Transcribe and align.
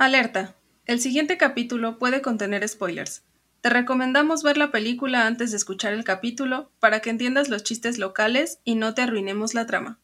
Alerta. 0.00 0.54
El 0.86 1.00
siguiente 1.00 1.36
capítulo 1.38 1.98
puede 1.98 2.22
contener 2.22 2.66
spoilers. 2.68 3.24
Te 3.62 3.68
recomendamos 3.68 4.44
ver 4.44 4.56
la 4.56 4.70
película 4.70 5.26
antes 5.26 5.50
de 5.50 5.56
escuchar 5.56 5.92
el 5.92 6.04
capítulo 6.04 6.70
para 6.78 7.00
que 7.00 7.10
entiendas 7.10 7.48
los 7.48 7.64
chistes 7.64 7.98
locales 7.98 8.60
y 8.62 8.76
no 8.76 8.94
te 8.94 9.02
arruinemos 9.02 9.54
la 9.54 9.66
trama. 9.66 9.98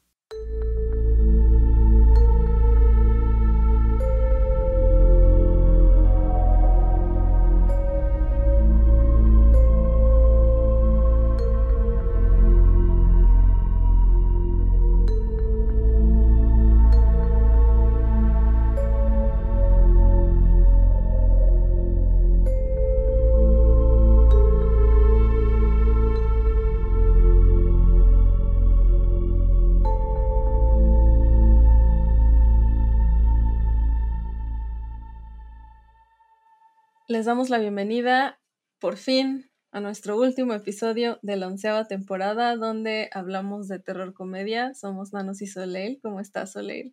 Les 37.14 37.27
damos 37.27 37.48
la 37.48 37.60
bienvenida 37.60 38.41
por 38.80 38.96
fin 38.96 39.48
a 39.70 39.78
nuestro 39.78 40.18
último 40.18 40.52
episodio 40.52 41.20
de 41.23 41.37
la 41.37 41.46
onceava 41.46 41.84
temporada 41.84 42.56
donde 42.56 43.09
hablamos 43.12 43.68
de 43.68 43.78
terror 43.78 44.14
comedia. 44.14 44.74
Somos 44.74 45.12
Nanos 45.12 45.40
y 45.40 45.46
Soleil. 45.46 46.00
¿Cómo 46.02 46.18
estás, 46.18 46.50
Soleil? 46.50 46.92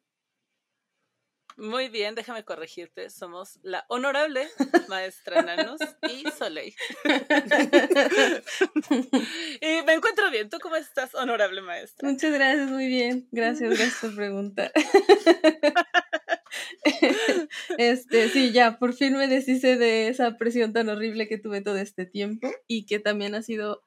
Muy 1.58 1.90
bien, 1.90 2.14
déjame 2.14 2.46
corregirte. 2.46 3.10
Somos 3.10 3.58
la 3.64 3.84
honorable 3.90 4.48
maestra 4.90 5.42
Nanos 5.42 5.80
y 6.08 6.30
Soleil. 6.30 6.76
y 9.60 9.82
me 9.88 9.94
encuentro 9.94 10.30
bien. 10.30 10.52
¿Tú 10.52 10.60
cómo 10.62 10.76
estás, 10.76 11.16
honorable 11.16 11.64
maestra? 11.64 12.08
Muchas 12.08 12.32
gracias, 12.32 12.70
muy 12.70 12.86
bien. 12.86 13.28
Gracias, 13.32 13.72
gracias 13.72 13.98
por 14.00 14.16
preguntar. 14.16 14.72
este, 17.78 18.30
sí, 18.30 18.52
ya, 18.52 18.78
por 18.80 18.94
fin 18.94 19.18
me 19.18 19.28
deshice 19.28 19.78
de 19.78 20.08
esa 20.08 20.38
presión 20.38 20.74
tan 20.74 20.90
horrible 20.90 21.28
que 21.28 21.38
tuve 21.38 21.62
todo 21.62 21.78
este 21.78 22.06
tiempo 22.06 22.50
y 22.68 22.86
que 22.86 23.00
también 23.00 23.36
ha 23.36 23.42
sido 23.42 23.84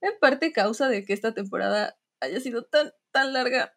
en 0.00 0.12
parte 0.20 0.52
causa 0.52 0.88
de 0.88 1.04
que 1.04 1.12
esta 1.12 1.34
temporada 1.34 1.96
haya 2.20 2.40
sido 2.40 2.64
tan, 2.64 2.92
tan 3.10 3.32
larga. 3.32 3.74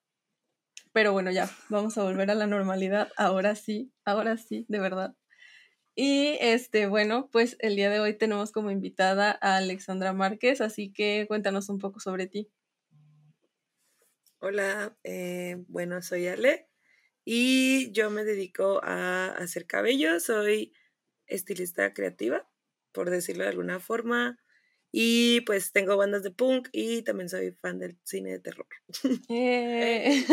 Pero 0.93 1.13
bueno, 1.13 1.31
ya, 1.31 1.49
vamos 1.69 1.97
a 1.97 2.03
volver 2.03 2.31
a 2.31 2.35
la 2.35 2.47
normalidad. 2.47 3.11
Ahora 3.17 3.55
sí, 3.55 3.91
ahora 4.05 4.37
sí, 4.37 4.65
de 4.67 4.79
verdad. 4.79 5.15
Y 5.95 6.37
este, 6.41 6.87
bueno, 6.87 7.29
pues 7.31 7.57
el 7.59 7.75
día 7.75 7.89
de 7.89 7.99
hoy 7.99 8.15
tenemos 8.15 8.51
como 8.51 8.69
invitada 8.69 9.37
a 9.41 9.57
Alexandra 9.57 10.13
Márquez, 10.13 10.61
así 10.61 10.93
que 10.93 11.25
cuéntanos 11.27 11.69
un 11.69 11.79
poco 11.79 11.99
sobre 11.99 12.27
ti. 12.27 12.51
Hola, 14.39 14.95
eh, 15.03 15.63
bueno, 15.67 16.01
soy 16.03 16.27
Ale. 16.27 16.66
Y 17.29 17.91
yo 17.91 18.09
me 18.09 18.23
dedico 18.23 18.79
a 18.85 19.27
hacer 19.31 19.67
cabello, 19.67 20.21
soy 20.21 20.71
estilista 21.25 21.93
creativa, 21.93 22.49
por 22.93 23.09
decirlo 23.09 23.43
de 23.43 23.49
alguna 23.49 23.81
forma. 23.81 24.39
Y 24.93 25.41
pues 25.41 25.73
tengo 25.73 25.97
bandas 25.97 26.23
de 26.23 26.31
punk 26.31 26.69
y 26.71 27.01
también 27.01 27.27
soy 27.27 27.51
fan 27.51 27.79
del 27.79 27.97
cine 28.05 28.31
de 28.31 28.39
terror. 28.39 28.65
Eh. 29.29 30.23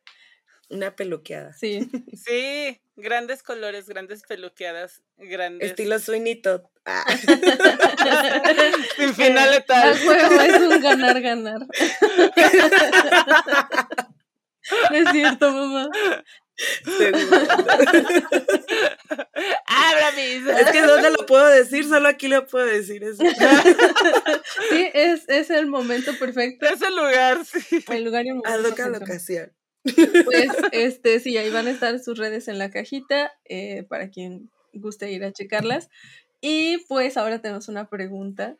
Una 0.72 0.96
peluqueada. 0.96 1.52
Sí. 1.52 1.88
Sí, 2.24 2.80
grandes 2.96 3.42
colores, 3.42 3.88
grandes 3.88 4.22
peluqueadas, 4.22 5.02
grandes. 5.16 5.70
Estilo 5.70 5.98
Sweeney 5.98 6.40
Todd. 6.40 6.62
Ah. 6.84 7.04
Sin 8.96 9.14
final 9.14 9.64
tal. 9.66 9.98
juego 9.98 10.40
es 10.40 10.60
un 10.60 10.80
ganar-ganar. 10.80 11.60
no 14.90 14.96
es 14.96 15.10
cierto, 15.10 15.52
mamá. 15.52 15.90
Abra 19.66 20.12
mis. 20.12 20.46
Es 20.46 20.70
que 20.70 20.82
¿dónde 20.82 21.10
lo 21.10 21.26
puedo 21.26 21.46
decir? 21.48 21.88
Solo 21.88 22.08
aquí 22.08 22.28
lo 22.28 22.46
puedo 22.46 22.66
decir 22.66 23.02
eso. 23.04 23.22
sí, 24.70 24.90
es, 24.94 25.28
es 25.28 25.50
el 25.50 25.66
momento 25.66 26.16
perfecto. 26.18 26.66
Es 26.66 26.80
el 26.82 26.94
lugar, 26.94 27.44
sí. 27.44 27.84
El 27.88 28.04
lugar 28.04 28.24
y 28.24 28.28
el 28.28 28.36
momento. 28.36 28.54
A 28.54 28.58
loca 28.58 28.86
ocasión. 29.02 29.52
Pues, 29.84 30.48
este, 30.72 31.20
sí, 31.20 31.36
ahí 31.36 31.50
van 31.50 31.66
a 31.66 31.70
estar 31.70 31.98
sus 31.98 32.18
redes 32.18 32.48
en 32.48 32.58
la 32.58 32.70
cajita 32.70 33.32
eh, 33.44 33.84
para 33.88 34.10
quien 34.10 34.50
guste 34.72 35.10
ir 35.10 35.24
a 35.24 35.32
checarlas. 35.32 35.88
Y 36.40 36.78
pues 36.88 37.16
ahora 37.16 37.40
tenemos 37.40 37.68
una 37.68 37.88
pregunta 37.88 38.56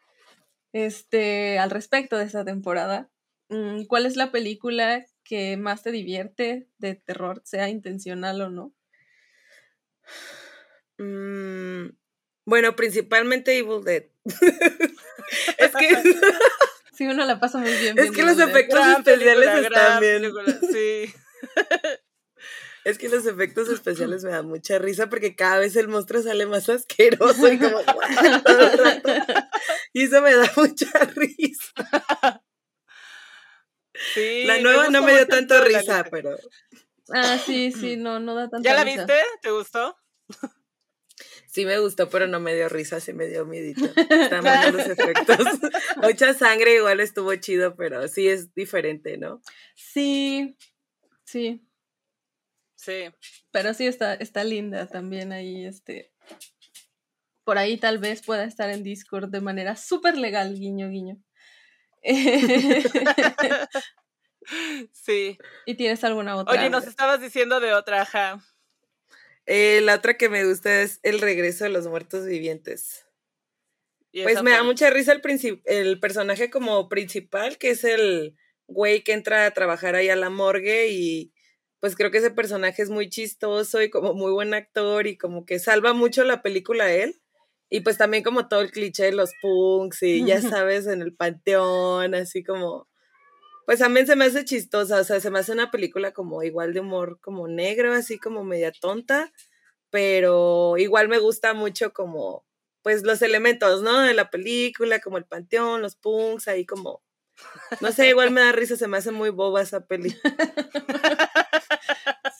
este, 0.72 1.58
al 1.58 1.70
respecto 1.70 2.16
de 2.16 2.24
esta 2.24 2.44
temporada. 2.44 3.10
Mm, 3.48 3.84
¿Cuál 3.84 4.06
es 4.06 4.16
la 4.16 4.30
película 4.30 5.04
que 5.24 5.56
más 5.56 5.82
te 5.82 5.92
divierte 5.92 6.68
de 6.78 6.94
terror, 6.94 7.42
sea 7.44 7.68
intencional 7.68 8.40
o 8.40 8.50
no? 8.50 8.72
Mm, 10.98 11.90
bueno, 12.44 12.76
principalmente 12.76 13.58
Evil 13.58 13.84
Dead. 13.84 14.04
es 15.58 15.72
que 15.76 15.88
Sí, 16.92 17.06
uno 17.06 17.24
la 17.24 17.40
pasa 17.40 17.58
muy 17.58 17.72
bien. 17.72 17.98
Es 17.98 18.10
que 18.10 18.22
los 18.22 18.38
efectos 18.38 18.86
especiales 18.86 19.64
están 19.64 20.00
bien. 20.00 20.32
sí. 20.70 21.14
Es 22.84 22.98
que 22.98 23.08
los 23.08 23.26
efectos 23.26 23.68
especiales 23.70 24.24
me 24.24 24.30
dan 24.30 24.46
mucha 24.46 24.78
risa 24.78 25.08
porque 25.08 25.36
cada 25.36 25.58
vez 25.58 25.76
el 25.76 25.88
monstruo 25.88 26.22
sale 26.22 26.46
más 26.46 26.68
asqueroso 26.68 27.50
y 27.52 27.58
como 27.58 27.80
y 29.92 30.04
eso 30.04 30.20
me 30.20 30.34
da 30.34 30.50
mucha 30.56 30.90
risa. 31.14 32.42
Sí, 34.14 34.44
la 34.46 34.58
nueva 34.58 34.88
no 34.88 35.02
me 35.02 35.12
dio 35.12 35.26
tanto 35.28 35.62
risa, 35.62 36.04
pero. 36.10 36.36
Ah, 37.10 37.38
sí, 37.38 37.72
sí, 37.72 37.96
no, 37.96 38.18
no 38.18 38.34
da 38.34 38.48
tanta 38.48 38.68
¿Ya 38.68 38.74
la 38.74 38.84
risa. 38.84 39.04
viste? 39.04 39.22
¿Te 39.42 39.50
gustó? 39.50 39.96
Sí 41.52 41.66
me 41.66 41.78
gustó, 41.78 42.08
pero 42.08 42.26
no 42.26 42.40
me 42.40 42.54
dio 42.54 42.66
risa, 42.70 42.98
sí 42.98 43.12
me 43.12 43.26
dio 43.26 43.44
miedito. 43.44 43.84
Están 44.08 44.72
los 44.72 44.86
efectos. 44.86 45.36
Mucha 46.02 46.32
sangre 46.32 46.76
igual 46.76 46.98
estuvo 47.00 47.34
chido, 47.34 47.76
pero 47.76 48.08
sí 48.08 48.26
es 48.26 48.54
diferente, 48.54 49.18
¿no? 49.18 49.42
Sí, 49.74 50.56
sí. 51.24 51.62
Sí. 52.74 53.10
Pero 53.50 53.74
sí 53.74 53.86
está, 53.86 54.14
está 54.14 54.44
linda 54.44 54.86
también 54.86 55.30
ahí, 55.30 55.66
este. 55.66 56.14
Por 57.44 57.58
ahí 57.58 57.76
tal 57.76 57.98
vez 57.98 58.22
pueda 58.22 58.44
estar 58.44 58.70
en 58.70 58.82
Discord 58.82 59.28
de 59.28 59.42
manera 59.42 59.76
súper 59.76 60.16
legal, 60.16 60.54
guiño, 60.54 60.88
guiño. 60.88 61.22
sí. 64.92 65.36
¿Y 65.66 65.74
tienes 65.74 66.02
alguna 66.02 66.34
otra? 66.36 66.58
Oye, 66.58 66.70
nos 66.70 66.86
estabas 66.86 67.20
diciendo 67.20 67.60
de 67.60 67.74
otra, 67.74 68.00
ajá. 68.00 68.42
Eh, 69.46 69.80
la 69.82 69.96
otra 69.96 70.16
que 70.16 70.28
me 70.28 70.44
gusta 70.44 70.82
es 70.82 71.00
El 71.02 71.20
regreso 71.20 71.64
de 71.64 71.70
los 71.70 71.86
muertos 71.86 72.26
vivientes. 72.26 73.06
Pues 74.12 74.42
me 74.42 74.50
da 74.50 74.62
mucha 74.62 74.90
risa 74.90 75.12
el, 75.12 75.62
el 75.64 75.98
personaje 75.98 76.50
como 76.50 76.88
principal, 76.88 77.56
que 77.56 77.70
es 77.70 77.82
el 77.84 78.36
güey 78.66 79.02
que 79.02 79.12
entra 79.12 79.46
a 79.46 79.50
trabajar 79.52 79.94
ahí 79.94 80.10
a 80.10 80.16
la 80.16 80.28
morgue 80.28 80.88
y 80.90 81.32
pues 81.80 81.96
creo 81.96 82.10
que 82.10 82.18
ese 82.18 82.30
personaje 82.30 82.82
es 82.82 82.90
muy 82.90 83.08
chistoso 83.08 83.82
y 83.82 83.90
como 83.90 84.14
muy 84.14 84.30
buen 84.30 84.54
actor 84.54 85.06
y 85.06 85.16
como 85.16 85.46
que 85.46 85.58
salva 85.58 85.94
mucho 85.94 86.24
la 86.24 86.42
película 86.42 86.92
él. 86.92 87.20
Y 87.70 87.80
pues 87.80 87.96
también 87.96 88.22
como 88.22 88.48
todo 88.48 88.60
el 88.60 88.70
cliché 88.70 89.04
de 89.04 89.12
los 89.12 89.32
punks 89.40 90.02
y 90.02 90.24
ya 90.24 90.40
sabes, 90.42 90.86
en 90.86 91.02
el 91.02 91.14
panteón, 91.14 92.14
así 92.14 92.44
como... 92.44 92.88
Pues 93.66 93.78
también 93.78 94.06
se 94.06 94.16
me 94.16 94.24
hace 94.24 94.44
chistosa, 94.44 95.00
o 95.00 95.04
sea, 95.04 95.20
se 95.20 95.30
me 95.30 95.38
hace 95.38 95.52
una 95.52 95.70
película 95.70 96.12
como 96.12 96.42
igual 96.42 96.72
de 96.72 96.80
humor, 96.80 97.18
como 97.20 97.48
negro, 97.48 97.92
así 97.92 98.18
como 98.18 98.44
media 98.44 98.72
tonta, 98.72 99.32
pero 99.90 100.76
igual 100.78 101.08
me 101.08 101.18
gusta 101.18 101.54
mucho 101.54 101.92
como, 101.92 102.44
pues 102.82 103.02
los 103.02 103.22
elementos, 103.22 103.82
¿no? 103.82 104.00
De 104.00 104.14
la 104.14 104.30
película, 104.30 105.00
como 105.00 105.18
el 105.18 105.24
panteón, 105.24 105.82
los 105.82 105.96
punks, 105.96 106.48
ahí 106.48 106.66
como, 106.66 107.02
no 107.80 107.92
sé, 107.92 108.08
igual 108.08 108.30
me 108.30 108.40
da 108.40 108.52
risa, 108.52 108.76
se 108.76 108.88
me 108.88 108.96
hace 108.98 109.10
muy 109.10 109.30
boba 109.30 109.62
esa 109.62 109.86
peli. 109.86 110.14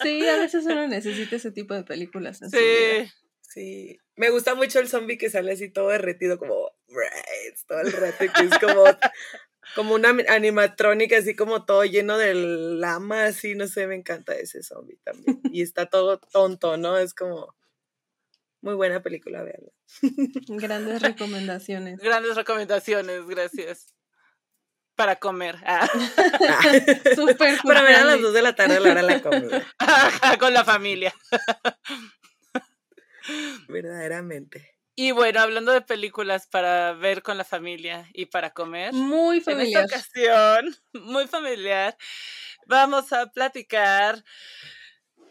Sí, 0.02 0.28
a 0.28 0.36
veces 0.36 0.64
uno 0.64 0.88
necesita 0.88 1.36
ese 1.36 1.52
tipo 1.52 1.74
de 1.74 1.84
películas. 1.84 2.40
sí. 2.50 3.08
Sí, 3.52 3.98
me 4.16 4.30
gusta 4.30 4.54
mucho 4.54 4.78
el 4.78 4.88
zombie 4.88 5.19
que 5.19 5.28
sale 5.28 5.52
así 5.52 5.69
todo 5.69 5.88
derretido, 5.88 6.38
como 6.38 6.70
todo 7.66 7.80
el 7.80 7.92
rato, 7.92 8.24
que 8.34 8.44
es 8.44 8.58
como, 8.58 8.84
como 9.74 9.94
una 9.94 10.10
animatrónica, 10.28 11.18
así 11.18 11.34
como 11.34 11.64
todo 11.64 11.84
lleno 11.84 12.18
de 12.18 12.34
lama, 12.34 13.24
así, 13.24 13.54
no 13.54 13.66
sé, 13.66 13.86
me 13.86 13.94
encanta 13.94 14.34
ese 14.34 14.62
zombie 14.62 14.98
también. 15.04 15.40
Y 15.44 15.62
está 15.62 15.86
todo 15.86 16.18
tonto, 16.18 16.76
¿no? 16.76 16.98
Es 16.98 17.14
como 17.14 17.54
muy 18.60 18.74
buena 18.74 19.02
película, 19.02 19.42
verla. 19.42 19.72
Grandes 20.48 21.02
recomendaciones. 21.02 21.98
Grandes 21.98 22.36
recomendaciones, 22.36 23.26
gracias. 23.26 23.94
Para 24.94 25.16
comer. 25.16 25.56
Ah. 25.64 25.88
Para 27.64 27.82
ver 27.82 27.96
a 27.96 28.04
las 28.04 28.20
dos 28.20 28.34
de 28.34 28.42
la 28.42 28.54
tarde 28.54 28.76
a 28.76 28.80
la 28.80 28.90
hora 28.90 29.02
de 29.02 29.08
la 29.08 29.22
comida. 29.22 29.66
Con 30.38 30.52
la 30.52 30.64
familia. 30.64 31.14
Verdaderamente. 33.68 34.71
Y 34.94 35.12
bueno, 35.12 35.40
hablando 35.40 35.72
de 35.72 35.80
películas 35.80 36.46
para 36.46 36.92
ver 36.92 37.22
con 37.22 37.38
la 37.38 37.44
familia 37.44 38.08
y 38.12 38.26
para 38.26 38.50
comer. 38.50 38.92
Muy 38.92 39.40
familiar. 39.40 39.84
En 39.84 39.84
esta 39.84 39.96
ocasión, 39.96 40.76
muy 40.92 41.26
familiar, 41.26 41.96
vamos 42.66 43.12
a 43.12 43.26
platicar 43.26 44.22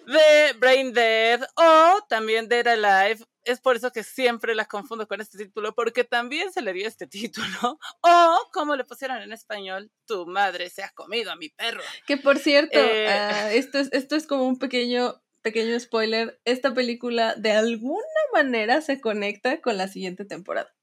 de 0.07 0.53
Brain 0.57 0.93
Dead 0.93 1.41
o 1.55 1.99
también 2.09 2.47
Dead 2.47 2.67
Alive. 2.67 3.23
Es 3.43 3.59
por 3.59 3.75
eso 3.75 3.91
que 3.91 4.03
siempre 4.03 4.55
la 4.55 4.65
confundo 4.65 5.07
con 5.07 5.21
este 5.21 5.37
título, 5.37 5.73
porque 5.73 6.03
también 6.03 6.51
se 6.51 6.61
le 6.61 6.73
dio 6.73 6.87
este 6.87 7.05
título. 7.07 7.47
O, 8.01 8.49
como 8.51 8.75
le 8.75 8.83
pusieron 8.83 9.21
en 9.21 9.31
español, 9.31 9.91
tu 10.05 10.25
madre 10.25 10.69
se 10.69 10.83
ha 10.83 10.89
comido 10.89 11.31
a 11.31 11.35
mi 11.35 11.49
perro. 11.49 11.81
Que 12.07 12.17
por 12.17 12.39
cierto, 12.39 12.79
eh, 12.79 13.07
ah, 13.07 13.51
esto, 13.53 13.77
es, 13.77 13.89
esto 13.91 14.15
es 14.15 14.25
como 14.25 14.47
un 14.47 14.57
pequeño 14.57 15.21
pequeño 15.41 15.79
spoiler, 15.79 16.39
esta 16.45 16.73
película 16.73 17.35
de 17.35 17.51
alguna 17.51 18.03
manera 18.33 18.81
se 18.81 19.01
conecta 19.01 19.61
con 19.61 19.77
la 19.77 19.87
siguiente 19.87 20.25
temporada. 20.25 20.73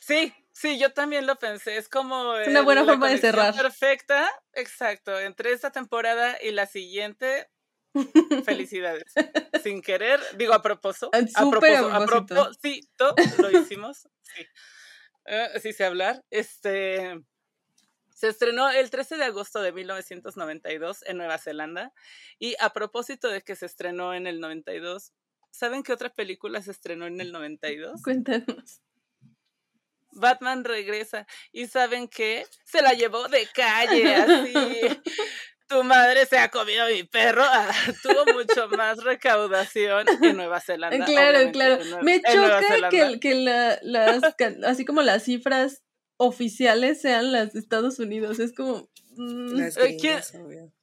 Sí, 0.00 0.32
sí, 0.52 0.78
yo 0.78 0.92
también 0.92 1.26
lo 1.26 1.36
pensé. 1.36 1.76
Es 1.76 1.88
como. 1.88 2.34
una 2.46 2.62
buena 2.62 2.84
forma 2.84 3.08
de 3.08 3.18
cerrar. 3.18 3.54
Perfecta, 3.54 4.30
exacto. 4.52 5.18
Entre 5.18 5.52
esta 5.52 5.72
temporada 5.72 6.38
y 6.40 6.52
la 6.52 6.66
siguiente. 6.66 7.48
Felicidades. 8.44 9.12
Sin 9.62 9.82
querer, 9.82 10.20
digo 10.36 10.52
a 10.52 10.62
propósito. 10.62 11.10
A 11.12 11.50
propósito, 11.50 11.92
a 11.92 12.06
propósito, 12.06 13.14
lo 13.38 13.50
hicimos. 13.50 14.08
Sí. 14.22 14.46
Uh, 15.26 15.58
sí 15.60 15.72
sé 15.72 15.84
hablar. 15.84 16.24
Este. 16.30 17.20
Se 18.14 18.28
estrenó 18.28 18.70
el 18.70 18.88
13 18.90 19.16
de 19.18 19.24
agosto 19.24 19.60
de 19.60 19.72
1992 19.72 21.04
en 21.06 21.18
Nueva 21.18 21.36
Zelanda. 21.36 21.92
Y 22.38 22.54
a 22.60 22.72
propósito 22.72 23.28
de 23.28 23.42
que 23.42 23.56
se 23.56 23.66
estrenó 23.66 24.14
en 24.14 24.26
el 24.26 24.40
92, 24.40 25.12
¿saben 25.56 25.82
qué 25.82 25.92
otra 25.92 26.10
película 26.10 26.62
se 26.62 26.70
estrenó 26.70 27.06
en 27.06 27.20
el 27.20 27.32
92? 27.32 28.02
Cuéntanos. 28.02 28.82
Batman 30.12 30.64
regresa. 30.64 31.26
¿Y 31.52 31.66
saben 31.66 32.08
qué? 32.08 32.46
Se 32.64 32.82
la 32.82 32.92
llevó 32.92 33.28
de 33.28 33.46
calle, 33.54 34.14
así. 34.14 34.52
tu 35.68 35.82
madre 35.84 36.26
se 36.26 36.38
ha 36.38 36.50
comido 36.50 36.84
a 36.84 36.88
mi 36.88 37.04
perro. 37.04 37.42
Ah, 37.44 37.70
tuvo 38.02 38.32
mucho 38.32 38.68
más 38.76 39.02
recaudación 39.02 40.06
en 40.22 40.36
Nueva 40.36 40.60
Zelanda. 40.60 41.04
Claro, 41.04 41.50
claro. 41.52 41.82
Me 42.02 42.20
choca 42.22 42.88
que, 42.90 43.20
que 43.20 43.34
las, 43.34 43.80
así 44.64 44.84
como 44.84 45.02
las 45.02 45.24
cifras 45.24 45.82
oficiales 46.16 47.00
sean 47.00 47.32
las 47.32 47.52
de 47.52 47.60
Estados 47.60 47.98
Unidos. 47.98 48.38
Es 48.40 48.54
como... 48.54 48.88
Mm, 49.16 49.60
eh, 49.60 49.96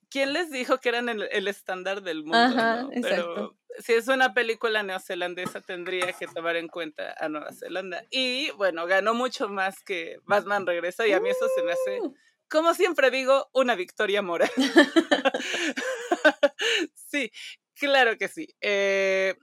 ¿Quién, 0.09 0.33
les 0.33 0.51
dijo 0.51 0.77
que 0.77 0.89
eran 0.89 1.09
el, 1.09 1.47
estándar 1.47 2.03
del 2.03 2.23
mundo? 2.23 2.91
Pero 3.01 3.57
si 3.79 3.93
es 3.93 4.07
una 4.07 4.33
película 4.33 4.83
neozelandesa, 4.83 5.61
tendría 5.61 6.13
que 6.13 6.27
tomar 6.27 6.55
en 6.55 6.67
cuenta 6.67 7.15
a 7.17 7.29
Nueva 7.29 7.51
Zelanda. 7.53 8.05
Y 8.09 8.51
bueno, 8.51 8.85
ganó 8.85 9.13
mucho 9.13 9.49
más 9.49 9.83
que 9.83 10.19
Batman 10.23 10.65
Regresa 10.65 11.07
y 11.07 11.13
a 11.13 11.19
mí 11.19 11.29
eso 11.29 11.47
se 11.55 11.63
me 11.63 11.73
hace, 11.73 12.01
uh. 12.01 12.15
como 12.49 12.73
siempre 12.73 13.11
digo, 13.11 13.49
una 13.53 13.75
victoria 13.75 14.21
moral. 14.21 14.51
sí, 16.95 17.31
claro 17.75 18.17
que 18.17 18.27
sí. 18.27 18.47
Eh, 18.61 19.35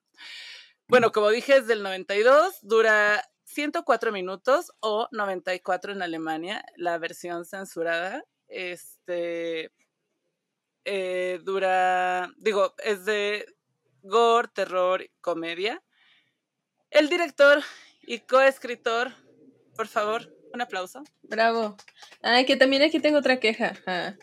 bueno, 0.89 1.13
como 1.13 1.31
dije, 1.31 1.57
es 1.57 1.67
del 1.67 1.83
92, 1.83 2.59
dura 2.63 3.25
104 3.45 4.13
minutos 4.13 4.73
o 4.81 5.09
94 5.13 5.93
en 5.93 6.03
Alemania, 6.03 6.65
la 6.77 6.99
versión 6.99 7.45
censurada. 7.45 8.25
Este 8.49 9.71
eh, 10.85 11.41
dura, 11.45 12.33
digo, 12.39 12.75
es 12.83 13.05
de 13.05 13.47
gore, 14.03 14.49
terror, 14.49 15.09
comedia. 15.21 15.83
El 16.91 17.09
director 17.09 17.63
y 18.03 18.21
coescritor, 18.21 19.13
por 19.77 19.87
favor, 19.87 20.35
un 20.53 20.61
aplauso. 20.61 21.03
Bravo. 21.23 21.77
Ay, 22.23 22.45
que 22.45 22.57
también 22.57 22.83
aquí 22.83 23.01
tengo 23.01 23.19
otra 23.19 23.39
queja. 23.39 23.75
Ah 23.87 24.15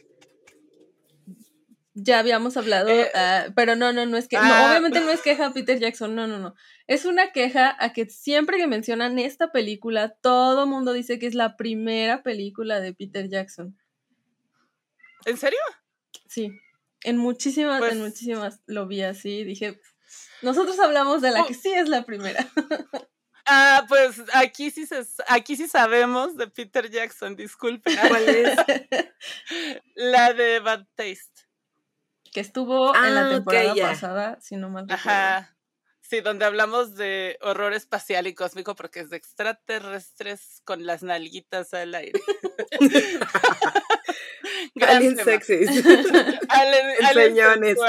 ya 1.99 2.19
habíamos 2.19 2.55
hablado, 2.57 2.89
eh, 2.89 3.09
ah, 3.15 3.47
pero 3.55 3.75
no, 3.75 3.91
no, 3.91 4.05
no 4.05 4.17
es 4.17 4.27
que, 4.27 4.37
ah, 4.37 4.67
obviamente 4.69 5.01
no 5.01 5.09
es 5.09 5.21
queja 5.21 5.47
a 5.47 5.53
Peter 5.53 5.79
Jackson, 5.79 6.13
no, 6.13 6.27
no, 6.27 6.37
no. 6.37 6.53
Es 6.85 7.05
una 7.05 7.31
queja 7.31 7.75
a 7.79 7.91
que 7.91 8.07
siempre 8.07 8.57
que 8.57 8.67
mencionan 8.67 9.17
esta 9.17 9.51
película, 9.51 10.09
todo 10.09 10.67
mundo 10.67 10.93
dice 10.93 11.17
que 11.17 11.25
es 11.25 11.33
la 11.33 11.57
primera 11.57 12.21
película 12.21 12.79
de 12.79 12.93
Peter 12.93 13.27
Jackson. 13.27 13.75
¿En 15.25 15.37
serio? 15.37 15.59
Sí, 16.27 16.51
en 17.03 17.17
muchísimas, 17.17 17.75
en 17.75 17.79
pues 17.79 17.95
muchísimas 17.97 18.61
lo 18.65 18.87
vi 18.87 19.01
así, 19.01 19.43
dije, 19.43 19.79
nosotros 20.41 20.79
hablamos 20.79 21.21
de 21.21 21.31
la 21.31 21.45
que 21.45 21.53
oh. 21.53 21.59
sí 21.61 21.73
es 21.73 21.89
la 21.89 22.03
primera. 22.03 22.47
Ah, 23.49 23.85
pues 23.87 24.21
aquí 24.33 24.71
sí 24.71 24.85
se, 24.85 25.05
aquí 25.29 25.55
sí 25.55 25.69
sabemos 25.69 26.35
de 26.35 26.47
Peter 26.47 26.91
Jackson, 26.91 27.37
disculpen. 27.37 27.95
¿Cuál 28.09 28.27
es? 28.27 28.57
la 29.95 30.33
de 30.33 30.59
Bad 30.59 30.85
Taste 30.95 31.47
que 32.33 32.41
estuvo 32.41 32.93
en 32.93 33.15
la 33.15 33.27
ah, 33.27 33.29
temporada 33.29 33.73
pasada, 33.75 34.37
si 34.41 34.57
no 34.57 34.69
mal 34.69 34.85
Ajá. 34.89 35.55
Sí, 36.01 36.21
donde 36.21 36.45
hablamos 36.45 36.95
de 36.95 37.37
horror 37.41 37.73
espacial 37.73 38.27
y 38.27 38.33
cósmico 38.33 38.75
porque 38.75 38.99
es 38.99 39.09
de 39.09 39.17
extraterrestres 39.17 40.61
con 40.63 40.85
las 40.85 41.01
nalguitas 41.01 41.73
al 41.73 41.95
aire. 41.95 42.19
aliens 44.81 45.21
sexys. 45.23 45.69
aliens 46.49 47.79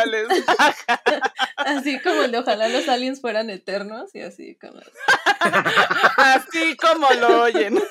así 1.56 2.00
como 2.00 2.22
el 2.22 2.32
de 2.32 2.38
ojalá 2.38 2.68
los 2.68 2.88
aliens 2.88 3.20
fueran 3.20 3.50
eternos 3.50 4.14
y 4.14 4.20
así 4.20 4.56
como. 4.56 4.80
así 6.16 6.76
como 6.76 7.10
lo 7.14 7.42
oyen. 7.42 7.82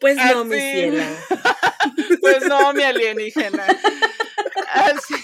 Pues 0.00 0.16
no, 0.16 0.44
mi 0.44 0.58
ciela. 0.58 1.06
pues 2.20 2.44
no, 2.44 2.72
mi 2.72 2.82
alienígena. 2.82 3.66
Así. 4.68 5.14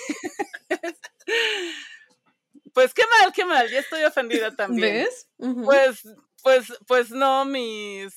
Pues 2.72 2.94
qué 2.94 3.02
mal, 3.10 3.32
qué 3.32 3.44
mal, 3.44 3.68
ya 3.68 3.80
estoy 3.80 4.04
ofendida 4.04 4.54
también. 4.54 5.04
¿Ves? 5.04 5.26
Pues, 5.64 6.02
pues, 6.44 6.72
pues 6.87 7.10
no, 7.10 7.44
mis, 7.44 8.14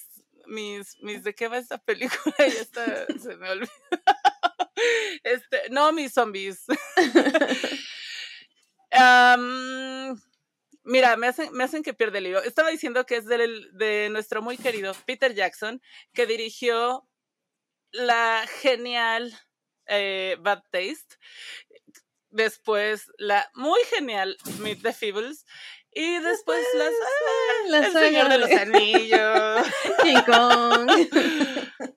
mis, 0.51 1.01
mis, 1.01 1.23
¿de 1.23 1.33
qué 1.33 1.47
va 1.47 1.57
esta 1.57 1.77
película? 1.77 2.35
Ya 2.37 2.45
está, 2.45 3.05
se 3.07 3.35
me 3.37 3.49
olvidó. 3.49 3.71
Este, 5.23 5.69
no, 5.69 5.91
mis 5.91 6.11
zombies. 6.11 6.65
mira, 10.83 11.15
me 11.17 11.27
hacen, 11.27 11.53
me 11.53 11.63
hacen 11.63 11.83
que 11.83 11.93
pierde 11.93 12.17
el 12.17 12.27
hilo. 12.27 12.41
Estaba 12.41 12.69
diciendo 12.69 13.05
que 13.05 13.17
es 13.17 13.27
de 13.27 14.09
nuestro 14.09 14.41
muy 14.41 14.57
querido 14.57 14.95
Peter 15.05 15.35
Jackson, 15.35 15.79
que 16.13 16.25
dirigió 16.25 17.07
la 17.91 18.47
genial 18.61 19.37
eh, 19.85 20.37
Bad 20.39 20.63
Taste, 20.71 21.17
después 22.29 23.11
la 23.17 23.51
muy 23.53 23.81
genial 23.93 24.35
Meet 24.59 24.81
the 24.81 24.93
Feebles, 24.93 25.45
y 25.93 26.19
después 26.19 26.59
las, 26.75 26.93
ah, 26.93 27.85
El 27.85 27.91
Señor 27.91 28.29
de 28.29 28.37
los 28.37 28.51
Anillos. 28.51 29.67
King 30.03 30.21
Kong. 30.25 30.89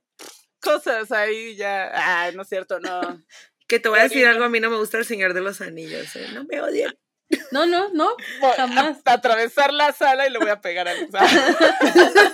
Cosas 0.61 1.13
ahí 1.13 1.57
ya. 1.57 1.91
Ah, 1.95 2.31
no 2.35 2.43
es 2.43 2.49
cierto, 2.49 2.81
no. 2.81 3.23
Que 3.69 3.79
te 3.79 3.89
voy 3.89 4.01
a 4.01 4.05
decir 4.05 4.27
algo, 4.27 4.45
a 4.45 4.49
mí 4.49 4.61
no 4.61 4.71
me 4.71 4.79
gusta 4.79 4.99
el 4.99 5.05
Señor 5.05 5.35
de 5.35 5.41
los 5.41 5.61
Anillos, 5.61 6.15
¿eh? 6.17 6.27
no 6.33 6.45
me 6.45 6.61
odien. 6.61 6.93
No, 7.51 7.67
no, 7.67 7.89
no, 7.93 8.15
jamás. 8.57 8.99
atravesar 9.05 9.73
la 9.73 9.93
sala 9.93 10.27
y 10.27 10.31
le 10.31 10.39
voy 10.39 10.51
a 10.51 10.61
pegar 10.61 10.89
a 10.89 10.95
Lisa. 10.95 11.21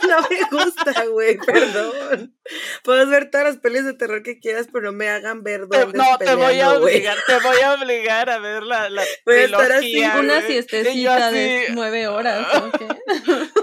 no 0.09 0.21
me 0.29 0.65
gusta, 0.65 1.05
güey, 1.07 1.39
perdón. 1.39 2.37
Puedes 2.83 3.09
ver 3.09 3.31
todas 3.31 3.47
las 3.47 3.57
pelis 3.59 3.85
de 3.85 3.95
terror 3.95 4.23
que 4.23 4.39
quieras, 4.41 4.69
pero 4.73 4.87
no 4.87 4.93
me 4.93 5.09
hagan 5.09 5.43
ver 5.43 5.69
dónde 5.69 5.97
No, 5.97 6.19
te 6.19 6.35
voy 6.35 6.61
a 6.61 6.73
obligar, 6.73 7.17
te 7.27 7.39
voy 7.39 7.61
a 7.61 7.75
obligar 7.75 8.31
a 8.31 8.39
ver 8.39 8.63
la, 8.63 8.91
la 8.91 9.05
voy 9.25 9.37
a 9.37 9.45
estar 9.45 9.73
así, 9.73 10.03
una 10.05 10.43
siestecita 10.43 11.31
de 11.31 11.69
nueve 11.71 12.09
horas, 12.09 12.47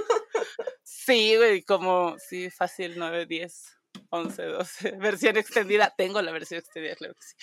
Sí, 0.84 1.38
güey, 1.38 1.64
como, 1.64 2.18
sí, 2.20 2.50
fácil, 2.50 2.96
nueve, 2.98 3.26
diez. 3.26 3.77
11, 4.10 4.44
12, 4.44 4.92
versión 5.00 5.38
extendida. 5.38 5.94
Tengo 5.98 6.22
la 6.22 6.32
versión 6.32 6.60
extendida, 6.60 6.96
claro 6.96 7.14
que 7.16 7.22
sí. 7.22 7.36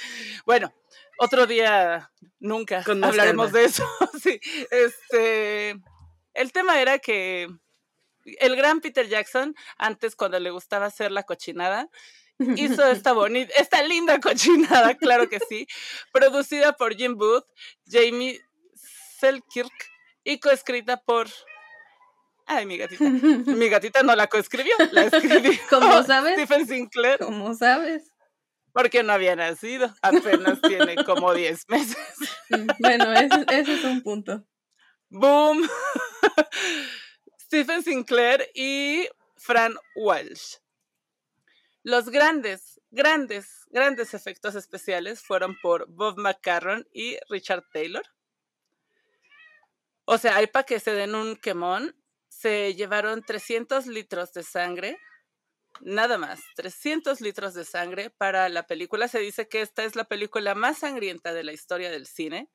Bueno, 0.45 0.73
otro 1.19 1.47
día, 1.47 2.11
nunca 2.39 2.85
hablaremos 2.87 3.53
de 3.53 3.65
eso. 3.65 3.87
sí, 4.23 4.41
este, 4.71 5.77
el 6.35 6.53
tema 6.53 6.81
era 6.81 6.99
que 6.99 7.49
el 8.25 8.57
gran 8.57 8.81
Peter 8.81 9.09
Jackson, 9.09 9.55
antes 9.77 10.17
cuando 10.17 10.39
le 10.41 10.51
gustaba 10.51 10.87
hacer 10.87 11.11
la 11.11 11.25
cochinada, 11.25 11.89
hizo 12.39 12.87
esta 12.87 13.13
bonita, 13.13 13.53
esta 13.57 13.83
linda 13.83 14.19
cochinada, 14.21 14.95
claro 14.95 15.29
que 15.29 15.41
sí, 15.49 15.67
producida 16.13 16.73
por 16.73 16.95
Jim 16.95 17.17
Booth, 17.17 17.47
Jamie 17.87 18.41
Selkirk 19.19 19.73
y 20.25 20.39
coescrita 20.39 20.97
por 20.97 21.29
Ay, 22.47 22.67
mi 22.67 22.77
gatita. 22.77 23.05
Mi 23.59 23.69
gatita 23.69 24.03
no 24.03 24.15
la 24.15 24.27
coescribió, 24.27 24.75
la 24.93 25.05
escribió. 25.05 25.53
¿Cómo 25.71 26.03
sabes? 26.03 26.35
Stephen 26.35 26.67
Sinclair. 26.67 27.19
¿Cómo 27.19 27.55
sabes? 27.55 28.11
Porque 28.73 29.03
no 29.03 29.13
había 29.13 29.37
nacido. 29.37 29.95
Apenas 30.03 30.61
tiene 30.61 30.97
como 31.05 31.33
10 31.33 31.69
meses. 31.69 31.97
Mm, 32.51 32.67
bueno, 32.79 33.13
ese, 33.13 33.73
es 33.73 33.85
un 33.85 34.03
punto. 34.03 34.45
Boom. 35.09 35.69
Stephen 37.41 37.83
Sinclair 37.83 38.51
y 38.55 39.09
Fran 39.37 39.75
Walsh. 39.95 40.57
Los 41.83 42.09
grandes, 42.09 42.81
grandes, 42.91 43.67
grandes 43.71 44.13
efectos 44.13 44.55
especiales 44.55 45.21
fueron 45.21 45.57
por 45.63 45.87
Bob 45.89 46.19
McCarron 46.19 46.87
y 46.93 47.17
Richard 47.29 47.65
Taylor. 47.73 48.03
O 50.07 50.19
sea, 50.19 50.37
hay 50.37 50.47
para 50.47 50.65
que 50.65 50.81
se 50.81 50.93
den 50.93 51.15
un 51.15 51.37
quemón 51.37 51.95
se 52.39 52.75
llevaron 52.75 53.23
300 53.23 53.87
litros 53.87 54.33
de 54.33 54.43
sangre, 54.43 54.99
nada 55.81 56.19
más, 56.19 56.41
300 56.57 57.21
litros 57.21 57.55
de 57.55 57.65
sangre 57.65 58.11
para 58.11 58.49
la 58.49 58.67
película. 58.67 59.09
Se 59.09 59.21
dice 59.21 59.49
que 59.49 59.61
esta 59.63 59.85
es 59.85 59.97
la 59.97 60.05
película 60.05 60.55
más 60.55 60.79
sangrienta 60.79 61.33
de 61.33 61.45
la 61.45 61.53
historia 61.53 61.91
del 61.91 62.07
cine. 62.07 62.51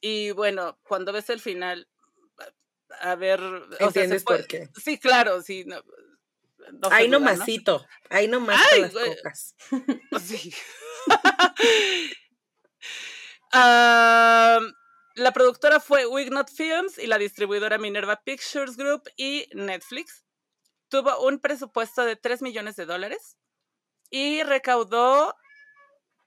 Y 0.00 0.30
bueno, 0.30 0.78
cuando 0.84 1.12
ves 1.12 1.28
el 1.30 1.40
final, 1.40 1.88
a 3.00 3.14
ver... 3.16 3.40
¿Entiendes 3.80 4.22
por 4.22 4.46
qué? 4.46 4.68
Sí, 4.82 4.98
claro, 4.98 5.42
sí. 5.42 5.64
No, 5.64 5.82
ahí 6.90 7.08
nomasito, 7.08 7.84
ahí 8.10 8.28
nomás 8.28 8.60
las 8.78 8.92
cocas. 8.92 9.56
Sí. 10.22 10.54
Ah... 13.50 14.60
La 15.18 15.32
productora 15.32 15.80
fue 15.80 16.06
Wignot 16.06 16.48
Films 16.48 16.96
y 16.96 17.08
la 17.08 17.18
distribuidora 17.18 17.76
Minerva 17.76 18.22
Pictures 18.22 18.76
Group 18.76 19.10
y 19.16 19.48
Netflix. 19.52 20.24
Tuvo 20.88 21.26
un 21.26 21.40
presupuesto 21.40 22.04
de 22.04 22.14
3 22.14 22.40
millones 22.40 22.76
de 22.76 22.86
dólares 22.86 23.36
y 24.10 24.44
recaudó 24.44 25.34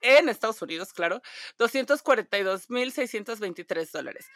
en 0.02 0.28
Estados 0.28 0.62
Unidos, 0.62 0.92
claro, 0.92 1.22
242.623 1.58 3.92
dólares. 3.92 4.28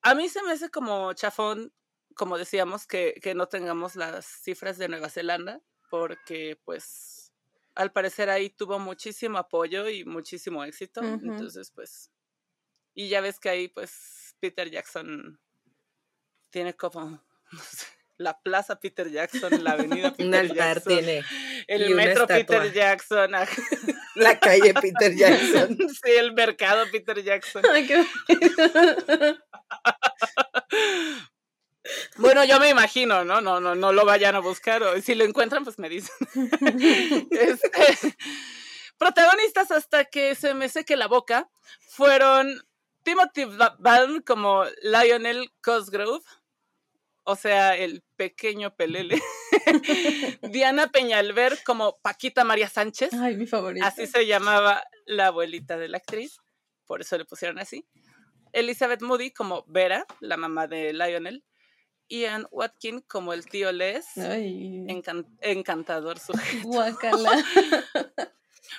A 0.00 0.14
mí 0.14 0.30
se 0.30 0.42
me 0.42 0.52
hace 0.52 0.70
como 0.70 1.12
chafón, 1.12 1.74
como 2.14 2.38
decíamos, 2.38 2.86
que, 2.86 3.20
no 3.36 3.46
tengamos 3.46 3.94
las 3.94 4.24
cifras 4.24 4.78
de 4.78 4.88
Nueva 4.88 5.10
Zelanda, 5.10 5.60
porque 5.90 6.58
pues 6.64 7.34
al 7.74 7.92
parecer 7.92 8.30
ahí 8.30 8.48
tuvo 8.48 8.78
muchísimo 8.78 9.36
apoyo 9.36 9.90
y 9.90 10.06
muchísimo 10.06 10.64
éxito. 10.64 11.02
Entonces, 11.02 11.70
pues 11.72 12.10
y 12.94 13.08
ya 13.08 13.20
ves 13.20 13.38
que 13.38 13.48
ahí, 13.48 13.68
pues, 13.68 14.34
Peter 14.40 14.70
Jackson 14.70 15.40
tiene 16.50 16.74
como, 16.74 17.22
la 18.20 18.38
plaza 18.38 18.78
Peter 18.78 19.10
Jackson, 19.10 19.64
la 19.64 19.72
avenida 19.72 20.10
Peter 20.16 20.26
Un 20.26 20.34
altar 20.34 20.74
Jackson, 20.74 20.92
tiene. 20.92 21.24
El 21.66 21.94
metro 21.94 22.26
Peter 22.26 22.72
Jackson. 22.72 23.32
La 24.14 24.38
calle 24.38 24.74
Peter 24.74 25.14
Jackson. 25.14 25.78
Sí, 26.02 26.10
el 26.10 26.32
mercado 26.32 26.84
Peter 26.90 27.22
Jackson. 27.22 27.62
Bueno, 32.16 32.44
yo 32.44 32.60
me 32.60 32.68
imagino, 32.68 33.24
¿no? 33.24 33.40
No, 33.40 33.60
no, 33.60 33.74
no 33.74 33.92
lo 33.92 34.04
vayan 34.04 34.34
a 34.34 34.40
buscar. 34.40 34.82
O 34.82 35.00
si 35.00 35.14
lo 35.14 35.24
encuentran, 35.24 35.64
pues 35.64 35.78
me 35.78 35.88
dicen. 35.88 36.14
Este, 37.30 37.70
protagonistas 38.98 39.70
hasta 39.70 40.04
que 40.04 40.34
se 40.34 40.52
me 40.52 40.68
seque 40.68 40.96
la 40.96 41.08
boca 41.08 41.48
fueron 41.88 42.62
Timothy 43.02 43.44
Balm 43.78 44.22
como 44.22 44.64
Lionel 44.82 45.50
Cosgrove, 45.62 46.24
o 47.24 47.36
sea, 47.36 47.76
el 47.76 48.02
pequeño 48.16 48.74
Pelele. 48.74 49.20
Diana 50.42 50.88
Peñalver 50.88 51.58
como 51.64 51.98
Paquita 52.00 52.44
María 52.44 52.68
Sánchez. 52.68 53.12
Ay, 53.14 53.36
mi 53.36 53.46
favorita. 53.46 53.86
Así 53.86 54.06
se 54.06 54.26
llamaba 54.26 54.82
la 55.06 55.28
abuelita 55.28 55.76
de 55.76 55.88
la 55.88 55.98
actriz, 55.98 56.38
por 56.86 57.00
eso 57.00 57.16
le 57.16 57.24
pusieron 57.24 57.58
así. 57.58 57.86
Elizabeth 58.52 59.02
Moody 59.02 59.30
como 59.30 59.64
Vera, 59.68 60.06
la 60.20 60.36
mamá 60.36 60.66
de 60.66 60.92
Lionel. 60.92 61.44
Ian 62.08 62.46
Watkin 62.50 63.02
como 63.02 63.32
el 63.32 63.46
tío 63.46 63.70
Les. 63.70 64.18
Ay. 64.18 64.84
encantador 65.40 66.18
sujeto. 66.18 66.66
Guacala. 66.66 67.30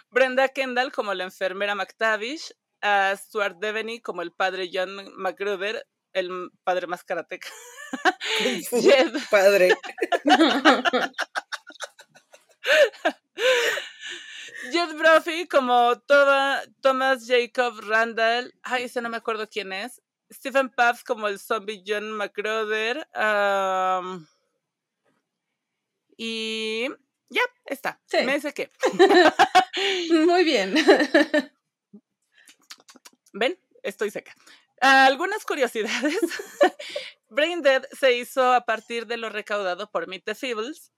Brenda 0.10 0.50
Kendall 0.50 0.92
como 0.92 1.14
la 1.14 1.24
enfermera 1.24 1.74
McTavish 1.74 2.54
a 2.82 3.16
Stuart 3.16 3.58
Devaney 3.58 4.00
como 4.02 4.22
el 4.22 4.32
padre 4.32 4.70
John 4.72 5.12
McGruber, 5.16 5.88
el 6.14 6.52
padre 6.64 6.88
más 6.88 7.04
karateca. 7.04 7.50
Jed. 8.70 9.14
Padre. 9.32 9.76
Jed 14.72 14.96
Brophy 14.96 15.48
como 15.48 16.00
Thomas 16.82 17.26
Jacob 17.28 17.80
Randall. 17.82 18.54
Ay, 18.64 18.84
ese 18.84 19.02
no 19.02 19.10
me 19.10 19.18
acuerdo 19.18 19.50
quién 19.50 19.74
es. 19.74 20.02
Stephen 20.32 20.70
Pabst 20.70 21.06
como 21.06 21.28
el 21.28 21.40
zombie 21.40 21.84
John 21.86 22.12
McGruber. 22.12 23.06
y 26.18 26.88
ya, 27.30 27.42
está. 27.66 28.00
Me 28.26 28.36
dice 28.36 28.54
que. 28.54 28.72
Muy 30.26 30.44
bien. 30.44 30.76
¿Ven? 33.34 33.60
Estoy 33.84 34.12
seca. 34.12 34.36
Algunas 34.82 35.46
curiosidades. 35.46 36.20
Brain 37.30 37.62
Dead 37.62 37.84
se 37.98 38.18
hizo 38.18 38.52
a 38.52 38.66
partir 38.66 39.08
de 39.08 39.18
lo 39.18 39.30
recaudado 39.30 39.90
por 39.90 40.08
Meet 40.08 40.26
the 40.26 40.36
Feebles, 40.36 40.92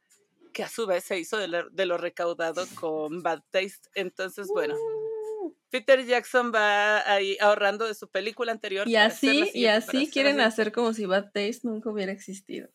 que 0.53 0.63
a 0.63 0.69
su 0.69 0.87
vez 0.87 1.03
se 1.03 1.19
hizo 1.19 1.37
de 1.37 1.85
lo, 1.85 1.97
recaudado 1.97 2.65
con 2.75 3.21
Bad 3.21 3.43
Taste. 3.51 3.89
Entonces, 3.93 4.47
bueno, 4.47 4.75
uh. 4.75 5.55
Peter 5.69 6.05
Jackson 6.05 6.51
va 6.53 7.11
ahí 7.11 7.37
ahorrando 7.41 7.85
de 7.85 7.93
su 7.93 8.07
película 8.07 8.51
anterior. 8.51 8.87
Y 8.87 8.95
así, 8.95 9.49
y 9.53 9.65
así 9.65 10.09
quieren 10.09 10.39
hacer 10.39 10.71
como 10.71 10.93
si 10.93 11.05
Bad 11.05 11.31
Taste 11.33 11.61
nunca 11.63 11.89
hubiera 11.89 12.11
existido. 12.11 12.69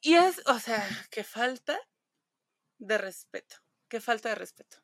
Y 0.00 0.14
es, 0.14 0.40
o 0.46 0.58
sea, 0.58 0.88
qué 1.10 1.24
falta 1.24 1.78
de 2.78 2.98
respeto, 2.98 3.56
qué 3.88 4.00
falta 4.00 4.30
de 4.30 4.36
respeto. 4.36 4.78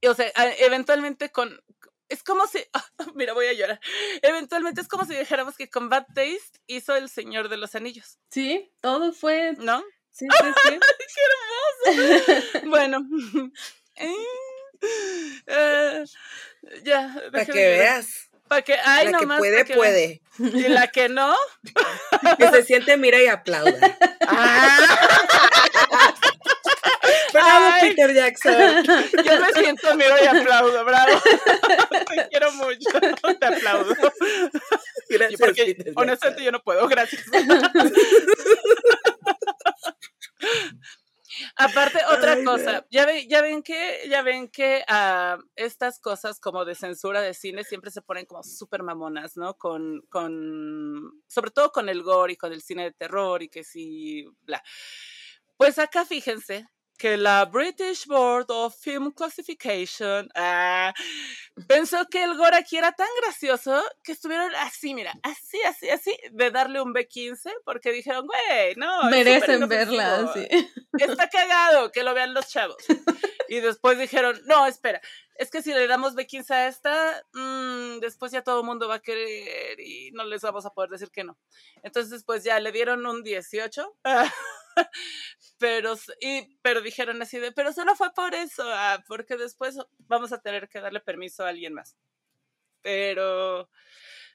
Y, 0.00 0.08
o 0.08 0.14
sea, 0.14 0.30
eventualmente 0.58 1.30
con, 1.30 1.58
es 2.08 2.22
como 2.22 2.46
si, 2.46 2.58
mira, 3.14 3.32
voy 3.32 3.46
a 3.46 3.52
llorar. 3.52 3.80
Eventualmente 4.22 4.80
es 4.80 4.88
como 4.88 5.04
si 5.04 5.14
dijéramos 5.14 5.56
que 5.56 5.68
con 5.68 5.88
Bad 5.88 6.06
Taste 6.08 6.60
hizo 6.66 6.94
El 6.94 7.08
Señor 7.08 7.48
de 7.48 7.56
los 7.56 7.74
Anillos. 7.74 8.18
Sí, 8.30 8.72
todo 8.80 9.12
fue. 9.12 9.54
¿No? 9.58 9.82
Sí, 10.10 10.26
sí, 10.42 10.52
sí. 10.68 10.78
¡Qué 11.14 11.94
hermoso! 11.94 12.70
bueno. 12.70 13.00
Eh, 15.46 16.04
ya. 16.82 17.14
Para 17.32 17.46
que 17.46 17.52
veas. 17.52 18.28
Para 18.48 18.60
que, 18.60 18.74
ay, 18.74 19.10
la 19.10 19.18
que 19.18 19.26
puede, 19.26 19.64
puede. 19.64 20.22
Y 20.38 20.68
la 20.68 20.88
que 20.88 21.08
no. 21.08 21.34
que 22.36 22.50
se 22.50 22.64
siente, 22.64 22.98
mira 22.98 23.22
y 23.22 23.28
aplauda. 23.28 23.96
Ah. 24.26 24.86
Peter 27.88 28.14
Jackson. 28.14 28.84
Yo 29.24 29.40
me 29.40 29.52
siento, 29.52 29.96
miro 29.96 30.14
y 30.22 30.26
aplaudo, 30.26 30.84
bravo. 30.84 31.20
Te 32.08 32.28
quiero 32.28 32.52
mucho, 32.52 33.00
te 33.40 33.46
aplaudo. 33.46 33.94
Gracias. 35.08 35.40
Porque 35.40 35.92
honestamente 35.96 36.44
yo 36.44 36.52
no 36.52 36.62
puedo, 36.62 36.86
gracias. 36.86 37.24
Aparte, 41.56 41.98
otra 42.10 42.34
otra 42.34 42.44
cosa, 42.44 42.86
ya 42.90 43.06
ven, 43.06 43.28
ya 43.28 43.42
ven 43.42 43.62
que, 43.62 44.02
ya 44.08 44.22
ven 44.22 44.48
que 44.48 44.84
uh, 44.88 45.42
estas 45.56 45.98
cosas 45.98 46.38
como 46.38 46.64
de 46.64 46.74
censura 46.74 47.20
de 47.20 47.34
cine 47.34 47.64
siempre 47.64 47.90
se 47.90 48.02
ponen 48.02 48.26
como 48.26 48.42
súper 48.42 48.82
mamonas, 48.82 49.36
¿no? 49.36 49.54
Con, 49.54 50.02
con, 50.08 51.22
sobre 51.26 51.50
todo 51.50 51.72
con 51.72 51.88
el 51.88 52.02
gore 52.02 52.34
y 52.34 52.36
con 52.36 52.52
el 52.52 52.62
cine 52.62 52.84
de 52.84 52.92
terror 52.92 53.42
y 53.42 53.48
que 53.48 53.64
sí, 53.64 54.26
bla. 54.42 54.62
Pues 55.56 55.78
acá 55.78 56.04
fíjense 56.04 56.66
que 56.98 57.16
la 57.16 57.44
British 57.44 58.06
Board 58.06 58.50
of 58.50 58.76
Film 58.78 59.12
Classification 59.12 60.28
ah, 60.34 60.94
pensó 61.66 62.06
que 62.06 62.22
el 62.22 62.36
gore 62.36 62.56
aquí 62.56 62.76
era 62.76 62.92
tan 62.92 63.08
gracioso 63.22 63.82
que 64.02 64.12
estuvieron 64.12 64.54
así, 64.56 64.94
mira, 64.94 65.12
así, 65.22 65.60
así, 65.62 65.88
así, 65.90 66.16
de 66.30 66.50
darle 66.50 66.80
un 66.80 66.94
B15, 66.94 67.52
porque 67.64 67.92
dijeron, 67.92 68.26
güey, 68.26 68.74
no. 68.76 69.04
Merecen 69.10 69.68
verla, 69.68 70.32
sí. 70.34 70.46
Está 70.98 71.28
cagado, 71.28 71.90
que 71.90 72.02
lo 72.02 72.14
vean 72.14 72.34
los 72.34 72.48
chavos. 72.48 72.76
Y 73.48 73.60
después 73.60 73.98
dijeron, 73.98 74.40
no, 74.46 74.66
espera, 74.66 75.00
es 75.36 75.50
que 75.50 75.62
si 75.62 75.72
le 75.72 75.86
damos 75.86 76.14
B15 76.14 76.50
a 76.50 76.68
esta, 76.68 77.24
mmm, 77.32 77.98
después 78.00 78.30
ya 78.32 78.42
todo 78.42 78.60
el 78.60 78.66
mundo 78.66 78.88
va 78.88 78.96
a 78.96 79.02
querer 79.02 79.80
y 79.80 80.10
no 80.12 80.24
les 80.24 80.42
vamos 80.42 80.64
a 80.64 80.70
poder 80.70 80.90
decir 80.90 81.10
que 81.10 81.24
no. 81.24 81.36
Entonces, 81.82 82.24
pues 82.24 82.44
ya 82.44 82.60
le 82.60 82.70
dieron 82.72 83.04
un 83.06 83.22
18. 83.22 83.96
pero, 85.58 85.94
y, 86.20 86.56
pero 86.62 86.80
dijeron 86.80 87.20
así 87.22 87.38
de, 87.38 87.52
pero 87.52 87.72
solo 87.72 87.96
fue 87.96 88.12
por 88.14 88.34
eso, 88.34 88.62
ah, 88.66 89.02
porque 89.08 89.36
después 89.36 89.76
vamos 89.98 90.32
a 90.32 90.40
tener 90.40 90.68
que 90.68 90.80
darle 90.80 91.00
permiso 91.00 91.44
a 91.44 91.48
alguien 91.48 91.74
más. 91.74 91.96
Pero, 92.82 93.68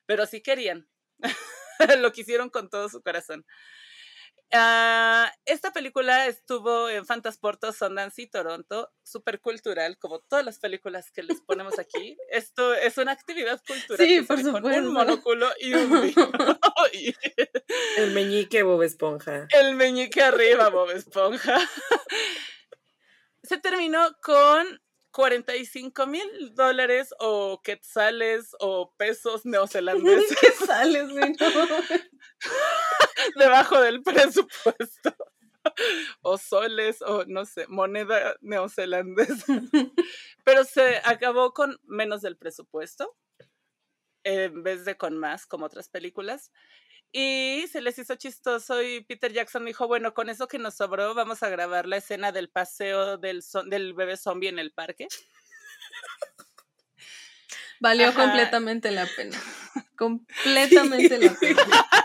pero 0.06 0.26
sí 0.26 0.42
querían. 0.42 0.88
Lo 2.00 2.12
quisieron 2.12 2.50
con 2.50 2.70
todo 2.70 2.90
su 2.90 3.02
corazón. 3.02 3.46
Uh, 4.52 5.30
esta 5.46 5.72
película 5.72 6.26
estuvo 6.26 6.90
en 6.90 7.06
Fantasporto, 7.06 7.72
Sundance 7.72 8.24
y 8.24 8.28
Toronto, 8.28 8.92
súper 9.04 9.42
cultural, 9.42 10.00
como 10.00 10.22
todas 10.22 10.44
las 10.44 10.58
películas 10.58 11.12
que 11.12 11.22
les 11.22 11.40
ponemos 11.42 11.78
aquí. 11.78 12.18
Esto 12.32 12.74
es 12.74 12.98
una 12.98 13.12
actividad 13.12 13.62
cultural. 13.66 14.08
Sí, 14.08 14.22
por 14.22 14.38
supuesto. 14.38 14.70
Con 14.70 14.88
un 14.88 14.94
monóculo 14.94 15.48
y 15.60 15.74
un 15.74 16.14
El 17.98 18.12
meñique 18.12 18.64
Bob 18.64 18.82
Esponja. 18.82 19.48
El 19.52 19.76
meñique 19.76 20.24
arriba, 20.24 20.70
Bob 20.70 20.90
Esponja. 20.92 21.60
Se 23.44 23.60
terminó 23.60 24.16
con 24.24 24.82
45 25.20 26.08
mil 26.08 26.56
dólares 26.56 27.14
o 27.20 27.62
quetzales 27.62 28.56
o 28.62 28.94
pesos 28.96 29.42
neozelandeses. 29.46 30.40
quetzales, 30.40 31.10
Debajo 33.36 33.82
del 33.82 34.02
presupuesto. 34.02 35.14
O 36.22 36.38
soles, 36.38 37.02
o 37.02 37.26
no 37.26 37.44
sé, 37.44 37.68
moneda 37.68 38.38
neozelandesa. 38.40 39.62
Pero 40.46 40.64
se 40.64 41.02
acabó 41.04 41.54
con 41.54 41.78
menos 41.84 42.22
del 42.22 42.38
presupuesto, 42.38 43.14
en 44.24 44.64
vez 44.64 44.86
de 44.86 44.96
con 44.96 45.18
más, 45.18 45.46
como 45.46 45.66
otras 45.66 45.90
películas. 45.90 46.50
Y 47.12 47.66
se 47.72 47.82
les 47.82 47.98
hizo 47.98 48.16
chistoso 48.16 48.84
y 48.84 49.04
Peter 49.04 49.34
Jackson 49.34 49.66
dijo, 49.66 49.88
bueno, 49.88 50.14
con 50.14 50.30
eso 50.30 50.48
que 50.48 50.60
nos 50.60 50.76
sobró 50.76 51.16
vamos 51.16 51.42
a 51.42 51.50
grabar 51.50 51.88
la 51.88 51.98
escena 51.98 52.32
del 52.32 52.50
paseo 52.50 53.18
del, 53.18 53.44
del 53.66 53.94
bebé 53.94 54.16
zombie 54.16 54.50
en 54.50 54.60
el 54.60 54.72
parque. 54.72 55.08
Valió 57.80 58.14
completamente 58.14 58.92
la 58.92 59.08
pena. 59.16 59.42
Completamente 59.96 61.18
la 61.18 61.34
pena. 61.34 61.64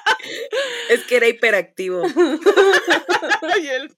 Es 0.88 1.04
que 1.04 1.16
era 1.16 1.28
hiperactivo. 1.28 2.02
y 3.62 3.66
él 3.66 3.94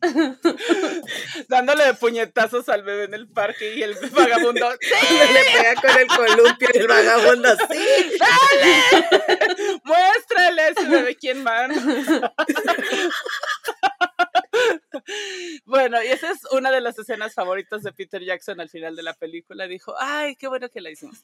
dándole 1.48 1.94
puñetazos 1.94 2.68
al 2.68 2.82
bebé 2.82 3.04
en 3.04 3.14
el 3.14 3.28
parque 3.28 3.74
y 3.74 3.82
el 3.82 3.94
vagabundo 3.94 4.70
¡Sí! 4.80 5.18
le 5.32 5.44
pega 5.52 5.74
con 5.80 6.00
el 6.00 6.06
columpio 6.08 6.68
y 6.72 6.78
el 6.78 6.88
vagabundo 6.88 7.48
¡Sí! 7.70 8.18
¡Dale! 8.18 9.06
¡Muéstrale 9.84 10.62
a 10.62 10.68
ese 10.68 10.88
bebé 10.88 11.16
quién 11.16 11.42
manda! 11.42 12.34
bueno, 15.64 16.02
y 16.02 16.08
esa 16.08 16.30
es 16.30 16.40
una 16.52 16.70
de 16.70 16.80
las 16.80 16.98
escenas 16.98 17.34
favoritas 17.34 17.82
de 17.82 17.92
Peter 17.92 18.22
Jackson 18.22 18.60
al 18.60 18.68
final 18.68 18.94
de 18.96 19.02
la 19.02 19.14
película. 19.14 19.66
Dijo, 19.66 19.94
ay, 19.98 20.36
qué 20.36 20.48
bueno 20.48 20.68
que 20.68 20.80
la 20.80 20.90
hicimos. 20.90 21.20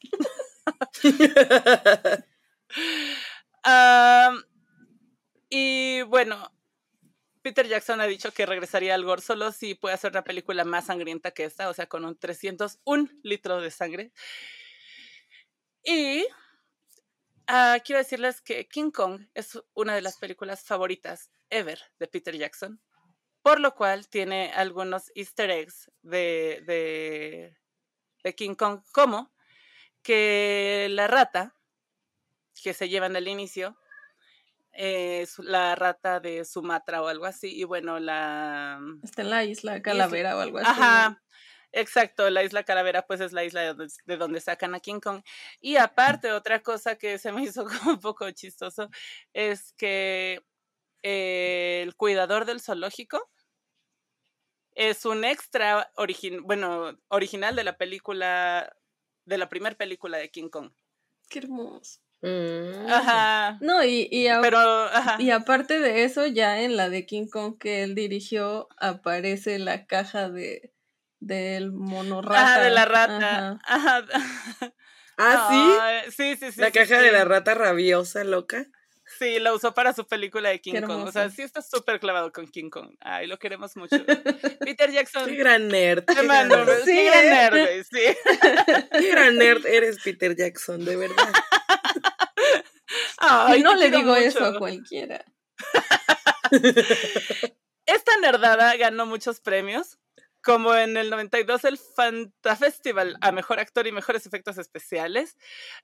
y 5.49 6.01
bueno, 6.03 6.51
Peter 7.49 7.67
Jackson 7.67 7.99
ha 7.99 8.05
dicho 8.05 8.31
que 8.31 8.45
regresaría 8.45 8.93
al 8.93 9.03
gore 9.03 9.23
solo 9.23 9.51
si 9.51 9.73
puede 9.73 9.95
hacer 9.95 10.11
una 10.11 10.23
película 10.23 10.65
más 10.65 10.85
sangrienta 10.85 11.31
que 11.31 11.45
esta, 11.45 11.67
o 11.69 11.73
sea, 11.73 11.87
con 11.87 12.05
un 12.05 12.15
301 12.15 13.09
litro 13.23 13.59
de 13.59 13.71
sangre. 13.71 14.11
Y 15.83 16.27
uh, 17.49 17.81
quiero 17.83 17.97
decirles 17.97 18.41
que 18.41 18.67
King 18.67 18.91
Kong 18.91 19.25
es 19.33 19.59
una 19.73 19.95
de 19.95 20.03
las 20.03 20.17
películas 20.17 20.63
favoritas 20.63 21.31
ever 21.49 21.81
de 21.97 22.07
Peter 22.07 22.37
Jackson, 22.37 22.79
por 23.41 23.59
lo 23.59 23.73
cual 23.73 24.07
tiene 24.09 24.51
algunos 24.53 25.11
easter 25.15 25.49
eggs 25.49 25.89
de, 26.03 27.57
de, 28.21 28.35
King 28.35 28.53
Kong, 28.53 28.83
como 28.91 29.33
que 30.03 30.85
la 30.91 31.07
rata 31.07 31.55
que 32.61 32.75
se 32.75 32.89
lleva 32.89 33.07
en 33.07 33.15
el 33.15 33.27
inicio 33.27 33.75
eh, 34.81 35.27
la 35.39 35.75
rata 35.75 36.21
de 36.21 36.45
Sumatra 36.45 37.01
o 37.03 37.09
algo 37.09 37.25
así, 37.25 37.53
y 37.53 37.65
bueno, 37.65 37.99
la... 37.99 38.77
Mm, 38.79 39.01
Está 39.03 39.23
en 39.23 39.29
la 39.29 39.43
isla 39.43 39.81
Calavera 39.81 40.37
o 40.37 40.39
algo 40.39 40.59
así. 40.59 40.69
Ajá, 40.69 41.21
exacto, 41.73 42.29
la 42.29 42.45
isla 42.45 42.63
Calavera 42.63 43.05
pues 43.05 43.19
es 43.19 43.33
la 43.33 43.43
isla 43.43 43.73
de 43.73 44.17
donde, 44.17 44.39
sacan 44.39 44.75
a 44.75 44.79
King 44.79 45.01
Kong. 45.01 45.21
Y 45.59 45.75
aparte, 45.75 46.31
otra 46.31 46.61
cosa 46.63 46.95
que 46.95 47.17
se 47.17 47.33
me 47.33 47.43
hizo 47.43 47.65
como 47.83 47.91
un 47.91 47.99
poco 47.99 48.31
chistoso 48.31 48.89
es 49.33 49.73
que 49.73 50.41
el 51.03 51.93
cuidador 51.97 52.45
del 52.45 52.61
zoológico 52.61 53.29
es 54.75 55.03
un 55.03 55.25
extra 55.25 55.91
bueno, 56.43 56.97
original 57.09 57.53
de 57.53 57.65
la 57.65 57.77
película, 57.77 58.73
de 59.25 59.37
la 59.37 59.49
primera 59.49 59.75
película 59.75 60.17
de 60.17 60.31
King 60.31 60.47
Kong. 60.47 60.71
Qué 61.27 61.39
hermoso. 61.39 61.99
Mm. 62.21 62.91
Ajá. 62.91 63.57
No, 63.61 63.83
y, 63.83 64.07
y, 64.11 64.27
Pero, 64.41 64.89
y 65.19 65.31
aparte 65.31 65.79
de 65.79 66.03
eso, 66.03 66.27
ya 66.27 66.61
en 66.61 66.75
la 66.75 66.89
de 66.89 67.05
King 67.05 67.27
Kong 67.27 67.57
que 67.57 67.83
él 67.83 67.95
dirigió, 67.95 68.67
aparece 68.77 69.59
la 69.59 69.85
caja 69.85 70.29
de 70.29 70.71
del 71.19 71.71
monorrata. 71.71 72.55
Ah, 72.55 72.61
de 72.61 72.69
la 72.69 72.85
rata. 72.85 73.59
Ajá. 73.65 74.05
Ah, 75.21 76.03
¿sí? 76.05 76.11
sí, 76.15 76.35
sí, 76.37 76.51
sí. 76.53 76.61
La 76.61 76.71
caja 76.71 77.01
de 77.01 77.11
la 77.11 77.25
rata 77.25 77.53
rabiosa, 77.53 78.23
loca. 78.23 78.67
Sí, 79.17 79.39
la 79.39 79.53
usó 79.53 79.73
para 79.73 79.93
su 79.93 80.05
película 80.05 80.49
de 80.49 80.61
King 80.61 80.81
Kong. 80.81 81.07
O 81.07 81.11
sea, 81.11 81.29
sí 81.29 81.41
está 81.41 81.61
súper 81.61 81.99
clavado 81.99 82.31
con 82.31 82.47
King 82.47 82.69
Kong. 82.69 82.95
Ay, 83.01 83.27
lo 83.27 83.37
queremos 83.37 83.75
mucho. 83.75 83.97
Peter 84.61 84.91
Jackson. 84.91 85.25
Qué 85.25 85.35
gran 85.35 85.67
nerd. 85.67 86.05
Qué, 86.05 86.23
gran 86.23 86.47
nerd, 86.47 86.85
sí, 86.85 86.91
qué 86.95 87.05
gran 87.05 87.25
nerd, 87.25 87.85
sí. 87.91 87.99
Qué 88.91 89.11
gran 89.11 89.37
nerd 89.37 89.65
eres, 89.65 89.97
Peter 90.03 90.35
Jackson, 90.35 90.85
de 90.85 90.95
verdad. 90.95 91.33
Ay, 93.19 93.61
no 93.61 93.75
le 93.75 93.91
digo 93.91 94.15
eso 94.15 94.45
a 94.45 94.57
cualquiera. 94.57 95.25
Esta 97.85 98.17
nerdada 98.21 98.77
ganó 98.77 99.05
muchos 99.05 99.41
premios, 99.41 99.99
como 100.41 100.75
en 100.75 100.95
el 100.95 101.09
92 101.09 101.65
el 101.65 101.77
Fanta 101.77 102.55
Festival 102.55 103.17
a 103.21 103.31
Mejor 103.31 103.59
Actor 103.59 103.87
y 103.87 103.91
Mejores 103.91 104.25
Efectos 104.25 104.57
Especiales. 104.57 105.35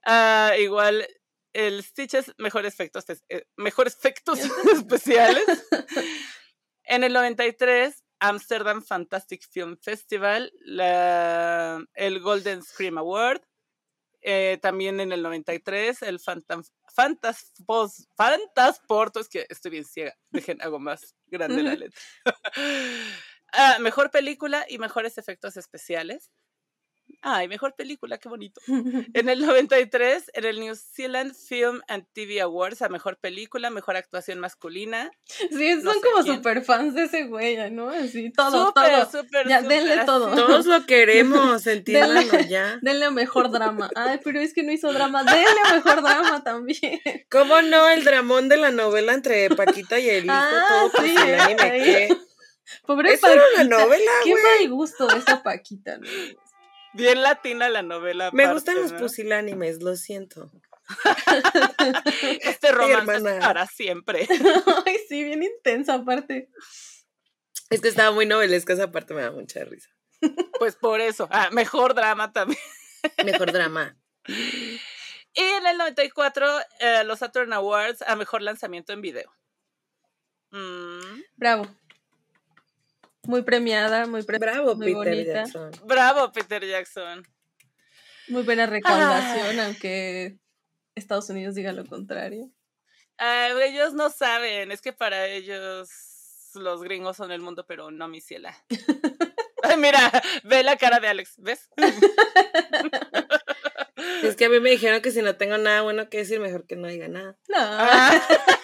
Uh, 0.06 0.60
igual 0.60 1.08
el 1.54 1.84
Stitches 1.84 2.34
Mejores 2.38 2.74
Efectos, 2.74 3.06
eh, 3.30 3.45
mejores 3.58 3.95
efectos 3.95 4.39
Especiales. 4.74 5.43
en 6.84 7.04
el 7.04 7.13
93 7.13 8.04
Amsterdam 8.19 8.84
Fantastic 8.84 9.48
Film 9.50 9.78
Festival, 9.82 10.52
la, 10.62 11.84
el 11.93 12.19
Golden 12.19 12.63
Scream 12.63 12.98
Award. 12.98 13.41
Eh, 14.28 14.58
también 14.60 15.00
en 15.00 15.12
el 15.12 15.22
93 15.22 16.02
el 16.02 16.20
Fantas, 16.20 16.74
Fantasporto, 18.18 19.20
es 19.20 19.30
que 19.30 19.46
estoy 19.50 19.70
bien 19.70 19.86
ciega, 19.86 20.16
dejen 20.32 20.60
algo 20.64 20.80
más 20.80 21.14
grande 21.28 21.62
la 21.62 21.76
letra. 21.76 22.02
Ah, 23.58 23.78
mejor 23.80 24.12
película 24.12 24.66
y 24.68 24.80
mejores 24.80 25.18
efectos 25.18 25.56
especiales. 25.56 26.30
Ay, 27.28 27.48
mejor 27.48 27.74
película, 27.74 28.20
qué 28.20 28.30
bonito. 28.30 28.62
En 29.16 29.30
el 29.30 29.42
93, 29.42 30.32
en 30.34 30.46
el 30.46 30.60
New 30.60 30.76
Zealand 30.76 31.34
Film 31.34 31.82
and 31.88 32.06
TV 32.14 32.40
Awards, 32.40 32.84
a 32.84 32.90
mejor 32.90 33.18
película, 33.18 33.72
mejor 33.72 33.96
actuación 33.96 34.40
masculina. 34.40 35.10
Sí, 35.26 35.82
son 35.82 35.96
como 36.02 36.24
super 36.24 36.64
fans 36.64 36.94
de 36.94 37.06
ese 37.06 37.24
güey, 37.24 37.72
¿no? 37.72 37.90
Así, 37.90 38.32
todo, 38.32 38.72
todo. 38.74 39.12
Súper, 39.12 39.48
ya, 39.48 39.64
denle 39.64 40.06
todo. 40.06 40.36
Todos 40.36 40.68
lo 40.68 40.86
queremos, 40.86 41.66
entiéndanlo 41.66 42.42
ya. 42.42 42.78
Denle 42.84 43.10
mejor 43.10 43.50
drama. 43.50 43.90
Ay, 43.96 44.20
pero 44.24 44.40
es 44.40 44.54
que 44.54 44.62
no 44.62 44.72
hizo 44.72 44.94
drama. 44.94 45.24
Denle 45.24 45.62
mejor 45.74 46.04
drama 46.04 46.44
también. 46.44 47.02
¿Cómo 47.32 47.60
no? 47.64 47.90
El 47.90 48.04
dramón 48.04 48.50
de 48.50 48.58
la 48.58 48.70
novela 48.70 49.14
entre 49.14 49.50
Paquita 49.50 49.98
y 49.98 50.10
el 50.10 50.26
hijo, 50.26 50.34
ah, 50.36 50.90
todo 50.92 51.04
sí, 51.04 51.16
el 51.16 51.40
anime, 51.40 52.10
Pobre 52.86 53.14
Esa 53.14 53.34
era 53.34 53.44
una 53.56 53.64
novela, 53.64 54.12
Qué 54.24 54.34
mal 54.34 54.70
gusto 54.70 55.08
de 55.08 55.18
esa 55.18 55.42
Paquita, 55.42 55.98
¿no? 55.98 56.08
Bien 56.96 57.22
latina 57.22 57.70
la 57.70 57.82
novela. 57.82 58.32
Me 58.32 58.44
aparte, 58.44 58.54
gustan 58.54 58.82
los 58.82 58.92
¿no? 58.94 59.00
pusilánimes, 59.00 59.82
lo 59.82 59.96
siento. 59.96 60.52
Este 62.42 62.72
romance 62.72 63.38
es 63.38 63.44
para 63.44 63.66
siempre. 63.68 64.28
Ay, 64.86 64.98
sí, 65.08 65.24
bien 65.24 65.44
intensa 65.44 65.96
aparte. 65.96 66.50
Es 67.70 67.82
que 67.82 67.88
estaba 67.88 68.12
muy 68.12 68.26
novelesca 68.26 68.74
esa 68.74 68.92
parte, 68.92 69.14
me 69.14 69.22
da 69.22 69.32
mucha 69.32 69.64
risa. 69.64 69.90
Pues 70.60 70.76
por 70.76 71.02
eso. 71.02 71.28
Ah, 71.32 71.50
mejor 71.52 71.94
drama 71.96 72.32
también. 72.32 72.60
Mejor 73.24 73.52
drama. 73.52 73.98
Y 75.38 75.42
en 75.42 75.68
el 75.68 75.78
94, 75.78 76.48
eh, 76.80 77.04
los 77.04 77.20
Saturn 77.20 77.52
Awards 77.52 78.02
a 78.04 78.16
mejor 78.16 78.42
lanzamiento 78.42 78.94
en 78.94 79.02
video. 79.02 79.30
Mm, 80.52 81.24
Bravo. 81.36 81.68
Muy 83.28 83.42
premiada, 83.44 84.06
muy, 84.08 84.24
pre- 84.24 84.38
Bravo, 84.40 84.76
muy 84.76 84.88
Peter 84.94 84.96
bonita. 85.16 85.34
Jackson. 85.44 85.72
bravo, 85.86 86.32
Peter 86.32 86.66
Jackson. 86.66 87.26
Muy 88.28 88.44
buena 88.44 88.66
recaudación, 88.66 89.60
aunque 89.60 90.38
Estados 90.96 91.30
Unidos 91.30 91.56
diga 91.56 91.72
lo 91.74 91.86
contrario. 91.86 92.50
Ah, 93.18 93.50
ellos 93.64 93.94
no 93.94 94.10
saben, 94.10 94.72
es 94.72 94.82
que 94.82 94.94
para 94.94 95.28
ellos 95.28 95.90
los 96.56 96.82
gringos 96.84 97.18
son 97.18 97.32
el 97.32 97.42
mundo, 97.42 97.66
pero 97.68 97.92
no 97.92 98.08
mi 98.08 98.22
ciela. 98.22 98.56
Ay, 99.64 99.78
mira, 99.78 100.12
ve 100.44 100.64
la 100.64 100.78
cara 100.78 101.00
de 101.00 101.08
Alex, 101.08 101.36
¿ves? 101.38 101.70
Es 104.24 104.36
que 104.36 104.46
a 104.46 104.50
mí 104.50 104.60
me 104.60 104.70
dijeron 104.72 105.02
que 105.02 105.12
si 105.12 105.22
no 105.22 105.36
tengo 105.36 105.58
nada 105.58 105.82
bueno 105.82 106.10
que 106.10 106.18
decir, 106.20 106.40
mejor 106.40 106.66
que 106.68 106.76
no 106.76 106.88
diga 106.88 107.08
nada. 107.08 107.38
No, 107.48 107.58
Ah, 107.58 108.22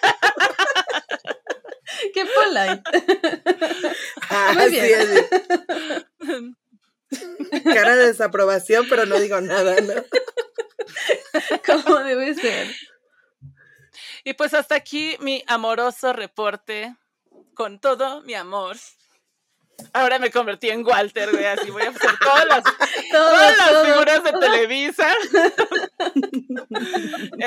qué 2.14 2.26
polite. 2.26 2.84
Ah, 4.30 4.54
Muy 4.56 4.70
sí, 4.70 4.82
bien. 4.82 6.58
Cara 7.74 7.96
de 7.96 8.08
desaprobación, 8.08 8.88
pero 8.90 9.06
no 9.06 9.20
digo 9.20 9.42
nada, 9.42 9.76
¿no? 9.82 9.94
Como 11.66 12.00
debe 12.00 12.34
ser. 12.34 12.74
y 14.24 14.34
pues 14.34 14.54
hasta 14.54 14.76
aquí 14.76 15.18
mi 15.20 15.44
amoroso 15.48 16.14
reporte 16.14 16.96
con 17.54 17.80
todo 17.80 18.22
mi 18.22 18.34
amor. 18.34 18.78
Ahora 19.94 20.20
me 20.20 20.30
convertí 20.30 20.70
en 20.70 20.86
Walter, 20.86 21.32
güey, 21.32 21.46
así 21.46 21.72
voy 21.72 21.82
a 21.84 21.90
hacer 21.90 22.12
todas 22.20 22.46
las, 22.46 22.64
todas 23.12 23.58
las 23.58 23.70
todo, 23.70 23.86
figuras 23.86 24.24
de. 24.24 24.32
Televisa 24.34 25.16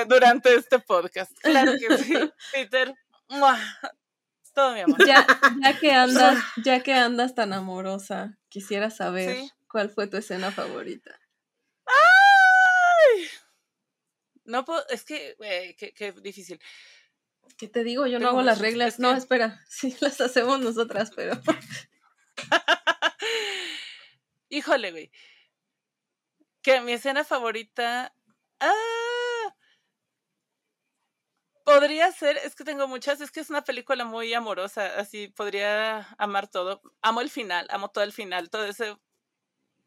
durante 0.09 0.55
este 0.55 0.79
podcast. 0.81 1.31
Claro 1.41 1.73
que 1.79 1.99
sí, 1.99 2.15
Peter. 2.53 2.93
Todo 4.55 4.73
mi 4.73 4.81
amor. 4.81 5.07
Ya, 5.07 5.27
ya 5.63 5.79
que 5.79 5.93
andas, 5.93 6.43
ya 6.65 6.83
que 6.83 6.95
andas 6.95 7.35
tan 7.35 7.53
amorosa, 7.53 8.39
quisiera 8.49 8.91
saber 8.91 9.37
Sí. 9.37 9.51
cuál 9.69 9.91
fue 9.91 10.07
tu 10.07 10.17
escena 10.17 10.51
favorita. 10.53 11.11
¡Ay! 11.87 13.27
No 14.45 14.65
puedo, 14.65 14.87
es 14.89 15.05
que, 15.05 15.35
güey, 15.39 15.75
qué, 15.77 15.93
qué 15.93 16.13
difícil. 16.13 16.61
¿Qué 17.59 17.69
te 17.69 17.85
digo? 17.85 18.07
Yo 18.07 18.19
no 18.21 18.29
hago 18.29 18.43
las 18.43 18.61
reglas. 18.61 18.99
No, 18.99 19.13
espera. 19.15 19.61
Sí, 19.69 19.95
las 20.01 20.21
hacemos 20.21 20.61
nosotras, 20.61 21.11
pero. 21.15 21.39
Híjole, 24.49 24.93
güey. 24.93 25.11
Que 26.63 26.81
mi 26.81 26.93
escena 26.93 27.25
favorita. 27.25 28.15
¡Ah! 28.61 28.73
Podría 31.65 32.13
ser, 32.13 32.37
es 32.39 32.55
que 32.55 32.63
tengo 32.65 32.87
muchas, 32.87 33.23
es 33.23 33.31
que 33.31 33.41
es 33.41 33.49
una 33.49 33.65
película 33.65 34.05
muy 34.05 34.35
amorosa, 34.35 34.99
así 34.99 35.29
podría 35.29 36.09
amar 36.19 36.47
todo. 36.47 36.83
Amo 37.01 37.23
el 37.23 37.31
final, 37.31 37.67
amo 37.71 37.89
todo 37.91 38.05
el 38.05 38.13
final, 38.13 38.51
todo 38.51 38.67
ese 38.67 38.97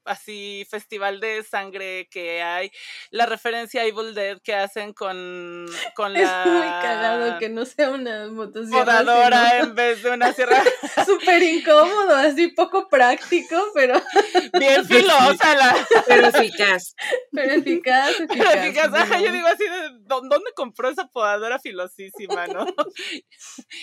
así 0.08 0.66
festival 0.70 1.20
de 1.20 1.44
sangre 1.44 2.08
que 2.10 2.42
hay, 2.42 2.72
la 3.12 3.26
referencia 3.26 3.82
a 3.82 3.86
Evil 3.86 4.14
Dead 4.16 4.40
que 4.42 4.54
hacen 4.56 4.94
con, 4.94 5.66
con 5.96 6.16
Es 6.18 6.24
la 6.24 6.44
muy 6.46 6.62
cagado 6.68 7.40
que 7.40 7.50
no 7.50 7.66
sea 7.66 7.90
una 7.92 8.28
motosierra. 8.28 8.84
podadora 9.04 9.50
sino 9.52 9.64
en 9.66 9.76
vez 9.76 10.04
de 10.04 10.12
una 10.12 10.34
sierra 10.34 10.64
Súper 11.06 11.44
incómodo, 11.44 12.16
así 12.16 12.48
poco 12.50 12.88
práctico, 12.90 13.56
pero, 13.74 14.02
bien 14.60 14.86
filosa 14.86 15.56
la, 15.56 15.88
Pero 16.08 16.28
eficaz. 16.28 16.96
pero 17.32 17.54
eficaz. 17.54 18.14
Pero 18.28 18.50
eficaz, 18.52 18.56
eficaz, 18.56 18.94
ajá, 18.94 19.20
yo 19.20 19.32
digo 19.32 19.48
así 19.48 19.64
de 19.64 19.90
¿dó- 20.06 20.22
¿dónde 20.28 20.52
compró 20.56 20.90
esa 20.90 21.08
podadora 21.08 21.60
filosísima, 21.60 22.48
no? 22.48 22.66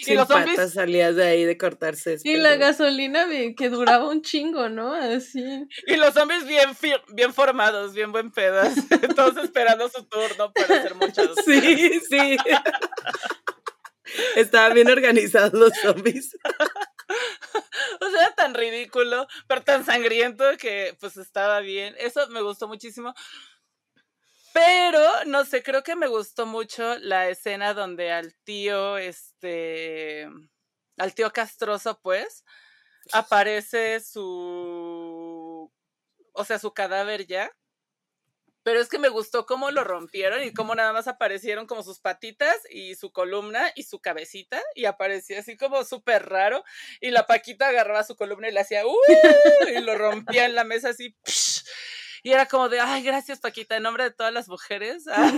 y 0.00 0.04
Sin 0.04 0.16
los 0.16 0.28
zombies, 0.28 0.56
patas 0.56 0.72
salías 0.74 1.16
de 1.16 1.24
ahí 1.26 1.44
de 1.44 1.56
cortarse. 1.58 2.16
Y 2.24 2.36
la 2.36 2.56
gasolina 2.56 3.24
bien- 3.26 3.54
que 3.54 3.68
duraba 3.68 4.08
un 4.08 4.22
chingo, 4.22 4.68
¿no? 4.68 4.92
Así. 4.94 5.42
y 5.86 5.96
los 5.96 6.13
zombies 6.14 6.46
bien 6.46 6.74
fi- 6.74 6.94
bien 7.08 7.34
formados, 7.34 7.92
bien 7.94 8.12
buen 8.12 8.30
pedas, 8.30 8.74
todos 9.16 9.36
esperando 9.44 9.88
su 9.88 10.04
turno 10.04 10.52
para 10.52 10.82
ser 10.82 10.94
mochados. 10.94 11.36
Sí, 11.44 12.00
sí. 12.08 12.36
Estaban 14.36 14.74
bien 14.74 14.88
organizados 14.90 15.52
los 15.52 15.72
zombies. 15.80 16.36
O 18.00 18.10
sea, 18.10 18.22
era 18.26 18.34
tan 18.34 18.54
ridículo, 18.54 19.26
pero 19.46 19.62
tan 19.62 19.84
sangriento 19.84 20.44
que 20.58 20.96
pues 21.00 21.16
estaba 21.16 21.60
bien. 21.60 21.94
Eso 21.98 22.26
me 22.28 22.40
gustó 22.40 22.66
muchísimo. 22.66 23.14
Pero, 24.52 25.02
no 25.26 25.44
sé, 25.44 25.62
creo 25.62 25.82
que 25.82 25.96
me 25.96 26.06
gustó 26.06 26.46
mucho 26.46 26.96
la 26.98 27.28
escena 27.28 27.74
donde 27.74 28.12
al 28.12 28.34
tío, 28.44 28.98
este, 28.98 30.28
al 30.96 31.14
tío 31.14 31.32
castroso, 31.32 31.98
pues, 32.02 32.44
aparece 33.12 34.00
su, 34.00 34.20
o 36.34 36.44
sea, 36.44 36.58
su 36.58 36.74
cadáver 36.74 37.26
ya. 37.26 37.50
Pero 38.62 38.80
es 38.80 38.88
que 38.88 38.98
me 38.98 39.10
gustó 39.10 39.44
cómo 39.44 39.70
lo 39.70 39.84
rompieron 39.84 40.42
y 40.42 40.52
cómo 40.54 40.74
nada 40.74 40.92
más 40.94 41.06
aparecieron 41.06 41.66
como 41.66 41.82
sus 41.82 42.00
patitas 42.00 42.56
y 42.70 42.94
su 42.94 43.12
columna 43.12 43.70
y 43.74 43.82
su 43.82 44.00
cabecita 44.00 44.60
y 44.74 44.86
aparecía 44.86 45.40
así 45.40 45.56
como 45.56 45.84
súper 45.84 46.26
raro 46.30 46.64
y 47.00 47.10
la 47.10 47.26
Paquita 47.26 47.68
agarraba 47.68 48.04
su 48.04 48.16
columna 48.16 48.48
y 48.48 48.52
le 48.52 48.60
hacía 48.60 48.86
¡Uh! 48.86 48.96
y 49.68 49.80
lo 49.82 49.98
rompía 49.98 50.46
en 50.46 50.54
la 50.54 50.64
mesa 50.64 50.88
así 50.90 51.14
¡psh! 51.24 51.53
Y 52.24 52.32
era 52.32 52.46
como 52.46 52.68
de 52.68 52.80
ay 52.80 53.02
gracias 53.04 53.38
Paquita 53.38 53.76
en 53.76 53.84
nombre 53.84 54.02
de 54.04 54.10
todas 54.10 54.32
las 54.32 54.48
mujeres 54.48 55.04
Ah, 55.14 55.32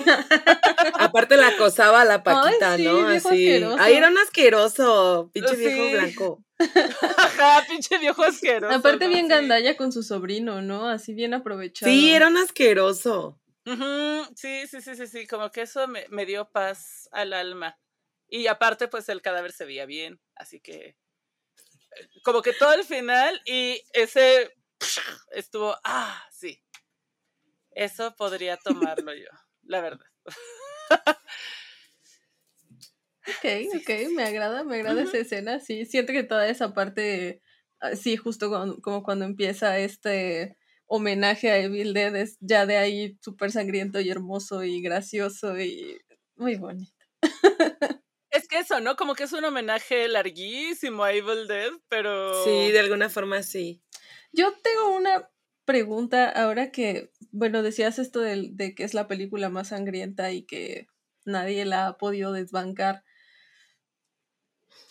Aparte 0.98 1.36
la 1.36 1.48
acosaba 1.48 2.00
a 2.00 2.04
la 2.06 2.22
Paquita, 2.22 2.72
Ay, 2.72 2.78
sí, 2.78 2.84
¿no? 2.84 3.06
viejo 3.06 3.28
Así. 3.28 3.48
asqueroso. 3.48 3.82
Ahí 3.82 3.94
era 3.94 4.08
un 4.08 4.18
asqueroso, 4.18 5.30
pinche 5.34 5.56
Sí. 5.56 5.56
viejo 5.56 5.90
blanco. 5.90 6.44
ajá 6.58 7.64
pinche 7.68 7.98
viejo 7.98 8.22
asqueroso 8.22 8.74
Aparte, 8.74 9.04
¿no? 9.06 9.10
bien 9.10 9.26
Sí. 9.26 9.30
gandalla 9.32 9.76
con 9.76 9.92
su 9.92 10.02
sobrino, 10.02 10.62
¿no? 10.62 10.88
Así 10.88 11.12
bien 11.14 11.34
aprovechado. 11.34 11.90
Sí, 11.92 12.12
era 12.12 12.28
un 12.28 12.36
asqueroso. 12.38 13.38
Sí 14.36 14.66
sí 14.68 14.80
sí 14.80 14.94
sí 14.96 15.06
sí 15.06 15.26
como 15.26 15.50
que 15.50 15.62
eso 15.62 15.88
me, 15.88 16.06
me 16.08 16.24
dio 16.24 16.48
paz 16.50 17.08
al 17.12 17.32
alma 17.32 17.76
y 18.28 18.46
aparte 18.46 18.88
pues 18.88 19.08
el 19.08 19.22
cadáver 19.22 19.52
se 19.52 19.64
veía 19.64 19.86
bien 19.86 20.20
así 20.36 20.60
que 20.60 20.96
eh, 21.96 22.08
como 22.22 22.42
que 22.42 22.52
todo 22.52 22.72
el 22.74 22.84
final 22.84 23.40
y 23.44 23.82
ese 23.92 24.52
estuvo 25.32 25.76
ah 25.84 26.22
sí 26.30 26.62
eso 27.76 28.14
podría 28.16 28.56
tomarlo 28.56 29.14
yo 29.14 29.28
la 29.62 29.80
verdad 29.80 30.06
Ok, 33.26 33.44
ok, 33.76 33.90
me 34.14 34.24
agrada, 34.24 34.64
me 34.64 34.76
agrada 34.76 35.02
esa 35.02 35.18
escena. 35.18 35.60
Sí, 35.60 35.84
siento 35.84 36.12
que 36.12 36.22
toda 36.22 36.48
esa 36.48 36.72
parte, 36.74 37.42
ah, 37.80 37.96
sí, 37.96 38.16
justo 38.16 38.50
con- 38.50 38.80
como 38.80 39.02
cuando 39.02 39.24
empieza 39.24 39.78
este 39.78 40.56
homenaje 40.86 41.50
a 41.50 41.58
Evil 41.58 41.92
Dead, 41.94 42.14
es 42.16 42.36
ya 42.40 42.66
de 42.66 42.76
ahí 42.76 43.18
súper 43.20 43.50
sangriento 43.50 44.00
y 44.00 44.10
hermoso 44.10 44.62
y 44.62 44.80
gracioso 44.80 45.58
y 45.58 45.98
muy 46.36 46.56
bonito. 46.56 46.92
Es 48.30 48.48
que 48.48 48.58
eso, 48.58 48.80
¿no? 48.80 48.96
Como 48.96 49.14
que 49.14 49.24
es 49.24 49.32
un 49.32 49.44
homenaje 49.44 50.08
larguísimo 50.08 51.04
a 51.04 51.12
Evil 51.14 51.48
Dead, 51.48 51.70
pero... 51.88 52.44
Sí, 52.44 52.70
de 52.70 52.80
alguna 52.80 53.08
forma 53.08 53.42
sí. 53.42 53.82
Yo 54.30 54.52
tengo 54.62 54.94
una 54.94 55.30
pregunta 55.66 56.30
ahora 56.30 56.70
que, 56.72 57.12
bueno, 57.32 57.62
decías 57.62 57.98
esto 57.98 58.20
del- 58.20 58.56
de, 58.56 58.74
que 58.74 58.84
es 58.84 58.94
la 58.94 59.08
película 59.08 59.50
más 59.50 59.68
sangrienta 59.68 60.32
y 60.32 60.44
que 60.44 60.88
nadie 61.26 61.64
la 61.66 61.88
ha 61.88 61.98
podido 61.98 62.32
desbancar. 62.32 63.04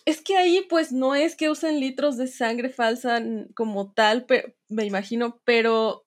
Es 0.06 0.22
que 0.22 0.38
ahí 0.38 0.62
pues 0.70 0.90
no 0.90 1.14
es 1.14 1.36
que 1.36 1.50
usen 1.50 1.80
litros 1.80 2.16
de 2.16 2.28
sangre 2.28 2.70
falsa 2.70 3.20
como 3.54 3.92
tal, 3.92 4.24
pe- 4.24 4.56
me 4.68 4.86
imagino, 4.86 5.42
pero 5.44 6.06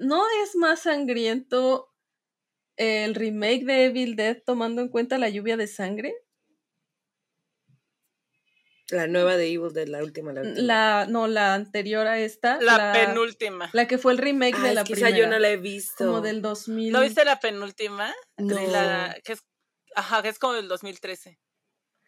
¿no 0.00 0.24
es 0.42 0.56
más 0.56 0.80
sangriento 0.80 1.92
el 2.76 3.14
remake 3.14 3.64
de 3.66 3.86
Evil 3.86 4.16
Dead 4.16 4.38
tomando 4.46 4.82
en 4.82 4.88
cuenta 4.88 5.18
la 5.18 5.30
lluvia 5.30 5.56
de 5.56 5.66
sangre? 5.68 6.14
La 8.90 9.06
nueva 9.06 9.36
de 9.36 9.46
Evil 9.46 9.72
Dead, 9.72 9.86
la 9.88 10.02
última, 10.02 10.32
la 10.32 10.40
última. 10.42 10.60
La, 10.66 11.06
no, 11.08 11.26
la 11.28 11.54
anterior 11.54 12.06
a 12.06 12.18
esta. 12.18 12.58
La, 12.60 12.92
penúltima. 12.92 13.70
La 13.72 13.86
que 13.86 13.98
fue 13.98 14.12
el 14.12 14.18
remake 14.18 14.56
Ah, 14.58 14.62
de 14.64 14.74
la 14.74 14.84
primera. 14.84 15.08
esa 15.08 15.16
yo 15.18 15.26
no 15.28 15.38
la 15.38 15.48
he 15.50 15.56
visto. 15.56 16.06
Como 16.06 16.20
del 16.20 16.42
2000. 16.42 16.92
¿No 16.92 17.00
viste 17.00 17.24
la 17.24 17.38
penúltima? 17.40 18.12
No. 18.36 18.58
La, 18.68 19.16
que 19.24 19.32
es, 19.34 19.44
ajá, 19.94 20.22
que 20.22 20.28
es 20.28 20.38
como 20.38 20.54
del 20.54 20.68
2013. 20.68 21.38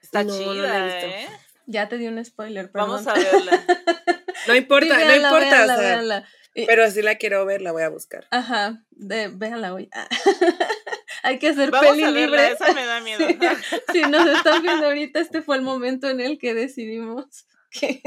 Está 0.02 0.24
No, 0.24 0.34
no 0.34 0.54
la 0.54 0.54
he 0.54 0.54
chida, 0.56 0.84
visto. 0.96 1.32
¿eh? 1.34 1.38
Ya 1.66 1.88
te 1.88 1.98
di 1.98 2.08
un 2.08 2.24
spoiler, 2.24 2.70
perdón. 2.72 2.90
Vamos 2.90 3.06
a 3.06 3.14
verla. 3.14 3.64
No 4.48 4.56
importa, 4.56 4.98
no 5.04 5.14
importa. 5.14 6.24
pero 6.66 6.90
si 6.90 7.00
la 7.00 7.14
quiero 7.14 7.46
ver, 7.46 7.62
la 7.62 7.70
voy 7.70 7.82
a 7.84 7.88
buscar. 7.90 8.26
Ajá, 8.32 8.84
de, 8.90 9.28
véanla 9.28 9.72
hoy. 9.72 9.88
Hay 11.22 11.38
que 11.38 11.48
hacer 11.48 11.70
Vamos 11.70 11.96
peli 11.96 12.10
libre. 12.10 12.52
Esa 12.52 12.72
me 12.72 12.84
da 12.84 13.00
miedo. 13.00 13.26
si 13.92 14.02
nos 14.02 14.26
están 14.26 14.62
viendo 14.62 14.86
ahorita, 14.86 15.20
este 15.20 15.42
fue 15.42 15.56
el 15.56 15.62
momento 15.62 16.08
en 16.08 16.20
el 16.20 16.38
que 16.38 16.54
decidimos 16.54 17.46
que, 17.70 18.02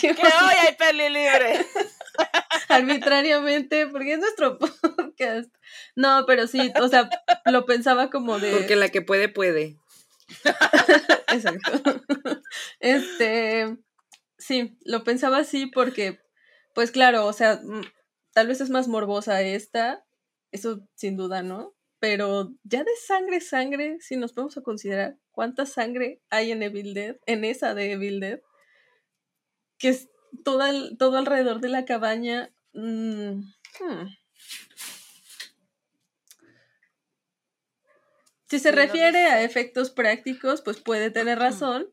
que, 0.00 0.10
hoy 0.10 0.54
hay 0.58 0.74
peli 0.76 1.08
libre. 1.08 1.66
Arbitrariamente, 2.68 3.86
porque 3.88 4.14
es 4.14 4.18
nuestro 4.20 4.58
podcast. 4.58 5.52
No, 5.96 6.24
pero 6.26 6.46
sí, 6.46 6.72
o 6.80 6.88
sea, 6.88 7.10
lo 7.46 7.66
pensaba 7.66 8.10
como 8.10 8.38
de. 8.38 8.52
Porque 8.52 8.76
la 8.76 8.88
que 8.88 9.02
puede, 9.02 9.28
puede. 9.28 9.76
Exacto. 11.28 11.82
Este, 12.78 13.76
sí, 14.38 14.78
lo 14.84 15.04
pensaba 15.04 15.38
así 15.38 15.66
porque, 15.66 16.20
pues 16.74 16.90
claro, 16.90 17.26
o 17.26 17.32
sea, 17.32 17.60
mm, 17.62 17.82
tal 18.32 18.46
vez 18.46 18.60
es 18.60 18.70
más 18.70 18.88
morbosa 18.88 19.42
esta, 19.42 20.04
eso 20.52 20.80
sin 20.94 21.16
duda, 21.16 21.42
¿no? 21.42 21.74
Pero 22.00 22.54
ya 22.64 22.82
de 22.82 22.96
sangre, 23.06 23.40
sangre, 23.40 23.98
si 24.00 24.16
nos 24.16 24.32
podemos 24.32 24.56
a 24.56 24.62
considerar 24.62 25.18
cuánta 25.30 25.66
sangre 25.66 26.20
hay 26.30 26.50
en 26.50 26.62
Evil 26.62 26.94
Dead, 26.94 27.16
en 27.26 27.44
esa 27.44 27.74
de 27.74 27.92
Evil 27.92 28.20
Dead, 28.20 28.40
que 29.78 29.90
es 29.90 30.08
todo, 30.42 30.64
todo 30.96 31.18
alrededor 31.18 31.60
de 31.60 31.68
la 31.68 31.84
cabaña. 31.84 32.52
Mm, 32.72 33.42
hmm. 33.78 34.08
Si 38.50 38.58
se 38.58 38.72
refiere 38.72 39.26
a 39.26 39.42
efectos 39.44 39.90
prácticos, 39.90 40.60
pues 40.62 40.80
puede 40.80 41.10
tener 41.10 41.38
razón. 41.38 41.92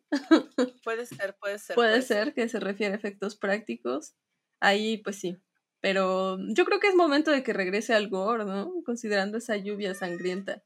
Puede 0.84 1.06
ser, 1.06 1.36
puede 1.36 1.60
ser. 1.60 1.76
Puede, 1.76 2.02
ser, 2.02 2.34
que 2.34 2.50
se 2.50 2.60
refiere 2.60 2.94
a 2.94 2.98
efectos 2.98 3.36
prácticos. 3.36 4.16
Ahí, 4.60 4.98
pues 4.98 5.18
sí. 5.20 5.38
Pero 5.80 6.38
yo 6.50 6.66
creo 6.66 6.80
que 6.80 6.88
es 6.88 6.96
momento 6.96 7.32
de 7.32 7.44
que 7.44 7.54
regrese 7.54 7.94
al 7.94 8.10
gore, 8.10 8.46
¿no? 8.46 8.72
Considerando 8.86 9.38
esa 9.38 9.58
lluvia 9.58 9.94
sangrienta. 9.94 10.64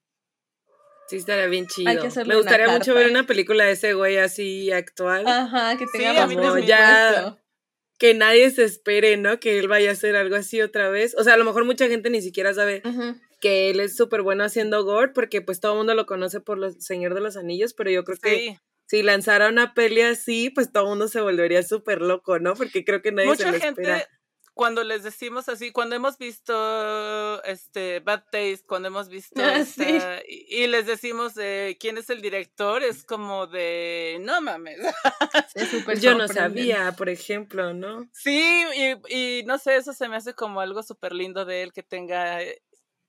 Sí, 1.08 1.18
estaría 1.18 1.48
bien 1.48 1.68
chido. 1.68 1.92
Me 2.26 2.36
gustaría 2.38 2.70
mucho 2.70 2.94
ver 2.94 3.10
una 3.10 3.26
película 3.26 3.66
de 3.66 3.72
ese 3.72 3.94
güey 3.94 4.18
así 4.18 4.72
actual. 4.72 5.28
Ajá, 5.28 5.78
que 5.78 5.86
tenga 5.92 6.28
sí, 6.28 6.66
ya 6.66 7.38
que 8.02 8.16
nadie 8.16 8.50
se 8.50 8.64
espere, 8.64 9.16
¿no? 9.18 9.40
Que 9.40 9.60
él 9.60 9.68
vaya 9.68 9.92
a 9.92 9.94
hacer 9.94 10.16
algo 10.16 10.36
así 10.36 10.60
otra 10.60 10.90
vez. 10.90 11.14
O 11.20 11.24
sea, 11.24 11.36
a 11.36 11.38
lo 11.38 11.46
mejor 11.46 11.66
mucha 11.66 11.88
gente 11.88 12.10
ni 12.10 12.24
siquiera 12.24 12.52
sabe 12.52 12.82
que 13.40 13.70
él 13.70 13.80
es 13.80 13.96
súper 13.96 14.24
bueno 14.24 14.44
haciendo 14.44 14.84
gore, 14.84 15.12
porque 15.14 15.42
pues 15.42 15.60
todo 15.60 15.74
el 15.74 15.78
mundo 15.78 15.94
lo 15.94 16.08
conoce 16.08 16.40
por 16.40 16.58
los 16.58 16.84
Señor 16.84 17.14
de 17.14 17.22
los 17.22 17.38
Anillos, 17.38 17.76
pero 17.76 17.92
yo 17.92 18.04
creo 18.04 18.18
que 18.18 18.58
si 18.88 19.04
lanzara 19.04 19.50
una 19.50 19.76
peli 19.76 20.02
así, 20.02 20.50
pues 20.50 20.72
todo 20.72 20.86
el 20.86 20.90
mundo 20.90 21.10
se 21.10 21.22
volvería 21.22 21.62
súper 21.62 22.02
loco, 22.02 22.40
¿no? 22.40 22.56
Porque 22.56 22.84
creo 22.84 23.04
que 23.04 23.12
nadie 23.12 23.36
se 23.36 23.52
lo 23.52 23.58
espera 23.58 24.08
cuando 24.54 24.84
les 24.84 25.04
decimos 25.04 25.50
así, 25.50 25.72
cuando 25.72 25.96
hemos 25.96 26.18
visto 26.18 27.44
este 27.44 28.00
Bad 28.00 28.24
Taste, 28.32 28.64
cuando 28.68 28.90
hemos 28.90 29.10
visto 29.10 29.42
ah, 29.44 29.64
y, 30.28 30.68
les 30.68 30.86
decimos 30.86 31.34
eh, 31.38 31.78
quién 31.80 31.98
es 31.98 32.10
el 32.10 32.22
director, 32.22 32.84
es 32.84 33.04
como 33.04 33.48
de 33.48 34.18
no 34.22 34.42
mames. 34.42 34.80
Yo 36.02 36.16
no 36.16 36.28
sabía, 36.28 36.94
por 36.94 37.10
ejemplo, 37.10 37.74
¿no? 37.74 38.10
Sí, 38.14 38.64
y, 38.76 39.40
y 39.40 39.44
no 39.44 39.58
sé, 39.58 39.78
eso 39.78 39.94
se 39.94 40.08
me 40.08 40.18
hace 40.18 40.34
como 40.34 40.62
algo 40.62 40.84
súper 40.84 41.14
lindo 41.14 41.46
de 41.46 41.64
él 41.64 41.74
que 41.74 41.84
tenga 41.84 42.42
eh, 42.42 42.62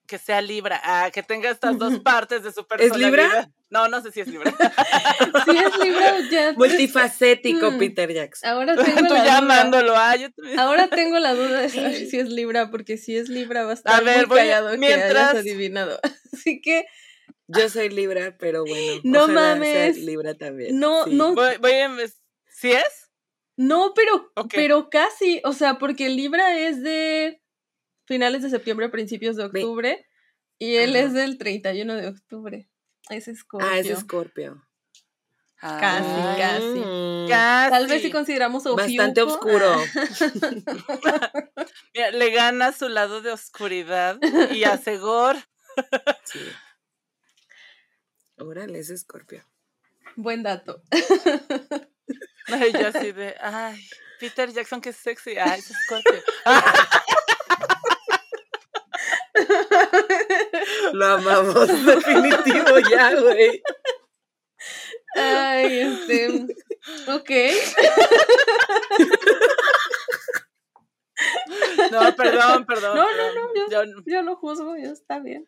que 0.07 0.19
sea 0.19 0.41
Libra, 0.41 0.81
ah, 0.85 1.11
que 1.13 1.23
tenga 1.23 1.51
estas 1.51 1.79
dos 1.79 2.01
partes 2.01 2.43
de 2.43 2.53
su 2.53 2.67
personalidad. 2.67 3.09
¿Es 3.09 3.31
Libra? 3.31 3.51
No, 3.71 3.89
no 3.89 4.03
sé 4.03 4.13
si 4.13 4.21
es 4.21 4.29
Libra. 4.29 4.53
si 5.45 5.57
es 5.57 5.79
Libra, 5.79 6.21
ya. 6.31 6.53
Multifacético, 6.57 7.71
mm. 7.71 7.79
Peter 7.79 8.13
Jackson. 8.13 8.51
Ahora 8.51 8.77
tengo 8.85 9.09
Tú 9.09 9.15
la 9.15 9.25
llamándolo, 9.25 9.93
duda. 9.93 10.13
Ah, 10.13 10.63
Ahora 10.63 10.89
tengo 10.89 11.19
la 11.19 11.35
duda 11.35 11.61
de 11.61 11.69
saber 11.69 11.95
si 12.07 12.19
es 12.19 12.29
Libra, 12.29 12.71
porque 12.71 12.99
si 12.99 13.17
es 13.17 13.29
Libra 13.29 13.65
va 13.65 13.71
a 13.71 13.75
estar 13.75 13.95
a 13.95 14.01
ver, 14.01 14.27
muy 14.29 14.37
callado 14.37 14.77
mientras... 14.77 15.13
que 15.13 15.19
hayas 15.19 15.35
adivinado. 15.37 15.99
Así 16.33 16.61
que. 16.61 16.87
Yo 17.49 17.69
soy 17.69 17.89
Libra, 17.91 18.37
pero 18.39 18.65
bueno. 18.65 19.01
No 19.05 19.29
mames. 19.29 19.99
Libra 19.99 20.35
también. 20.35 20.79
No, 20.79 21.07
no. 21.07 21.35
Voy, 21.35 21.57
voy 21.61 21.73
a... 21.73 21.91
¿Sí 22.49 22.73
es? 22.73 23.11
No, 23.57 23.93
pero, 23.95 24.33
pero 24.51 24.89
casi. 24.91 25.41
O 25.45 25.53
sea, 25.53 25.79
porque 25.79 26.09
Libra 26.09 26.59
es 26.59 26.83
de 26.83 27.42
finales 28.07 28.43
de 28.43 28.51
septiembre, 28.51 28.89
principios 28.89 29.37
de 29.37 29.45
octubre. 29.45 30.07
Y 30.59 30.77
él 30.77 30.97
es 30.97 31.13
del 31.13 31.39
31 31.39 31.95
de 31.97 32.09
octubre. 32.09 32.69
Es 33.11 33.25
Scorpio. 33.25 33.69
Ah, 33.69 33.79
es 33.79 33.99
Scorpio. 33.99 34.63
Casi, 35.63 36.09
ah. 36.09 36.35
casi, 36.37 37.71
Tal 37.71 37.87
vez 37.87 38.03
si 38.03 38.11
consideramos 38.11 38.65
Bastante 38.65 39.23
oscuro. 39.23 39.77
le 41.95 42.31
gana 42.33 42.73
su 42.73 42.89
lado 42.89 43.21
de 43.23 43.31
oscuridad 43.31 44.19
y 44.51 44.65
a 44.65 44.77
Segor. 44.77 45.37
sí. 46.25 46.41
Órale, 48.39 48.81
es 48.81 48.93
Scorpio. 48.99 49.45
Buen 50.17 50.43
dato. 50.43 50.83
Ay, 52.49 52.73
yo 52.73 52.89
así 52.89 53.13
de, 53.13 53.37
ay, 53.41 53.81
Peter 54.19 54.53
Jackson, 54.53 54.81
que 54.81 54.93
sexy. 54.93 55.39
Ay, 55.39 55.61
es 55.61 55.73
Scorpio. 55.87 56.23
Lo 60.93 61.07
amamos, 61.07 61.69
definitivo 61.87 62.79
ya, 62.91 63.15
güey. 63.21 63.63
Ay, 65.15 65.81
este. 65.81 66.47
Ok. 67.09 67.31
No, 71.91 72.17
perdón, 72.17 72.67
perdón. 72.67 72.97
No, 72.97 73.17
no, 73.17 73.35
no, 73.35 73.69
yo, 73.71 74.03
yo, 74.07 74.23
no 74.23 74.37
juzgo, 74.37 74.77
yo 74.77 74.91
está 74.91 75.21
bien. 75.21 75.47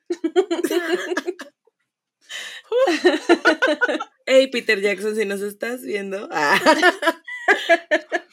Hey, 4.27 4.49
Peter 4.49 4.81
Jackson, 4.81 5.15
si 5.15 5.25
nos 5.25 5.41
estás 5.41 5.83
viendo. 5.83 6.29
Ah. 6.33 6.59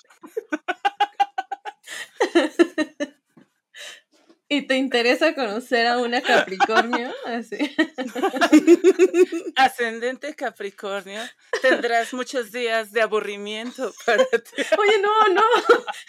y 4.51 4.63
te 4.63 4.75
interesa 4.75 5.33
conocer 5.33 5.87
a 5.87 5.97
una 5.97 6.21
Capricornio, 6.21 7.09
así. 7.25 7.57
Ascendente 9.55 10.35
Capricornio, 10.35 11.21
tendrás 11.61 12.13
muchos 12.13 12.51
días 12.51 12.91
de 12.91 13.01
aburrimiento 13.01 13.93
para 14.05 14.25
ti. 14.25 14.61
Oye, 14.77 14.99
no, 15.01 15.29
no. 15.29 15.41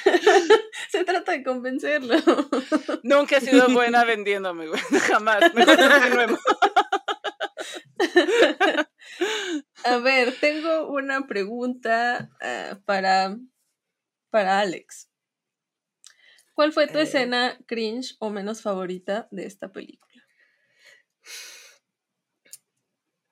Se 0.91 1.05
trata 1.05 1.31
de 1.31 1.45
convencerlo. 1.45 2.17
Nunca 3.05 3.37
he 3.37 3.43
sido 3.43 3.69
buena 3.69 4.05
vendiéndome, 4.05 4.67
güey. 4.67 4.81
Jamás. 5.07 5.55
Mejor 5.55 5.77
continuemos. 5.77 6.41
A 9.85 9.99
ver, 9.99 10.35
tengo 10.41 10.89
una 10.89 11.29
pregunta 11.29 12.29
ah, 12.41 12.77
para, 12.87 13.37
para 14.31 14.59
Alex. 14.59 15.12
¿Cuál 16.63 16.73
fue 16.73 16.87
tu 16.87 16.99
eh. 16.99 17.03
escena 17.03 17.59
cringe 17.67 18.15
o 18.21 18.31
menos 18.31 18.63
favorita 18.63 19.27
de 19.33 19.47
esta 19.47 19.73
película? 19.73 20.23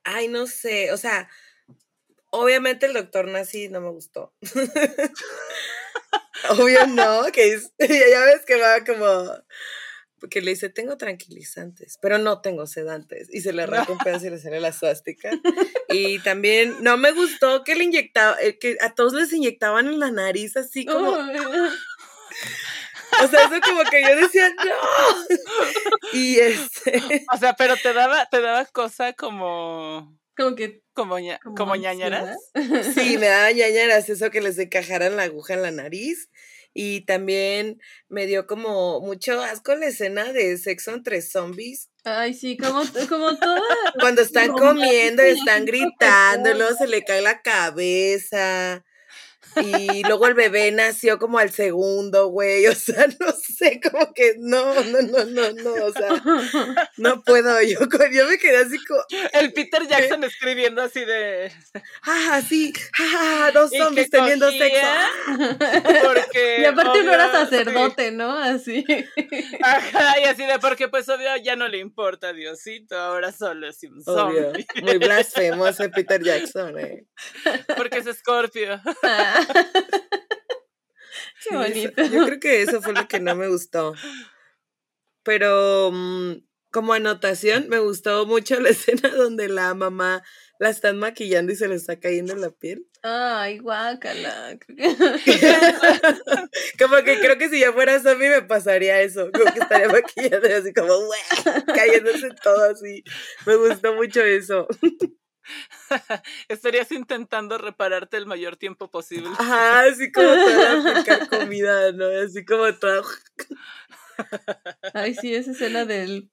Ay, 0.03 0.27
no 0.27 0.49
sé, 0.49 0.91
o 0.91 0.97
sea, 0.97 1.31
obviamente 2.31 2.87
el 2.87 2.93
doctor 2.93 3.29
Nazi 3.29 3.69
no 3.69 3.81
me 3.81 3.91
gustó. 3.91 4.35
Obvio 6.59 6.89
no, 6.89 7.23
que 7.33 7.51
ya 7.79 8.25
ves 8.25 8.45
que 8.45 8.57
va 8.57 8.85
como 8.85 9.07
porque 10.19 10.41
le 10.41 10.51
dice, 10.51 10.69
tengo 10.69 10.97
tranquilizantes, 10.97 11.99
pero 12.03 12.19
no 12.19 12.41
tengo 12.41 12.67
sedantes. 12.67 13.29
Y 13.33 13.43
se 13.43 13.53
le 13.53 13.65
pedazo 14.05 14.27
y 14.27 14.31
le 14.31 14.39
sale 14.41 14.59
la 14.59 14.73
suástica. 14.73 15.31
Y 15.89 16.19
también 16.19 16.83
no 16.83 16.97
me 16.97 17.13
gustó 17.13 17.63
que 17.63 17.77
le 17.77 17.85
inyectaba, 17.85 18.43
eh, 18.43 18.59
que 18.59 18.77
a 18.81 18.93
todos 18.93 19.13
les 19.13 19.33
inyectaban 19.33 19.87
en 19.87 20.01
la 20.01 20.11
nariz 20.11 20.57
así 20.57 20.85
como... 20.85 21.17
O 23.23 23.29
sea, 23.29 23.45
eso 23.45 23.61
como 23.65 23.83
que 23.85 24.03
yo 24.03 24.17
decía, 24.17 24.51
no. 24.51 25.37
Y 26.13 26.39
este. 26.39 27.25
O 27.33 27.37
sea, 27.37 27.55
pero 27.55 27.77
te 27.77 27.93
daba, 27.93 28.27
te 28.27 28.41
daba 28.41 28.65
cosa 28.67 29.13
como. 29.13 30.19
Como 30.37 30.57
que. 30.57 30.83
Como, 30.93 31.17
como, 31.57 31.77
ñañaras. 31.77 32.37
Sí, 32.95 33.17
me 33.19 33.27
daba 33.27 33.53
ñañaras, 33.53 34.09
eso 34.09 34.31
que 34.31 34.41
les 34.41 34.59
encajaran 34.59 35.17
la 35.17 35.25
aguja 35.25 35.55
en 35.55 35.63
la 35.63 35.71
nariz. 35.71 36.29
Y 36.73 37.01
también 37.05 37.81
me 38.09 38.27
dio 38.27 38.47
como 38.47 39.01
mucho 39.01 39.41
asco 39.43 39.75
la 39.75 39.87
escena 39.87 40.33
de 40.33 40.57
sexo 40.57 40.93
entre 40.93 41.21
zombies. 41.21 41.91
Ay, 42.05 42.33
sí, 42.33 42.57
como, 42.57 42.83
como 43.09 43.37
toda. 43.37 43.61
Cuando 43.99 44.23
están 44.23 44.53
comiendo 44.53 45.23
están 45.23 45.65
gritando, 45.65 46.55
luego 46.55 46.77
se 46.77 46.87
le 46.87 47.03
cae 47.05 47.23
la 47.23 47.43
cabeza. 47.43 48.85
Y 49.57 50.03
luego 50.05 50.27
el 50.27 50.35
bebé 50.35 50.71
nació 50.71 51.19
como 51.19 51.39
al 51.39 51.51
segundo, 51.51 52.29
güey. 52.29 52.67
O 52.67 52.75
sea, 52.75 53.07
no 53.19 53.33
sé, 53.33 53.81
como 53.81 54.13
que 54.15 54.35
no, 54.39 54.75
no, 54.85 55.03
no, 55.03 55.25
no, 55.25 55.53
no. 55.53 55.85
O 55.85 55.93
sea, 55.93 56.23
no 56.97 57.23
puedo. 57.23 57.61
Yo, 57.63 57.79
yo 58.13 58.27
me 58.27 58.39
quedé 58.39 58.59
así 58.59 58.79
como. 58.85 59.01
El 59.33 59.53
Peter 59.53 59.87
Jackson 59.87 60.25
escribiendo 60.25 60.83
así 60.83 61.05
de. 61.05 61.53
Ah, 62.03 62.41
sí. 62.47 62.73
Ah, 62.99 63.51
dos 63.53 63.71
zombies 63.71 64.11
teniendo 64.11 64.51
sexo. 64.51 64.87
Porque. 66.05 66.59
Y 66.61 66.65
aparte 66.65 67.03
no 67.03 67.13
era 67.13 67.33
sacerdote, 67.33 68.11
¿no? 68.13 68.37
Así. 68.37 68.85
Ajá, 69.63 70.21
y 70.21 70.25
así 70.25 70.45
de 70.47 70.59
porque, 70.59 70.89
pues 70.89 71.09
obvio, 71.09 71.37
ya 71.43 71.57
no 71.57 71.69
le 71.69 71.79
importa 71.79 72.29
a 72.29 72.33
Diosito. 72.33 72.97
Ahora 72.97 73.33
solo 73.33 73.69
es 73.69 73.83
un 73.83 74.03
zombie. 74.03 74.67
Muy 74.83 74.99
blasfemo 74.99 75.67
ese 75.67 75.89
Peter 75.89 76.23
Jackson, 76.23 76.79
eh. 76.79 77.05
Porque 77.77 77.99
es 77.99 78.17
Scorpio. 78.19 78.81
Ah. 79.03 79.40
Qué 81.49 81.57
bonito. 81.57 82.03
yo 82.03 82.27
creo 82.27 82.41
que 82.41 82.63
eso 82.63 82.83
fue 82.83 82.93
lo 82.93 83.09
que 83.09 83.21
no 83.21 83.35
me 83.35 83.49
gustó. 83.49 83.95
Pero 85.23 85.91
mm, 85.93 86.33
como 86.71 86.93
anotación, 86.93 87.69
me 87.69 87.79
gustó 87.79 88.27
mucho 88.27 88.61
la 88.61 88.69
escena 88.71 89.09
donde 89.11 89.49
la 89.49 89.75
mamá 89.75 90.23
la 90.59 90.69
están 90.69 90.99
maquillando 90.99 91.53
y 91.53 91.57
se 91.57 91.69
le 91.69 91.75
está 91.75 91.99
cayendo 91.99 92.37
la 92.37 92.51
piel. 92.51 92.87
Ay, 93.03 93.59
guácala. 93.59 94.59
como 96.79 96.97
que 96.97 97.19
creo 97.19 97.39
que 97.39 97.49
si 97.49 97.61
yo 97.61 97.73
fuera 97.73 97.99
zombie 97.99 98.29
me 98.29 98.43
pasaría 98.43 99.01
eso. 99.01 99.31
Como 99.33 99.51
que 99.53 99.61
estaría 99.61 99.89
maquillando 99.89 100.49
así 100.55 100.75
como, 100.75 100.93
cayéndose 101.75 102.29
todo 102.43 102.71
así. 102.71 103.03
Me 103.47 103.57
gustó 103.57 103.95
mucho 103.95 104.21
eso. 104.21 104.69
Estarías 106.49 106.93
intentando 106.93 107.59
repararte 107.59 108.17
el 108.17 108.27
mayor 108.27 108.57
tiempo 108.57 108.91
posible. 108.91 109.31
Ajá, 109.39 109.83
así 109.85 110.11
como 110.13 110.29
toda 110.29 111.29
comida, 111.29 111.93
¿no? 111.93 112.07
Así 112.07 112.45
como 112.45 112.73
todo. 112.75 113.05
Ay, 114.95 115.15
sí, 115.15 115.35
esa 115.35 115.53
escena 115.53 115.85
del 115.85 116.31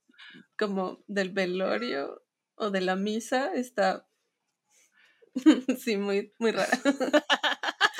como 0.57 1.03
del 1.07 1.29
velorio 1.29 2.23
o 2.55 2.69
de 2.71 2.81
la 2.81 2.95
misa 2.95 3.53
está 3.53 4.07
sí, 5.79 5.97
muy, 5.97 6.33
muy 6.39 6.51
rara. 6.51 6.79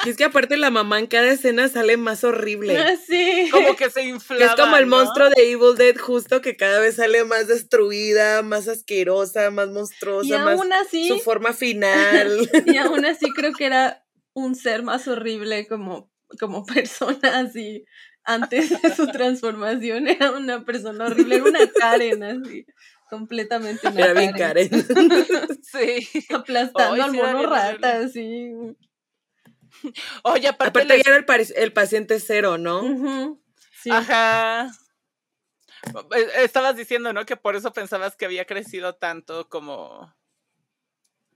Y 0.08 0.12
es 0.12 0.16
que 0.16 0.24
aparte 0.24 0.56
la 0.56 0.72
mamá 0.72 1.00
en 1.00 1.08
cada 1.08 1.30
escena 1.30 1.68
sale 1.68 1.98
más 1.98 2.24
horrible. 2.24 2.78
Ah, 2.78 2.96
sí. 2.96 3.50
Como 3.52 3.76
que 3.76 3.90
se 3.90 4.06
infla. 4.06 4.46
Es 4.46 4.56
como 4.56 4.78
el 4.78 4.86
monstruo 4.86 5.30
de 5.30 5.52
Evil 5.52 5.76
Dead, 5.78 5.98
justo 5.98 6.40
que 6.42 6.56
cada 6.56 6.80
vez 6.80 6.96
sale 6.96 7.26
más 7.26 7.48
destruida, 7.50 8.42
más 8.42 8.70
asquerosa, 8.70 9.52
más 9.52 9.68
monstruosa. 9.68 10.30
Y 10.30 10.32
aún 10.32 10.72
así. 10.72 11.10
Su 11.10 11.20
forma 11.20 11.52
final. 11.52 12.50
Y 12.66 12.78
aún 12.78 13.06
así 13.06 13.32
creo 13.34 13.52
que 13.52 13.66
era 13.66 14.06
un 14.34 14.56
ser 14.56 14.82
más 14.82 15.10
horrible 15.10 15.68
como, 15.68 16.10
como 16.40 16.66
persona, 16.66 17.40
así. 17.40 17.84
Antes 18.24 18.82
de 18.82 18.96
su 18.96 19.08
transformación 19.08 20.08
era 20.08 20.32
una 20.32 20.64
persona 20.64 21.08
horrible, 21.08 21.36
era 21.36 21.44
una 21.44 21.72
Karen, 21.72 22.24
así 22.24 22.66
completamente 23.10 23.88
Era 23.88 24.14
bien 24.14 24.34
Karen. 24.34 24.70
sí. 25.64 26.26
Aplastando 26.34 27.04
al 27.04 27.14
mono 27.14 27.46
rata, 27.46 28.00
así. 28.00 28.52
Oye, 30.24 30.48
aparte, 30.48 30.86
ya 30.88 30.96
era 31.06 31.18
el, 31.18 31.74
paciente 31.74 32.20
cero, 32.20 32.58
¿no? 32.58 33.38
sí. 33.82 33.90
Ajá. 33.92 34.72
E, 36.16 36.44
estabas 36.44 36.76
diciendo, 36.76 37.14
¿no? 37.14 37.26
Que 37.26 37.38
por 37.38 37.56
eso 37.56 37.72
pensabas 37.74 38.16
que 38.16 38.26
había 38.26 38.46
crecido 38.46 38.96
tanto 38.96 39.48
como 39.50 40.14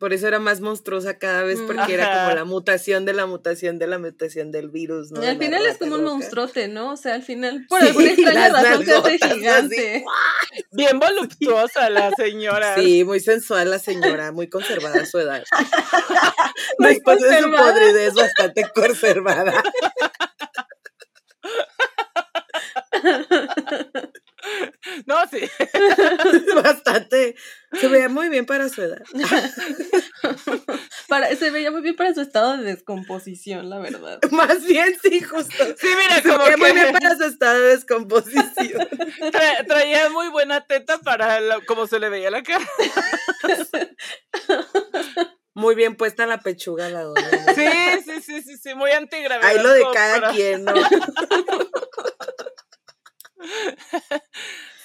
por 0.02 0.14
eso 0.14 0.28
era 0.28 0.40
más 0.40 0.62
monstruosa 0.62 1.20
cada 1.20 1.44
vez, 1.44 1.60
porque 1.62 1.94
era 1.94 2.24
como 2.24 2.36
la 2.36 2.44
mutación 2.44 3.06
de 3.06 3.14
la 3.14 3.28
mutación 3.28 3.78
de 3.78 3.86
la 3.86 4.00
mutación 4.00 4.52
del 4.52 4.72
virus, 4.72 5.12
¿no? 5.12 5.24
Y 5.24 5.28
al 5.28 5.38
final 5.38 5.64
es 5.64 5.78
como 5.78 5.94
un 5.94 6.04
monstruote, 6.04 6.68
¿no? 6.68 6.94
O 6.94 6.98
sea, 6.98 7.14
al 7.14 7.22
final, 7.22 7.68
por 7.70 7.84
alguna 7.84 8.10
extraña 8.12 8.50
razón, 8.50 8.84
se 8.84 8.96
hace 8.96 9.20
gigante. 9.20 10.04
Bien 10.72 10.98
voluptuosa 10.98 11.92
la 11.92 12.10
señora. 12.14 12.74
Sí, 12.78 13.04
muy 13.04 13.20
sensual 13.20 13.70
la 13.70 13.78
señora, 13.78 14.32
muy 14.32 14.50
conservada 14.50 15.04
a 15.04 15.06
su 15.06 15.20
edad. 15.20 15.44
Después 16.80 17.20
de 17.20 17.40
su 17.40 17.52
podridez, 17.52 18.16
bastante 18.16 18.64
conservada. 18.74 19.62
No, 25.06 25.18
sí. 25.30 25.50
Bastante. 26.64 27.36
Se 27.80 27.88
veía 27.88 28.10
muy 28.10 28.30
bien 28.30 28.46
para 28.46 28.70
su 28.70 28.82
edad. 28.82 29.02
Para, 31.08 31.36
se 31.36 31.52
veía 31.52 31.72
muy 31.72 31.82
bien 31.82 31.96
para 31.96 32.14
su 32.14 32.22
estado 32.22 32.56
de 32.58 32.64
descomposición, 32.64 33.70
la 33.70 33.80
verdad. 33.80 34.20
Más 34.32 34.66
bien, 34.66 34.96
sí, 35.02 35.20
justo. 35.22 35.66
Sí, 35.78 35.88
mira, 35.98 36.22
se 36.22 36.38
veía 36.38 36.58
muy 36.58 36.72
bien 36.72 36.94
para 36.94 37.18
su 37.18 37.24
estado 37.24 37.60
de 37.60 37.68
descomposición. 37.76 38.88
traía 39.68 40.10
muy 40.10 40.30
buena 40.30 40.62
teta 40.66 41.00
para 41.00 41.40
como 41.66 41.88
se 41.88 42.00
le 42.00 42.10
veía 42.10 42.32
la 42.32 42.44
cara. 42.44 42.66
Muy 45.54 45.76
bien 45.76 45.96
puesta 45.96 46.26
la 46.26 46.40
pechuga 46.40 46.88
la 46.90 47.04
dona. 47.04 47.30
Sí, 47.56 47.68
sí, 48.06 48.22
sí, 48.22 48.42
sí, 48.42 48.58
sí, 48.58 48.74
muy 48.74 48.92
antigravedad. 48.92 49.50
Ahí 49.50 49.60
lo 49.60 49.74
de 49.74 49.84
cada 49.94 50.32
quien, 50.32 50.64
¿no? 50.64 50.74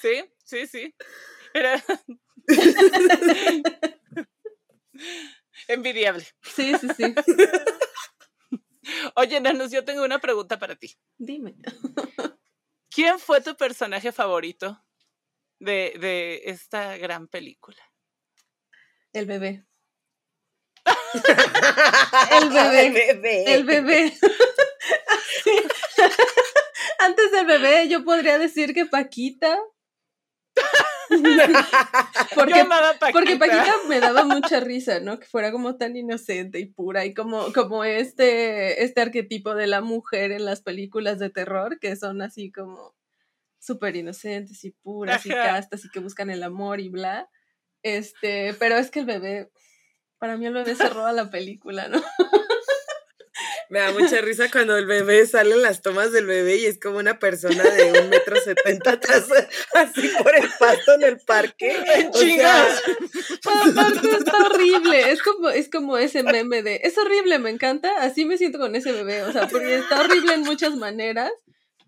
Sí, 0.01 0.23
sí, 0.43 0.67
sí. 0.67 0.95
Era... 1.53 1.83
Envidiable. 5.67 6.25
Sí, 6.43 6.73
sí, 6.79 6.87
sí. 6.95 7.15
Oye, 9.15 9.39
Nanus, 9.41 9.71
yo 9.71 9.83
tengo 9.83 10.03
una 10.03 10.19
pregunta 10.19 10.57
para 10.59 10.75
ti. 10.75 10.95
Dime. 11.17 11.55
¿Quién 12.89 13.19
fue 13.19 13.41
tu 13.41 13.55
personaje 13.55 14.11
favorito 14.11 14.83
de, 15.59 15.93
de 15.99 16.41
esta 16.45 16.97
gran 16.97 17.27
película? 17.27 17.81
El 19.13 19.25
bebé. 19.25 19.65
El 22.31 22.49
bebé. 22.49 22.85
El 22.85 22.93
bebé. 22.93 23.53
El 23.53 23.63
bebé. 23.65 24.13
Antes 26.99 27.31
del 27.31 27.45
bebé, 27.45 27.87
yo 27.87 28.03
podría 28.03 28.37
decir 28.39 28.73
que 28.73 28.85
Paquita. 28.85 29.57
porque, 32.35 32.65
Paquita. 32.65 33.11
porque 33.11 33.37
Paquita 33.37 33.73
me 33.87 33.99
daba 33.99 34.23
mucha 34.23 34.59
risa, 34.59 34.99
¿no? 34.99 35.19
Que 35.19 35.27
fuera 35.27 35.51
como 35.51 35.77
tan 35.77 35.95
inocente 35.95 36.59
y 36.59 36.65
pura 36.65 37.05
y 37.05 37.13
como, 37.13 37.53
como 37.53 37.83
este, 37.83 38.83
este 38.83 39.01
arquetipo 39.01 39.55
de 39.55 39.67
la 39.67 39.81
mujer 39.81 40.31
en 40.31 40.45
las 40.45 40.61
películas 40.61 41.19
de 41.19 41.29
terror, 41.29 41.79
que 41.79 41.95
son 41.95 42.21
así 42.21 42.51
como 42.51 42.95
súper 43.59 43.95
inocentes 43.95 44.63
y 44.63 44.71
puras 44.71 45.25
y 45.25 45.29
castas 45.29 45.85
y 45.85 45.89
que 45.89 45.99
buscan 45.99 46.29
el 46.29 46.43
amor 46.43 46.79
y 46.79 46.89
bla. 46.89 47.29
Este, 47.83 48.53
pero 48.55 48.75
es 48.75 48.91
que 48.91 48.99
el 48.99 49.05
bebé, 49.05 49.51
para 50.17 50.37
mí 50.37 50.45
el 50.45 50.53
bebé 50.53 50.75
se 50.75 50.89
roba 50.89 51.11
la 51.13 51.29
película, 51.29 51.87
¿no? 51.87 52.01
Me 53.69 53.79
da 53.79 53.91
mucha 53.91 54.21
risa 54.21 54.49
cuando 54.49 54.77
el 54.77 54.85
bebé 54.85 55.25
sale 55.25 55.55
en 55.55 55.61
las 55.61 55.81
tomas 55.81 56.11
del 56.11 56.25
bebé 56.25 56.57
y 56.57 56.65
es 56.65 56.79
como 56.79 56.99
una 56.99 57.19
persona 57.19 57.63
de 57.63 57.99
un 57.99 58.09
metro 58.09 58.39
setenta 58.39 58.91
atrás, 58.91 59.25
así 59.73 60.09
por 60.23 60.35
el 60.35 60.49
pasto 60.57 60.93
en 60.93 61.03
el 61.03 61.19
parque. 61.19 62.09
¡Chingas! 62.13 62.81
está 64.19 64.37
horrible. 64.45 65.11
Es 65.11 65.21
como, 65.21 65.49
es 65.49 65.69
como 65.69 65.97
ese 65.97 66.23
meme 66.23 66.63
de 66.63 66.79
es 66.83 66.97
horrible, 66.97 67.39
me 67.39 67.49
encanta. 67.49 67.91
Así 67.99 68.25
me 68.25 68.37
siento 68.37 68.57
con 68.57 68.75
ese 68.75 68.91
bebé. 68.91 69.23
O 69.23 69.31
sea, 69.31 69.47
porque 69.47 69.75
está 69.75 70.01
horrible 70.01 70.33
en 70.33 70.41
muchas 70.41 70.75
maneras, 70.75 71.31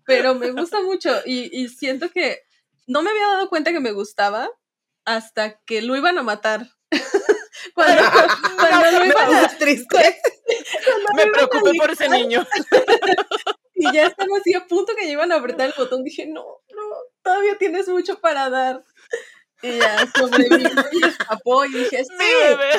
pero 0.04 0.34
me 0.34 0.50
gusta 0.50 0.82
mucho. 0.82 1.10
Y, 1.24 1.48
y 1.52 1.68
siento 1.68 2.10
que 2.10 2.40
no 2.86 3.02
me 3.02 3.10
había 3.10 3.26
dado 3.28 3.48
cuenta 3.48 3.72
que 3.72 3.80
me 3.80 3.92
gustaba 3.92 4.50
hasta 5.04 5.58
que 5.64 5.82
lo 5.82 5.96
iban 5.96 6.18
a 6.18 6.22
matar. 6.22 6.66
cuando, 7.80 8.02
cuando 8.58 9.04
iban 9.06 9.34
a, 9.34 9.48
triste. 9.58 10.20
Me 11.14 11.26
preocupé 11.26 11.72
por 11.78 11.90
ese 11.90 12.08
niño. 12.08 12.46
y 13.74 13.92
ya 13.92 14.06
estaba 14.06 14.38
así 14.38 14.54
a 14.54 14.66
punto 14.66 14.92
que 14.96 15.10
iban 15.10 15.32
a 15.32 15.36
apretar 15.36 15.68
el 15.68 15.74
botón. 15.76 16.04
Dije, 16.04 16.26
no, 16.26 16.42
no, 16.42 16.82
todavía 17.22 17.56
tienes 17.58 17.88
mucho 17.88 18.20
para 18.20 18.50
dar. 18.50 18.84
Y 19.62 19.76
ya 19.76 20.10
sobreviví 20.16 20.64
y 20.92 21.06
escapó 21.06 21.66
y 21.66 21.72
dije, 21.72 22.02
sí, 22.04 22.10
mi 22.18 22.48
bebé. 22.48 22.70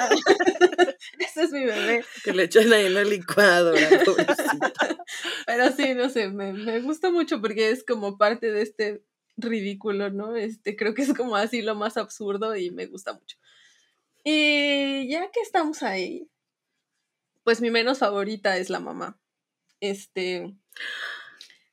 ese 1.20 1.44
es 1.44 1.52
mi 1.52 1.64
bebé. 1.64 2.04
Que 2.24 2.34
le 2.34 2.44
echan 2.44 2.74
ahí 2.74 2.88
en 2.88 2.96
la 2.96 3.04
licuadora, 3.04 3.80
Pero 5.46 5.72
sí, 5.74 5.94
no 5.94 6.10
sé, 6.10 6.30
me, 6.30 6.54
me 6.54 6.80
gusta 6.80 7.12
mucho 7.12 7.40
porque 7.40 7.70
es 7.70 7.84
como 7.84 8.18
parte 8.18 8.52
de 8.52 8.64
este 8.64 9.04
ridículo, 9.38 10.10
¿no? 10.10 10.36
Este, 10.36 10.76
creo 10.76 10.96
que 10.96 11.04
es 11.04 11.14
como 11.14 11.36
así 11.36 11.62
lo 11.62 11.76
más 11.76 11.98
absurdo 11.98 12.56
y 12.56 12.72
me 12.72 12.88
gusta 12.88 13.14
mucho. 13.14 13.38
Y 14.24 15.08
ya 15.10 15.30
que 15.32 15.42
estamos 15.42 15.84
ahí, 15.84 16.30
pues 17.44 17.62
mi 17.62 17.72
menos 17.72 18.00
favorita 18.00 18.58
es 18.58 18.70
la 18.70 18.80
mamá. 18.80 19.20
Este, 19.80 20.56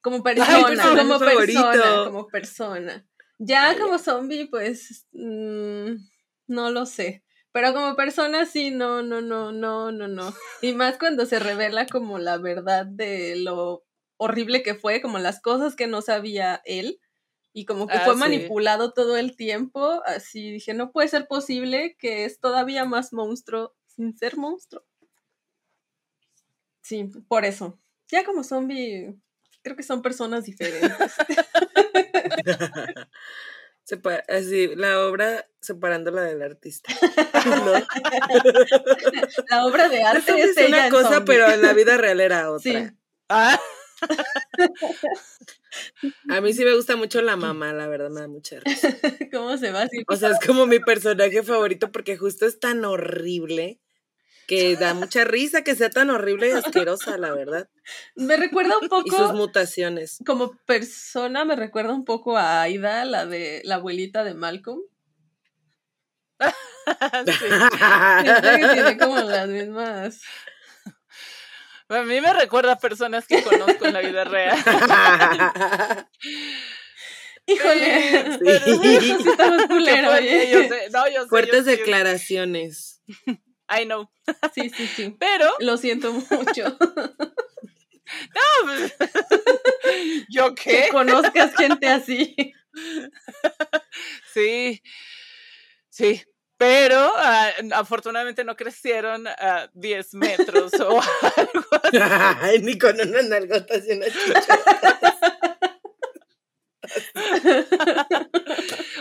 como 0.00 0.22
persona, 0.22 0.76
como 0.96 1.18
persona, 1.18 2.04
como 2.04 2.26
persona. 2.28 3.06
Ya 3.38 3.78
como 3.78 3.98
zombie, 3.98 4.46
pues, 4.46 5.06
mm, 5.12 5.94
no 6.48 6.70
lo 6.70 6.86
sé. 6.86 7.24
Pero 7.52 7.72
como 7.72 7.96
persona 7.96 8.46
sí, 8.46 8.70
no, 8.70 9.02
no, 9.02 9.20
no, 9.20 9.52
no, 9.52 9.92
no, 9.92 10.08
no. 10.08 10.34
Y 10.62 10.74
más 10.74 10.98
cuando 10.98 11.26
se 11.26 11.38
revela 11.38 11.86
como 11.86 12.18
la 12.18 12.38
verdad 12.38 12.86
de 12.86 13.36
lo 13.36 13.84
horrible 14.16 14.62
que 14.62 14.74
fue, 14.74 15.00
como 15.00 15.18
las 15.18 15.40
cosas 15.40 15.76
que 15.76 15.86
no 15.86 16.02
sabía 16.02 16.60
él 16.64 17.00
y 17.52 17.64
como 17.64 17.86
que 17.86 17.98
fue 18.00 18.12
ah, 18.12 18.16
manipulado 18.16 18.92
todo 18.92 19.16
el 19.16 19.36
tiempo, 19.36 20.02
así 20.04 20.52
dije, 20.52 20.74
no 20.74 20.92
puede 20.92 21.08
ser 21.08 21.26
posible 21.26 21.96
que 21.98 22.24
es 22.24 22.40
todavía 22.40 22.84
más 22.84 23.12
monstruo 23.12 23.74
sin 23.86 24.16
ser 24.16 24.36
monstruo. 24.36 24.84
Sí, 26.82 27.10
por 27.28 27.44
eso. 27.44 27.78
Ya 28.08 28.24
como 28.24 28.44
zombie, 28.44 29.14
creo 29.62 29.76
que 29.76 29.82
son 29.82 30.02
personas 30.02 30.44
diferentes. 30.44 30.88
así, 34.28 34.74
la 34.76 35.06
obra 35.06 35.46
separándola 35.60 36.22
del 36.22 36.42
artista. 36.42 36.92
la 39.50 39.66
obra 39.66 39.88
de 39.88 40.02
arte 40.02 40.40
es, 40.40 40.56
una 40.68 40.90
cosa, 40.90 41.24
pero 41.24 41.50
en 41.50 41.62
la 41.62 41.72
vida 41.72 41.96
real 41.96 42.20
era 42.20 42.50
otra. 42.50 42.94
Ah. 43.28 43.58
A 46.28 46.40
mí 46.40 46.52
sí 46.52 46.64
me 46.64 46.74
gusta 46.74 46.96
mucho 46.96 47.22
la 47.22 47.36
mamá, 47.36 47.72
la 47.72 47.88
verdad 47.88 48.10
me 48.10 48.20
da 48.20 48.28
mucha 48.28 48.60
risa. 48.64 48.96
¿Cómo 49.32 49.56
se 49.56 49.70
va 49.70 49.88
O 50.06 50.16
sea, 50.16 50.30
es 50.30 50.38
como 50.46 50.66
mi 50.66 50.80
personaje 50.80 51.42
favorito 51.42 51.90
porque 51.92 52.16
justo 52.16 52.46
es 52.46 52.58
tan 52.60 52.84
horrible 52.84 53.80
que 54.46 54.76
da 54.76 54.94
mucha 54.94 55.24
risa 55.24 55.62
que 55.62 55.76
sea 55.76 55.90
tan 55.90 56.08
horrible 56.08 56.48
y 56.48 56.52
asquerosa, 56.52 57.18
la 57.18 57.34
verdad. 57.34 57.68
Me 58.16 58.38
recuerda 58.38 58.78
un 58.78 58.88
poco. 58.88 59.06
Y 59.06 59.10
sus 59.10 59.34
mutaciones. 59.34 60.18
Como 60.24 60.56
persona, 60.64 61.44
me 61.44 61.54
recuerda 61.54 61.92
un 61.92 62.06
poco 62.06 62.38
a 62.38 62.62
Aida, 62.62 63.04
la 63.04 63.26
de 63.26 63.60
la 63.64 63.74
abuelita 63.74 64.24
de 64.24 64.32
Malcolm. 64.32 64.80
que 67.26 68.68
tiene 68.72 68.96
como 68.96 69.18
las 69.18 69.48
mismas. 69.48 70.22
A 71.88 72.02
mí 72.02 72.20
me 72.20 72.32
recuerda 72.34 72.72
a 72.72 72.78
personas 72.78 73.26
que 73.26 73.42
conozco 73.42 73.86
en 73.86 73.94
la 73.94 74.00
vida 74.00 74.24
real. 74.24 74.58
Híjole, 77.46 78.38
sí. 78.38 79.16
estamos 79.26 79.66
culeros. 79.68 80.20
Fuertes 81.30 81.64
declaraciones. 81.64 83.02
I 83.70 83.84
know. 83.84 84.10
Sí, 84.54 84.68
sí, 84.70 84.86
sí. 84.86 85.16
Pero. 85.18 85.50
Lo 85.60 85.78
siento 85.78 86.12
mucho. 86.12 86.76
No, 88.34 88.64
pues, 88.64 88.94
¿yo 90.28 90.54
qué? 90.54 90.84
Que 90.84 90.88
conozcas 90.90 91.54
gente 91.56 91.88
así. 91.88 92.54
Sí, 94.32 94.82
sí, 95.88 96.22
pero 96.58 97.12
ah, 97.16 97.52
afortunadamente 97.74 98.44
no 98.44 98.56
crecieron 98.56 99.26
a 99.28 99.70
10 99.74 100.14
metros 100.14 100.72
o 100.80 101.00
algo 101.36 101.64
así. 101.82 102.58
ni 102.62 102.76
con 102.76 103.00
una 103.00 103.22
nalgota 103.22 103.76
y 103.76 103.92
una 103.92 104.06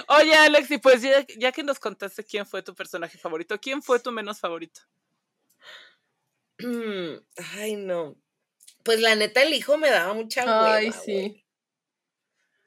Oye, 0.10 0.36
Alex, 0.36 0.72
y 0.72 0.78
pues 0.78 1.01
ya, 1.01 1.51
que 1.51 1.64
nos 1.64 1.80
contaste 1.80 2.24
quién 2.24 2.45
fue 2.45 2.62
tu 2.62 2.76
personaje 2.76 3.18
favorito, 3.18 3.60
¿quién 3.60 3.82
fue 3.82 3.99
tu 3.99 4.12
menos 4.12 4.39
favorito? 4.39 4.82
Ay, 7.55 7.76
no. 7.76 8.16
Pues 8.84 9.01
la 9.01 9.16
neta, 9.16 9.41
el 9.43 9.53
hijo 9.53 9.78
me 9.78 9.89
daba 9.89 10.14
mucha 10.14 10.43
hueva. 10.45 10.76
Ay, 10.76 10.91
sí. 10.91 11.43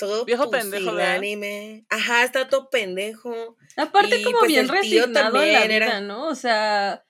Todo 0.00 0.24
viejo 0.24 0.50
pendejo, 0.50 0.90
anime. 0.90 1.84
Ajá, 1.90 2.24
está 2.24 2.48
todo 2.48 2.70
pendejo. 2.70 3.56
Aparte, 3.76 4.24
como 4.24 4.38
pues, 4.38 4.48
bien 4.48 4.66
resignado 4.66 5.42
en 5.42 5.52
la 5.52 5.66
vida, 5.66 6.00
¿no? 6.00 6.26
O 6.26 6.34
sea, 6.34 7.04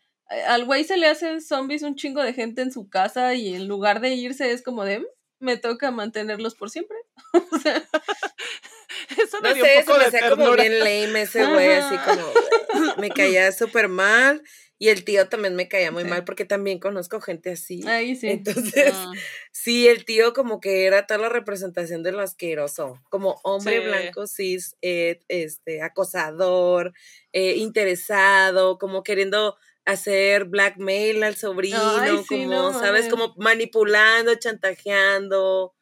al 0.49 0.65
güey 0.65 0.83
se 0.83 0.97
le 0.97 1.07
hacen 1.07 1.41
zombies 1.41 1.83
un 1.83 1.95
chingo 1.95 2.21
de 2.21 2.33
gente 2.33 2.63
en 2.63 2.73
su 2.73 2.89
casa 2.89 3.35
y 3.35 3.55
en 3.55 3.69
lugar 3.69 4.01
de 4.01 4.15
irse 4.15 4.51
es 4.51 4.63
como 4.63 4.85
de, 4.85 5.07
me 5.39 5.57
toca 5.57 5.93
mantenerlos 5.93 6.57
por 6.57 6.69
siempre. 6.69 6.97
o 7.53 7.59
sea, 7.59 7.77
eso 9.17 9.41
me 9.41 9.51
no 9.51 9.65
sé, 9.65 9.79
un 9.79 9.85
poco 9.85 9.99
me 10.13 10.31
como 10.31 10.53
bien 10.57 10.79
lame 10.81 11.23
ese 11.23 11.47
güey, 11.47 11.71
así 11.75 11.97
como 11.99 12.97
me 12.99 13.11
caía 13.11 13.53
súper 13.53 13.89
mal. 13.89 14.43
Y 14.83 14.89
el 14.89 15.05
tío 15.05 15.29
también 15.29 15.55
me 15.57 15.69
caía 15.69 15.93
muy 15.93 16.05
mal 16.05 16.25
porque 16.25 16.47
también 16.47 16.79
conozco 16.79 17.21
gente 17.21 17.51
así. 17.51 17.87
Ahí 17.87 18.17
sí. 18.17 18.31
Entonces, 18.31 18.95
ah. 18.95 19.13
sí, 19.53 19.87
el 19.87 20.07
tío 20.07 20.33
como 20.33 20.59
que 20.59 20.87
era 20.87 21.07
toda 21.07 21.21
la 21.21 21.29
representación 21.29 22.03
de 22.03 22.13
lo 22.13 22.23
asqueroso. 22.23 22.99
Como 23.11 23.39
hombre 23.45 23.81
blanco, 23.81 24.27
cis, 24.27 24.77
eh, 24.81 25.21
este, 25.29 25.83
acosador, 25.83 26.95
eh, 27.35 27.57
interesado, 27.57 28.79
como 28.79 29.03
queriendo 29.03 29.59
hacer 29.85 30.47
blackmail 30.47 31.23
al 31.25 31.37
sobrino, 31.37 32.25
como, 32.27 32.73
¿sabes? 32.73 33.09
Como 33.09 33.35
manipulando, 33.37 34.35
chantajeando, 34.37 35.75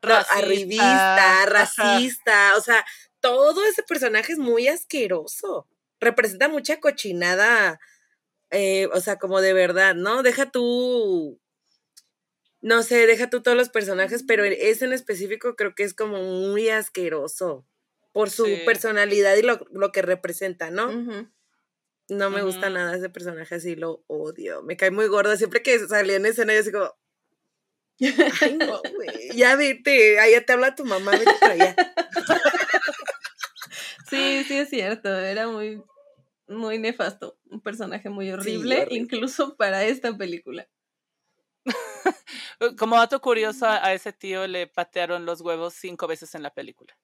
racista, 0.00 0.38
arribista, 0.38 1.46
racista, 1.46 2.56
o 2.56 2.60
sea, 2.60 2.84
todo 3.18 3.64
ese 3.64 3.82
personaje 3.82 4.32
es 4.32 4.38
muy 4.38 4.68
asqueroso. 4.68 5.66
Representa 5.98 6.48
mucha 6.48 6.78
cochinada, 6.78 7.80
eh, 8.54 8.88
o 8.92 9.00
sea, 9.00 9.18
como 9.18 9.40
de 9.40 9.52
verdad, 9.52 9.94
¿no? 9.94 10.22
Deja 10.22 10.50
tú, 10.50 11.40
no 12.60 12.82
sé, 12.82 13.06
deja 13.06 13.28
tú 13.28 13.42
todos 13.42 13.56
los 13.56 13.68
personajes, 13.68 14.22
pero 14.26 14.44
ese 14.44 14.84
en 14.84 14.92
específico 14.92 15.56
creo 15.56 15.74
que 15.74 15.82
es 15.82 15.94
como 15.94 16.22
muy 16.22 16.68
asqueroso 16.68 17.66
por 18.12 18.30
su 18.30 18.46
personalidad 18.64 19.36
y 19.36 19.42
lo, 19.42 19.66
lo, 19.72 19.92
que 19.92 20.00
representa, 20.02 20.70
¿no? 20.70 21.26
No 22.08 22.30
me 22.30 22.42
gusta 22.42 22.70
nada 22.70 22.96
ese 22.96 23.08
personaje 23.08 23.54
así, 23.54 23.76
lo 23.76 24.04
odio. 24.06 24.62
Me 24.62 24.76
cae 24.76 24.90
muy 24.90 25.08
gorda. 25.08 25.36
Siempre 25.36 25.62
que 25.62 25.78
salía 25.86 26.16
en 26.16 26.26
escena, 26.26 26.52
yo 26.54 26.60
así 26.60 26.70
como. 26.70 26.94
Ay, 28.40 28.56
no, 28.58 28.80
güey. 28.94 29.30
Ya 29.36 29.56
vete, 29.56 30.18
allá 30.20 30.44
te 30.44 30.52
habla 30.52 30.74
tu 30.74 30.84
mamá, 30.84 31.12
vete 31.12 31.32
para 31.40 31.52
allá. 31.52 31.76
Sí, 34.10 34.44
sí 34.46 34.58
es 34.58 34.68
cierto. 34.68 35.08
Era 35.08 35.48
muy, 35.48 35.82
muy 36.46 36.78
nefasto. 36.78 37.38
Un 37.50 37.60
personaje 37.60 38.08
muy 38.08 38.30
horrible, 38.30 38.86
incluso 38.90 39.56
para 39.56 39.84
esta 39.84 40.16
película. 40.16 40.68
Como 42.78 42.96
dato 42.96 43.20
curioso, 43.20 43.66
a 43.66 43.92
ese 43.92 44.12
tío 44.12 44.46
le 44.46 44.66
patearon 44.66 45.24
los 45.24 45.40
huevos 45.40 45.74
cinco 45.74 46.06
veces 46.06 46.34
en 46.34 46.42
la 46.42 46.50
película. 46.50 46.96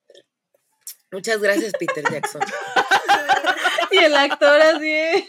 Muchas 1.12 1.40
gracias, 1.40 1.72
Peter 1.78 2.04
Jackson. 2.10 2.42
y 3.90 3.98
el 3.98 4.14
actor 4.14 4.60
así. 4.60 5.24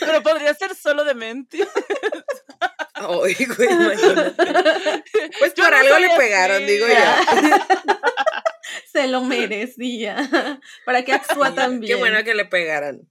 pero 0.00 0.22
podría 0.22 0.52
ser 0.54 0.74
solo 0.74 1.04
de 1.04 1.14
mente. 1.14 1.58
Ay, 3.08 3.34
güey, 3.56 3.72
imagínate. 3.72 5.04
Pues 5.38 5.52
por 5.52 5.74
algo 5.74 5.98
le 5.98 6.10
pegaron, 6.16 6.66
digo 6.66 6.86
yo. 6.86 6.94
Se 8.92 9.06
lo 9.08 9.22
merecía. 9.22 10.16
Para 10.84 11.04
que 11.04 11.12
actúa 11.12 11.54
tan 11.54 11.80
bien. 11.80 11.94
Qué 11.94 11.98
bueno 11.98 12.22
que 12.24 12.34
le 12.34 12.44
pegaran. 12.44 13.08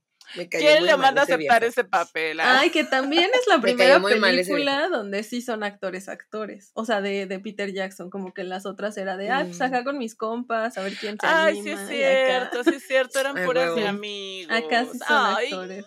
¿Quién 0.50 0.84
le 0.84 0.96
manda 0.96 1.20
a 1.20 1.24
aceptar 1.24 1.62
ese 1.62 1.84
papel? 1.84 2.40
Ah? 2.40 2.58
Ay, 2.60 2.70
que 2.70 2.82
también 2.82 3.30
es 3.32 3.46
la 3.46 3.60
primera 3.60 4.02
película 4.02 4.88
donde 4.88 5.22
sí 5.22 5.40
son 5.40 5.62
actores, 5.62 6.08
actores. 6.08 6.72
O 6.74 6.84
sea, 6.84 7.00
de, 7.00 7.26
de, 7.26 7.38
Peter 7.38 7.72
Jackson, 7.72 8.10
como 8.10 8.34
que 8.34 8.42
las 8.42 8.66
otras 8.66 8.96
era 8.96 9.16
de, 9.16 9.30
ay, 9.30 9.44
pues 9.44 9.60
acá 9.60 9.82
mm. 9.82 9.84
con 9.84 9.98
mis 9.98 10.16
compas, 10.16 10.76
a 10.76 10.82
ver 10.82 10.94
quién 10.94 11.18
se 11.20 11.26
Ay, 11.26 11.62
sí 11.62 11.70
es 11.70 11.86
cierto, 11.86 12.64
sí 12.64 12.74
es 12.74 12.86
cierto, 12.86 13.20
eran 13.20 13.44
puras 13.44 13.76
de 13.76 13.86
amigos. 13.86 14.56
Acá 14.56 14.86
sí 14.90 14.98
son 14.98 15.16
actores 15.16 15.84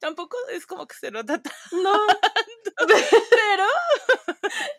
tampoco 0.00 0.36
es 0.50 0.66
como 0.66 0.88
que 0.88 0.96
se 0.96 1.10
nota 1.10 1.40
tanto. 1.42 1.50
No. 1.72 1.92
pero. 2.76 3.64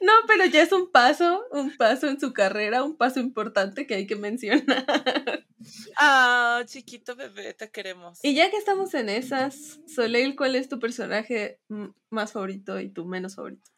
No, 0.02 0.12
pero 0.28 0.46
ya 0.46 0.64
es 0.64 0.72
un 0.72 0.92
paso, 0.92 1.46
un 1.52 1.78
paso 1.78 2.08
en 2.08 2.20
su 2.20 2.34
carrera, 2.34 2.84
un 2.84 2.98
paso 2.98 3.20
importante 3.20 3.88
que 3.88 3.96
hay 3.96 4.08
que 4.08 4.16
mencionar. 4.16 4.86
Ah, 5.96 6.64
chiquito 6.66 7.16
bebé, 7.16 7.54
te 7.54 7.70
queremos. 7.70 8.20
Y 8.24 8.34
ya 8.34 8.50
que 8.50 8.58
estamos 8.58 8.94
en 8.96 9.10
esas, 9.10 9.80
Soleil, 9.88 10.36
¿cuál 10.36 10.56
es 10.56 10.68
tu 10.68 10.80
personaje 10.80 11.62
más 12.10 12.34
favorito 12.34 12.80
y 12.80 12.90
tu 12.90 13.06
menos 13.06 13.36
favorito? 13.36 13.72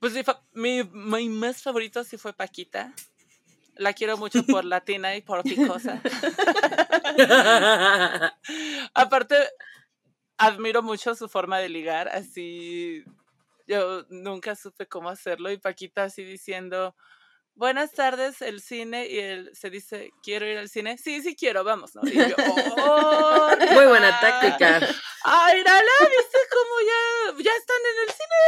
Pues 0.00 0.14
mi, 0.52 0.82
mi 0.82 1.28
más 1.28 1.62
favorito 1.62 2.02
sí 2.04 2.16
fue 2.16 2.32
Paquita. 2.32 2.94
La 3.76 3.92
quiero 3.92 4.16
mucho 4.16 4.42
por 4.46 4.64
latina 4.64 5.14
y 5.16 5.22
por 5.22 5.42
picosa. 5.42 6.00
Aparte, 8.94 9.36
admiro 10.36 10.82
mucho 10.82 11.14
su 11.14 11.28
forma 11.28 11.58
de 11.58 11.68
ligar, 11.68 12.08
así 12.08 13.04
yo 13.66 14.04
nunca 14.08 14.56
supe 14.56 14.86
cómo 14.86 15.10
hacerlo 15.10 15.50
y 15.50 15.58
Paquita 15.58 16.04
así 16.04 16.24
diciendo, 16.24 16.96
buenas 17.54 17.92
tardes, 17.92 18.40
el 18.42 18.60
cine, 18.60 19.06
y 19.06 19.18
él 19.18 19.50
se 19.54 19.70
dice, 19.70 20.10
¿quiero 20.22 20.46
ir 20.46 20.58
al 20.58 20.68
cine? 20.68 20.98
Sí, 20.98 21.22
sí 21.22 21.36
quiero, 21.36 21.62
vamos, 21.62 21.94
¿no? 21.94 22.02
Oh, 22.82 23.50
Muy 23.72 23.86
buena 23.86 24.18
táctica. 24.18 24.80
Ay, 25.22 25.62
Lala, 25.62 25.92
¿viste 26.00 26.38
cómo 26.50 26.80
ya, 26.80 27.34
ya 27.44 27.52
están 27.58 27.76
en 27.92 27.98
el 28.02 28.08
cine? 28.14 28.40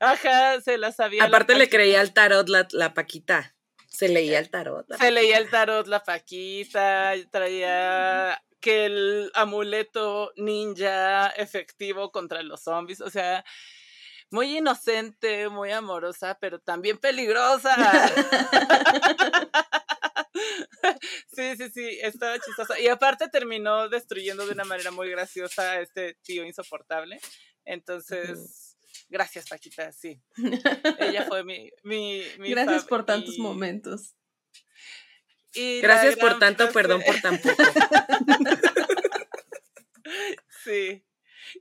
Ajá, 0.00 0.60
se 0.60 0.78
la 0.78 0.92
sabía. 0.92 1.24
Aparte 1.24 1.56
le 1.56 1.68
creía 1.68 2.00
al 2.00 2.12
tarot 2.14 2.48
la, 2.48 2.68
la 2.70 2.94
Paquita. 2.94 3.56
Se 3.98 4.08
leía 4.08 4.38
el 4.38 4.48
tarot. 4.48 4.86
Se 4.96 5.10
leía 5.10 5.38
el 5.38 5.50
tarot, 5.50 5.88
la 5.88 6.04
paquita, 6.04 7.14
traía 7.32 8.40
que 8.60 8.86
el 8.86 9.32
amuleto 9.34 10.30
ninja 10.36 11.30
efectivo 11.30 12.12
contra 12.12 12.44
los 12.44 12.62
zombies, 12.62 13.00
o 13.00 13.10
sea, 13.10 13.44
muy 14.30 14.58
inocente, 14.58 15.48
muy 15.48 15.72
amorosa, 15.72 16.38
pero 16.40 16.60
también 16.60 16.98
peligrosa. 16.98 17.74
sí, 21.34 21.56
sí, 21.56 21.68
sí, 21.68 21.98
estaba 22.00 22.38
chistosa. 22.38 22.78
Y 22.78 22.86
aparte 22.86 23.26
terminó 23.26 23.88
destruyendo 23.88 24.46
de 24.46 24.52
una 24.52 24.62
manera 24.62 24.92
muy 24.92 25.10
graciosa 25.10 25.72
a 25.72 25.80
este 25.80 26.14
tío 26.22 26.44
insoportable. 26.44 27.18
Entonces, 27.64 28.67
gracias, 29.08 29.48
Paquita, 29.48 29.92
sí. 29.92 30.20
Ella 30.98 31.24
fue 31.28 31.44
mi... 31.44 31.70
mi, 31.82 32.22
gracias 32.38 32.84
por 32.84 33.04
tantos 33.04 33.38
momentos. 33.38 34.14
Y 35.54 35.80
gracias 35.80 36.16
por 36.16 36.38
tanto, 36.38 36.70
perdón 36.70 37.02
por 37.04 37.20
tan 37.20 37.38
poco. 37.38 37.62
sí. 40.64 41.04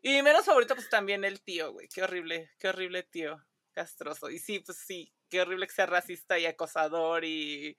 Y 0.04 0.22
menos 0.22 0.46
favorito, 0.46 0.76
pues 0.76 0.90
también 0.90 1.24
el 1.24 1.42
tío, 1.42 1.72
güey. 1.72 1.88
Qué 1.88 2.04
horrible, 2.04 2.52
qué 2.60 2.70
horrible 2.70 3.04
tío. 3.04 3.44
Castroso. 3.72 4.30
Y 4.30 4.40
sí, 4.40 4.60
pues 4.60 4.78
sí, 4.78 5.14
qué 5.30 5.42
horrible 5.42 5.68
que 5.68 5.74
sea 5.74 5.86
racista 5.86 6.38
y 6.38 6.46
acosador 6.46 7.24
y 7.24 7.78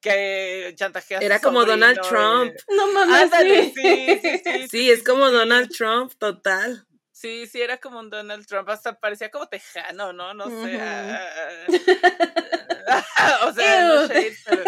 que 0.00 0.72
chantajea. 0.76 1.18
Era 1.18 1.40
como 1.40 1.64
Donald 1.64 2.00
Trump. 2.08 2.54
No 2.68 2.92
mames. 2.92 3.30
sí. 3.30 3.72
Sí, 3.74 4.20
sí, 4.22 4.42
sí, 4.44 4.68
sí, 4.68 4.90
es 4.90 5.02
como 5.02 5.30
Donald 5.30 5.70
Trump, 5.70 6.12
total. 6.18 6.86
Sí, 7.20 7.46
sí, 7.46 7.60
era 7.60 7.76
como 7.76 7.98
un 7.98 8.08
Donald 8.08 8.46
Trump, 8.46 8.70
hasta 8.70 8.98
parecía 8.98 9.30
como 9.30 9.46
tejano, 9.46 10.14
¿no? 10.14 10.32
No 10.32 10.46
sé. 10.46 10.80
Ah, 12.92 13.46
o 13.46 13.52
sea, 13.52 13.86
no 13.86 14.08
sé, 14.08 14.36
pero... 14.44 14.64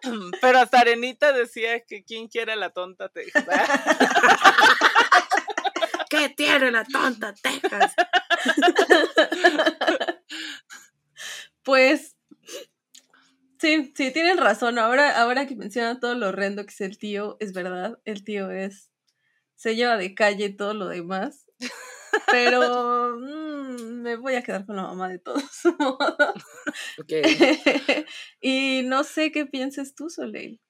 pero 0.40 0.58
hasta 0.58 0.80
Arenita 0.80 1.32
decía 1.32 1.80
que 1.80 2.04
quién 2.04 2.28
quiere 2.28 2.56
la 2.56 2.70
tonta 2.70 3.08
Texas. 3.08 3.44
¿Qué 6.10 6.28
tiene 6.30 6.70
la 6.70 6.84
tonta 6.84 7.34
Texas? 7.34 7.94
pues 11.62 12.16
sí, 13.58 13.92
sí, 13.94 14.10
tienen 14.12 14.38
razón. 14.38 14.78
Ahora, 14.78 15.20
ahora 15.20 15.46
que 15.46 15.56
menciona 15.56 16.00
todo 16.00 16.14
lo 16.14 16.28
horrendo 16.28 16.64
que 16.64 16.70
es 16.70 16.80
el 16.80 16.96
tío, 16.96 17.36
es 17.40 17.52
verdad, 17.52 17.98
el 18.04 18.24
tío 18.24 18.50
es, 18.50 18.90
se 19.58 19.74
lleva 19.74 19.96
de 19.96 20.14
calle 20.14 20.50
todo 20.50 20.72
lo 20.72 20.86
demás. 20.86 21.44
Pero 22.30 23.16
mm, 23.18 24.02
me 24.02 24.16
voy 24.16 24.36
a 24.36 24.42
quedar 24.42 24.64
con 24.64 24.76
la 24.76 24.82
mamá 24.82 25.08
de 25.08 25.18
todos 25.18 25.42
modos. 25.78 26.34
y 28.40 28.82
no 28.84 29.02
sé 29.02 29.32
qué 29.32 29.46
pienses 29.46 29.94
tú, 29.94 30.08
Soleil. 30.08 30.60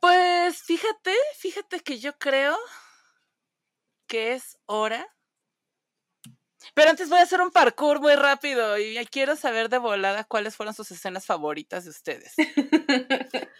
Pues 0.00 0.62
fíjate, 0.62 1.12
fíjate 1.38 1.80
que 1.80 1.98
yo 1.98 2.16
creo 2.18 2.56
que 4.06 4.34
es 4.34 4.56
hora. 4.66 5.08
Pero 6.74 6.90
antes 6.90 7.08
voy 7.08 7.18
a 7.18 7.22
hacer 7.22 7.40
un 7.40 7.50
parkour 7.50 8.00
muy 8.00 8.14
rápido 8.14 8.78
y 8.78 8.96
quiero 9.06 9.34
saber 9.34 9.68
de 9.68 9.78
volada 9.78 10.24
cuáles 10.24 10.56
fueron 10.56 10.74
sus 10.74 10.90
escenas 10.92 11.26
favoritas 11.26 11.84
de 11.84 11.90
ustedes. 11.90 12.34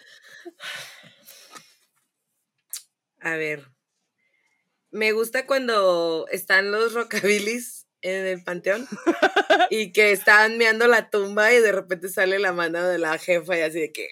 a 3.25 3.37
ver, 3.37 3.65
me 4.91 5.13
gusta 5.13 5.47
cuando 5.47 6.27
están 6.31 6.71
los 6.71 6.93
rockabilis 6.93 7.87
en 8.03 8.27
el 8.27 8.45
panteón 8.45 8.87
y 9.71 9.93
que 9.93 10.13
están 10.13 10.59
meando 10.59 10.87
la 10.87 11.09
tumba 11.09 11.51
y 11.53 11.61
de 11.61 11.73
repente 11.73 12.11
sale 12.11 12.39
la 12.39 12.53
mano 12.53 12.87
de 12.87 12.99
la 12.99 13.19
jefa 13.19 13.57
y 13.57 13.63
así 13.63 13.81
de 13.81 13.93
que 13.93 14.09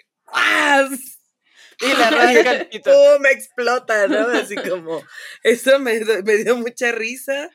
y 1.80 1.88
la 1.98 2.10
rasca 2.10 2.52
el 2.52 2.68
pito. 2.68 2.90
Me 3.20 3.30
explota, 3.30 4.08
¿no? 4.08 4.28
Así 4.28 4.54
como, 4.56 5.04
eso 5.42 5.78
me, 5.78 6.00
me 6.24 6.36
dio 6.36 6.56
mucha 6.56 6.90
risa. 6.92 7.50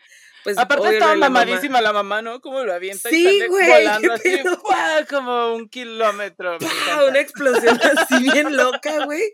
Pues, 0.47 0.57
Aparte 0.57 0.93
estaba 0.93 1.13
mamadísima 1.17 1.81
la 1.81 1.91
mamá, 1.91 2.21
¿no? 2.21 2.39
Como 2.39 2.63
lo 2.63 2.73
avienta 2.73 3.09
sí, 3.09 3.19
y 3.19 3.39
sale 3.39 3.49
volando 3.49 4.13
así, 4.13 4.41
como 5.09 5.53
un 5.53 5.67
kilómetro. 5.67 6.57
Una 7.09 7.19
explosión 7.19 7.77
así 7.97 8.23
bien 8.23 8.55
loca, 8.55 9.03
güey. 9.03 9.33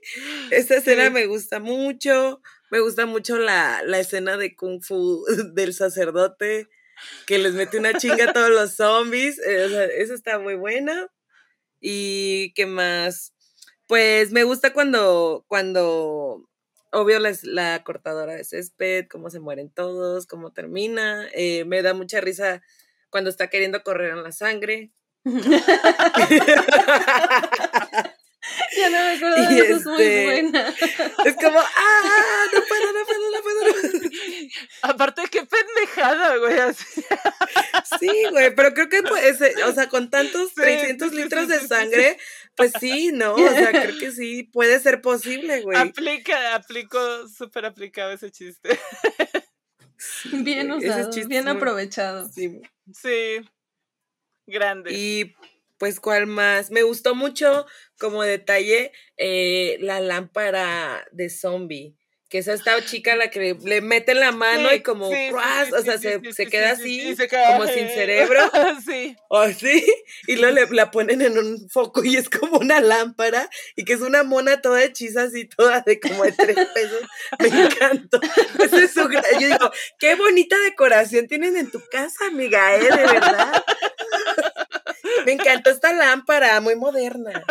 Esta 0.49 0.77
escena 0.77 1.11
me 1.11 1.27
gusta 1.27 1.59
mucho. 1.59 2.41
Me 2.71 2.79
gusta 2.79 3.05
mucho 3.05 3.37
la, 3.37 3.83
la 3.85 3.99
escena 3.99 4.37
de 4.37 4.55
Kung 4.55 4.81
Fu 4.81 5.23
del 5.53 5.75
sacerdote 5.75 6.67
que 7.27 7.37
les 7.37 7.53
mete 7.53 7.77
una 7.77 7.93
chinga 7.93 8.31
a 8.31 8.33
todos 8.33 8.49
los 8.49 8.75
zombies. 8.75 9.39
Eh, 9.45 9.65
o 9.65 9.69
sea, 9.69 9.85
eso 9.85 10.15
está 10.15 10.39
muy 10.39 10.55
buena. 10.55 11.11
Y 11.79 12.53
qué 12.55 12.65
más. 12.65 13.35
Pues 13.85 14.31
me 14.31 14.45
gusta 14.45 14.73
cuando, 14.73 15.45
cuando, 15.47 16.49
obvio, 16.93 17.19
la, 17.19 17.33
la 17.43 17.83
cortadora 17.83 18.35
de 18.35 18.43
césped, 18.43 19.07
cómo 19.09 19.29
se 19.29 19.39
mueren 19.39 19.69
todos, 19.69 20.27
cómo 20.27 20.51
termina. 20.53 21.27
Eh, 21.33 21.65
me 21.65 21.81
da 21.81 21.93
mucha 21.93 22.21
risa 22.21 22.61
cuando 23.09 23.29
está 23.29 23.49
queriendo 23.49 23.83
correr 23.83 24.11
en 24.11 24.23
la 24.23 24.31
sangre. 24.31 24.91
Ya 28.75 28.89
no 28.89 28.97
me 28.97 29.11
acuerdo 29.13 29.35
de 29.35 29.59
eso, 29.59 29.75
es 29.75 29.85
muy 29.85 30.03
este, 30.03 30.25
buena. 30.25 30.73
Es 31.25 31.35
como, 31.35 31.59
¡ah! 31.59 32.45
No 32.53 32.61
puedo, 32.67 32.93
no 32.93 33.05
puedo, 33.05 33.31
no 33.31 33.41
puedo. 33.41 33.61
Aparte, 34.81 35.21
qué 35.31 35.45
pendejada, 35.45 36.35
güey. 36.37 36.57
Sí, 37.99 38.25
güey, 38.31 38.53
pero 38.53 38.73
creo 38.73 38.89
que, 38.89 39.01
pues, 39.03 39.39
o 39.65 39.71
sea, 39.73 39.87
con 39.87 40.09
tantos 40.09 40.53
300 40.53 41.13
litros 41.13 41.47
de 41.47 41.65
sangre, 41.67 42.17
pues 42.55 42.73
sí, 42.79 43.11
¿no? 43.13 43.33
O 43.35 43.37
sea, 43.37 43.71
creo 43.71 43.97
que 43.97 44.11
sí, 44.11 44.43
puede 44.43 44.79
ser 44.79 45.01
posible, 45.01 45.61
güey. 45.63 45.77
Aplica, 45.77 46.55
aplico, 46.55 47.27
súper 47.27 47.65
aplicado 47.65 48.11
ese 48.11 48.31
chiste. 48.31 48.79
bien 50.31 50.71
usado, 50.71 51.09
bien 51.27 51.47
aprovechado. 51.47 52.27
Sí. 52.29 52.61
Sí. 52.93 53.41
Grande. 54.45 54.91
Y 54.93 55.35
pues, 55.77 55.99
¿cuál 55.99 56.27
más? 56.27 56.71
Me 56.71 56.83
gustó 56.83 57.15
mucho 57.15 57.65
como 57.97 58.23
detalle 58.23 58.91
eh, 59.17 59.77
la 59.79 59.99
lámpara 59.99 61.05
de 61.11 61.29
zombie 61.29 61.95
que 62.33 62.39
es 62.39 62.47
esta 62.47 62.83
chica 62.83 63.15
la 63.15 63.29
que 63.29 63.55
le 63.63 63.81
mete 63.81 64.15
la 64.15 64.31
mano 64.31 64.73
y 64.73 64.81
como, 64.81 65.07
o 65.07 65.11
sea, 65.83 65.99
se, 65.99 66.19
se 66.33 66.47
queda 66.47 66.71
así, 66.71 67.15
como 67.29 67.67
sin 67.67 67.87
cerebro. 67.89 68.39
Sí. 68.83 69.15
O 69.27 69.47
sí, 69.49 69.85
y 70.25 70.37
luego 70.37 70.55
le, 70.55 70.67
la 70.75 70.89
ponen 70.89 71.21
en 71.21 71.37
un 71.37 71.69
foco 71.69 72.03
y 72.03 72.15
es 72.15 72.31
como 72.31 72.57
una 72.57 72.81
lámpara 72.81 73.47
y 73.75 73.85
que 73.85 73.93
es 73.93 74.01
una 74.01 74.23
mona 74.23 74.61
toda 74.61 74.83
hechiza 74.83 75.23
así, 75.23 75.45
toda 75.45 75.81
de 75.81 75.99
como 75.99 76.23
de 76.23 76.31
tres 76.31 76.57
pesos. 76.73 77.01
Me 77.37 77.49
encantó. 77.49 78.19
es 78.59 78.91
su, 78.91 79.07
yo 79.11 79.47
digo, 79.47 79.71
qué 79.99 80.15
bonita 80.15 80.57
decoración 80.57 81.27
tienen 81.27 81.55
en 81.55 81.69
tu 81.69 81.81
casa, 81.91 82.25
amiga, 82.25 82.75
¿eh? 82.75 82.81
De 82.81 82.89
verdad. 82.89 83.63
Me 85.25 85.33
encantó 85.33 85.69
esta 85.69 85.93
lámpara, 85.93 86.59
muy 86.61 86.75
moderna. 86.75 87.43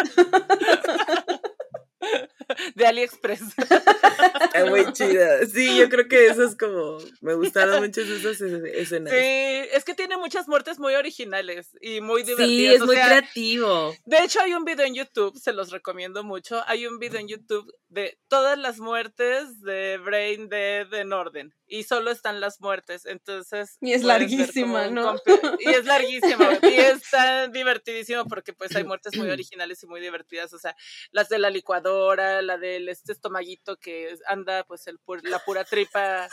de 2.74 2.86
AliExpress. 2.86 3.42
Está 3.58 4.66
muy 4.66 4.92
chida. 4.92 5.46
Sí, 5.46 5.76
yo 5.76 5.88
creo 5.88 6.08
que 6.08 6.26
eso 6.26 6.44
es 6.44 6.56
como. 6.56 6.98
Me 7.20 7.34
gustaron 7.34 7.82
mucho 7.82 8.00
esas 8.00 8.40
escenas. 8.40 9.12
Sí, 9.12 9.68
es 9.72 9.84
que 9.84 9.94
tiene 9.94 10.16
muchas 10.16 10.48
muertes 10.48 10.78
muy 10.78 10.94
originales 10.94 11.76
y 11.80 12.00
muy 12.00 12.22
divertidas. 12.22 12.48
Sí, 12.48 12.66
es 12.66 12.80
muy 12.80 12.96
creativo. 12.96 13.94
De 14.04 14.18
hecho, 14.18 14.40
hay 14.40 14.54
un 14.54 14.64
video 14.64 14.86
en 14.86 14.94
YouTube, 14.94 15.38
se 15.38 15.52
los 15.52 15.70
recomiendo 15.70 16.24
mucho. 16.24 16.62
Hay 16.66 16.86
un 16.86 16.98
video 16.98 17.20
en 17.20 17.28
YouTube 17.28 17.72
de 17.88 18.18
todas 18.28 18.58
las 18.58 18.78
muertes 18.78 19.60
de 19.60 19.98
Brain 19.98 20.48
Dead 20.48 20.92
en 20.94 21.12
orden. 21.12 21.54
Y 21.72 21.84
solo 21.84 22.10
están 22.10 22.42
las 22.42 22.60
muertes. 22.60 23.06
Entonces. 23.06 23.78
Y 23.80 23.94
es 23.94 24.02
larguísima, 24.02 24.88
¿no? 24.88 25.16
Y 25.58 25.70
es 25.70 25.84
larguísima. 25.86 26.58
y 26.60 26.74
está 26.78 27.48
divertidísimo 27.48 28.26
porque, 28.26 28.52
pues, 28.52 28.76
hay 28.76 28.84
muertes 28.84 29.16
muy 29.16 29.30
originales 29.30 29.82
y 29.82 29.86
muy 29.86 30.02
divertidas. 30.02 30.52
O 30.52 30.58
sea, 30.58 30.76
las 31.12 31.30
de 31.30 31.38
la 31.38 31.48
licuadora 31.48 32.42
la 32.42 32.58
del 32.58 32.90
este 32.90 33.12
estomaguito 33.12 33.78
que 33.78 34.14
anda 34.26 34.64
pues 34.64 34.86
el 34.86 34.98
la 35.22 35.38
pura 35.38 35.64
tripa 35.64 36.28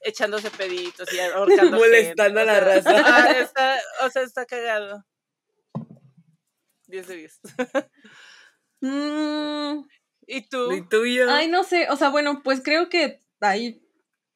echándose 0.00 0.50
peditos 0.50 1.12
y 1.12 1.20
ahorcando 1.20 1.76
molestando 1.76 2.40
a 2.40 2.44
la 2.44 2.60
raza. 2.60 3.30
está, 3.40 3.78
o 4.02 4.08
sea, 4.08 4.22
está 4.22 4.46
cagado. 4.46 5.04
10 6.86 7.06
de 7.06 7.16
10. 7.16 7.40
Mm. 8.80 9.88
¿Y 10.26 10.48
tú? 10.48 10.72
¿Y 10.72 10.88
tuyo? 10.88 11.30
Ay, 11.30 11.48
no 11.48 11.64
sé, 11.64 11.88
o 11.90 11.96
sea, 11.96 12.08
bueno, 12.08 12.42
pues 12.42 12.62
creo 12.62 12.88
que 12.88 13.20
ahí 13.40 13.83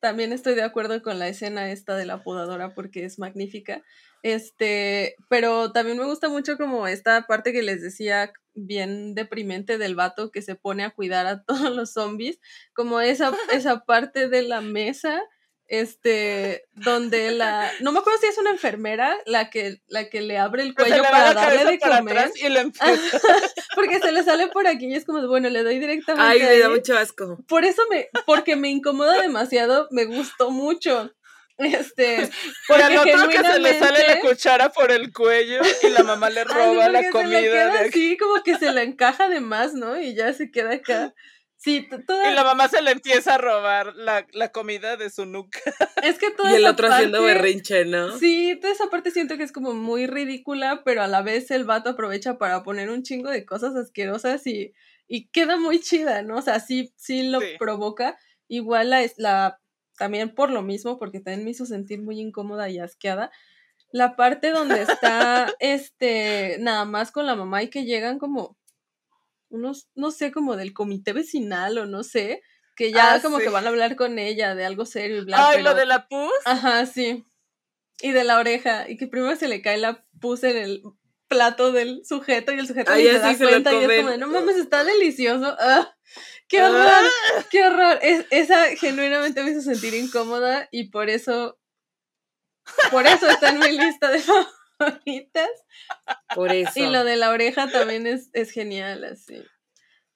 también 0.01 0.33
estoy 0.33 0.55
de 0.55 0.63
acuerdo 0.63 1.03
con 1.03 1.19
la 1.19 1.29
escena 1.29 1.71
esta 1.71 1.97
de 1.97 2.07
la 2.07 2.23
podadora 2.23 2.75
porque 2.75 3.05
es 3.05 3.19
magnífica. 3.19 3.83
Este, 4.23 5.17
pero 5.29 5.73
también 5.73 5.99
me 5.99 6.05
gusta 6.05 6.29
mucho 6.29 6.57
como 6.57 6.89
esta 6.89 7.27
parte 7.27 7.53
que 7.53 7.63
les 7.63 7.83
decía 7.83 8.33
bien 8.55 9.15
deprimente 9.15 9.79
del 9.79 9.95
vato 9.95 10.31
que 10.31 10.43
se 10.43 10.57
pone 10.57 10.85
a 10.85 10.91
cuidar 10.91 11.27
a 11.27 11.43
todos 11.45 11.75
los 11.75 11.93
zombies, 11.93 12.41
como 12.75 13.01
esa, 13.01 13.33
esa 13.53 13.85
parte 13.85 14.29
de 14.29 14.43
la 14.43 14.61
mesa 14.61 15.23
este, 15.69 16.65
donde 16.73 17.31
la, 17.31 17.71
no 17.81 17.93
me 17.93 17.99
acuerdo 17.99 18.19
si 18.21 18.27
es 18.27 18.39
una 18.39 18.51
enfermera 18.51 19.17
la 19.27 19.51
que, 19.51 19.83
la 19.87 20.09
que 20.09 20.23
le 20.23 20.39
abre 20.39 20.63
el 20.63 20.75
cuello 20.75 21.03
para 21.03 21.35
darle 21.35 21.65
de 21.65 21.79
comer. 21.79 22.33
porque 23.75 24.01
se 24.01 24.11
le 24.11 24.23
sale 24.23 24.49
por 24.49 24.67
aquí 24.67 24.87
y 24.87 24.95
es 24.95 25.05
como, 25.05 25.27
bueno, 25.29 25.51
le 25.51 25.63
doy 25.63 25.79
directamente. 25.79 26.27
Ay, 26.27 26.41
me 26.41 26.59
da 26.59 26.71
mucho 26.71 26.97
asco. 26.97 27.39
Por 27.47 27.67
eso 27.67 27.83
me, 27.91 28.09
porque 28.25 28.57
me 28.57 28.71
incomoda 28.71 29.21
demasiado, 29.21 29.89
me 29.91 30.07
gustó 30.07 30.51
mucho. 30.51 31.13
Este, 31.59 32.31
por 32.69 32.81
el 32.81 32.97
otro 32.97 33.29
que 33.29 33.39
se 33.39 33.59
le 33.59 33.77
sale 33.81 34.07
la 34.07 34.21
cuchara 34.21 34.69
por 34.71 34.93
el 34.93 35.13
cuello 35.13 35.61
y 35.83 35.89
la 35.89 36.05
mamá 36.05 36.31
le 36.31 36.45
roba 36.45 36.89
la 36.89 37.11
comida. 37.11 37.81
así, 37.81 38.17
como 38.17 38.43
que 38.45 38.57
se 38.57 38.73
la 38.73 38.83
encaja 38.85 39.29
de 39.29 39.41
más, 39.41 39.75
¿no? 39.75 40.01
Y 40.01 40.15
ya 40.15 40.33
se 40.33 40.53
queda 40.53 40.75
acá. 40.75 41.15
Sí, 41.59 41.89
Y 41.91 42.35
la 42.35 42.45
mamá 42.45 42.69
se 42.69 42.81
le 42.83 42.93
empieza 42.93 43.35
a 43.35 43.39
robar 43.39 43.93
la, 43.97 44.53
comida 44.53 44.97
de 44.97 45.11
su 45.11 45.27
nuca. 45.27 45.59
Es 46.05 46.17
que 46.19 46.31
toda 46.31 46.53
Y 46.53 46.57
el 46.57 46.67
otro 46.67 46.87
haciendo 46.87 47.21
berrinche, 47.21 47.85
¿no? 47.85 48.17
Sí, 48.17 48.57
toda 48.61 48.73
esa 48.73 48.89
parte 48.91 49.11
siento 49.11 49.37
que 49.37 49.43
es 49.43 49.51
como 49.51 49.75
muy 49.75 50.07
ridícula, 50.07 50.83
pero 50.85 51.03
a 51.03 51.09
la 51.09 51.23
vez 51.23 51.51
el 51.51 51.65
vato 51.65 51.91
aprovecha 51.91 52.39
para 52.39 52.63
poner 52.63 52.91
un 52.91 53.03
chingo 53.03 53.29
de 53.29 53.45
cosas 53.45 53.75
asquerosas 53.75 54.47
y, 54.47 54.73
y 55.09 55.29
queda 55.31 55.57
muy 55.57 55.81
chida, 55.81 56.23
¿no? 56.23 56.37
O 56.37 56.43
sea, 56.43 56.61
sí, 56.61 56.93
sí 56.97 57.25
lo 57.25 57.41
provoca. 57.59 58.17
Igual 58.47 58.91
la, 58.91 59.05
la, 59.17 59.61
también 59.97 60.35
por 60.37 60.51
lo 60.51 60.63
mismo, 60.63 60.97
porque 60.97 61.19
también 61.19 61.45
me 61.45 61.51
hizo 61.51 61.67
sentir 61.67 62.01
muy 62.01 62.21
incómoda 62.21 62.71
y 62.71 62.79
asqueada. 62.79 63.33
La 63.91 64.15
parte 64.15 64.51
donde 64.53 64.83
está, 64.83 65.53
este, 65.59 66.59
nada 66.61 66.85
más 66.85 67.11
con 67.11 67.27
la 67.27 67.35
mamá 67.35 67.65
y 67.65 67.69
que 67.69 67.85
llegan 67.85 68.21
como 68.21 68.58
unos, 69.51 69.89
no 69.95 70.11
sé, 70.11 70.33
como 70.33 70.57
del 70.57 70.73
comité 70.73 71.13
vecinal 71.13 71.79
o 71.79 71.87
no 71.87 72.03
sé, 72.03 72.43
que 72.77 72.93
ya 72.93 73.15
ah, 73.15 73.23
como 73.23 73.39
que 73.39 73.49
van 73.49 73.67
a 73.67 73.71
hablar 73.71 73.97
con 73.97 74.19
ella 74.19 74.55
de 74.55 74.65
algo 74.65 74.87
serio 74.87 75.19
y 75.19 75.25
bla. 75.25 75.49
Ay, 75.49 75.63
lo 75.63 75.75
de 75.75 75.87
la 75.87 76.07
pus. 76.07 76.31
Ajá, 76.45 76.87
sí. 76.87 77.25
Y 78.01 78.13
de 78.13 78.25
la 78.25 78.39
oreja, 78.39 78.89
y 78.89 78.97
que 78.97 79.09
primero 79.09 79.35
se 79.35 79.49
le 79.49 79.61
cae 79.61 79.79
la 79.79 80.05
pus 80.21 80.45
en 80.45 80.57
el 80.57 80.83
plato 81.27 81.73
del 81.73 82.05
sujeto 82.07 82.53
y 82.53 82.59
el 82.59 82.67
sujeto 82.67 82.95
se 82.95 83.19
da 83.19 83.37
cuenta 83.37 83.73
y 83.73 83.85
es 83.85 84.05
como 84.05 84.17
no 84.17 84.29
mames, 84.29 84.57
está 84.57 84.85
delicioso. 84.85 85.57
Ah, 85.59 85.95
¡Qué 86.49 86.63
horror! 86.63 86.87
Ah. 86.87 87.45
¡Qué 87.51 87.63
horror! 87.63 87.99
esa 88.03 88.67
genuinamente 88.77 89.43
me 89.43 89.51
hizo 89.51 89.61
sentir 89.61 89.95
incómoda 89.95 90.69
y 90.71 90.91
por 90.91 91.11
eso, 91.11 91.59
por 92.91 93.07
eso 93.07 93.29
está 93.29 93.51
en 93.51 93.59
mi 93.59 93.73
lista 93.79 94.11
de 94.11 94.23
Por 96.35 96.53
eso. 96.53 96.73
Y 96.77 96.87
lo 96.87 97.05
de 97.05 97.17
la 97.17 97.31
oreja 97.31 97.71
también 97.71 98.07
es, 98.07 98.31
es 98.33 98.51
genial, 98.51 99.05
así. 99.05 99.43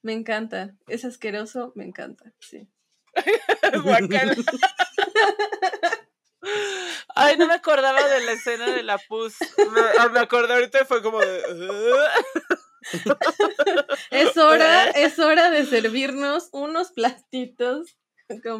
Me 0.03 0.13
encanta. 0.13 0.75
Es 0.89 1.05
asqueroso, 1.05 1.73
me 1.75 1.85
encanta, 1.85 2.33
sí. 2.41 2.69
Ay, 7.15 7.37
no 7.37 7.47
me 7.47 7.55
acordaba 7.55 8.09
de 8.09 8.25
la 8.25 8.33
escena 8.33 8.71
de 8.71 8.83
la 8.83 8.99
pus. 8.99 9.37
Me, 9.59 9.81
ah, 9.99 10.09
me 10.09 10.21
acordé 10.21 10.55
ahorita 10.55 10.83
y 10.83 10.85
fue 10.85 11.03
como 11.03 11.21
de. 11.21 11.43
es 14.11 14.37
hora, 14.37 14.91
es 14.91 15.19
hora 15.19 15.51
de 15.51 15.67
servirnos 15.67 16.49
unos 16.53 16.91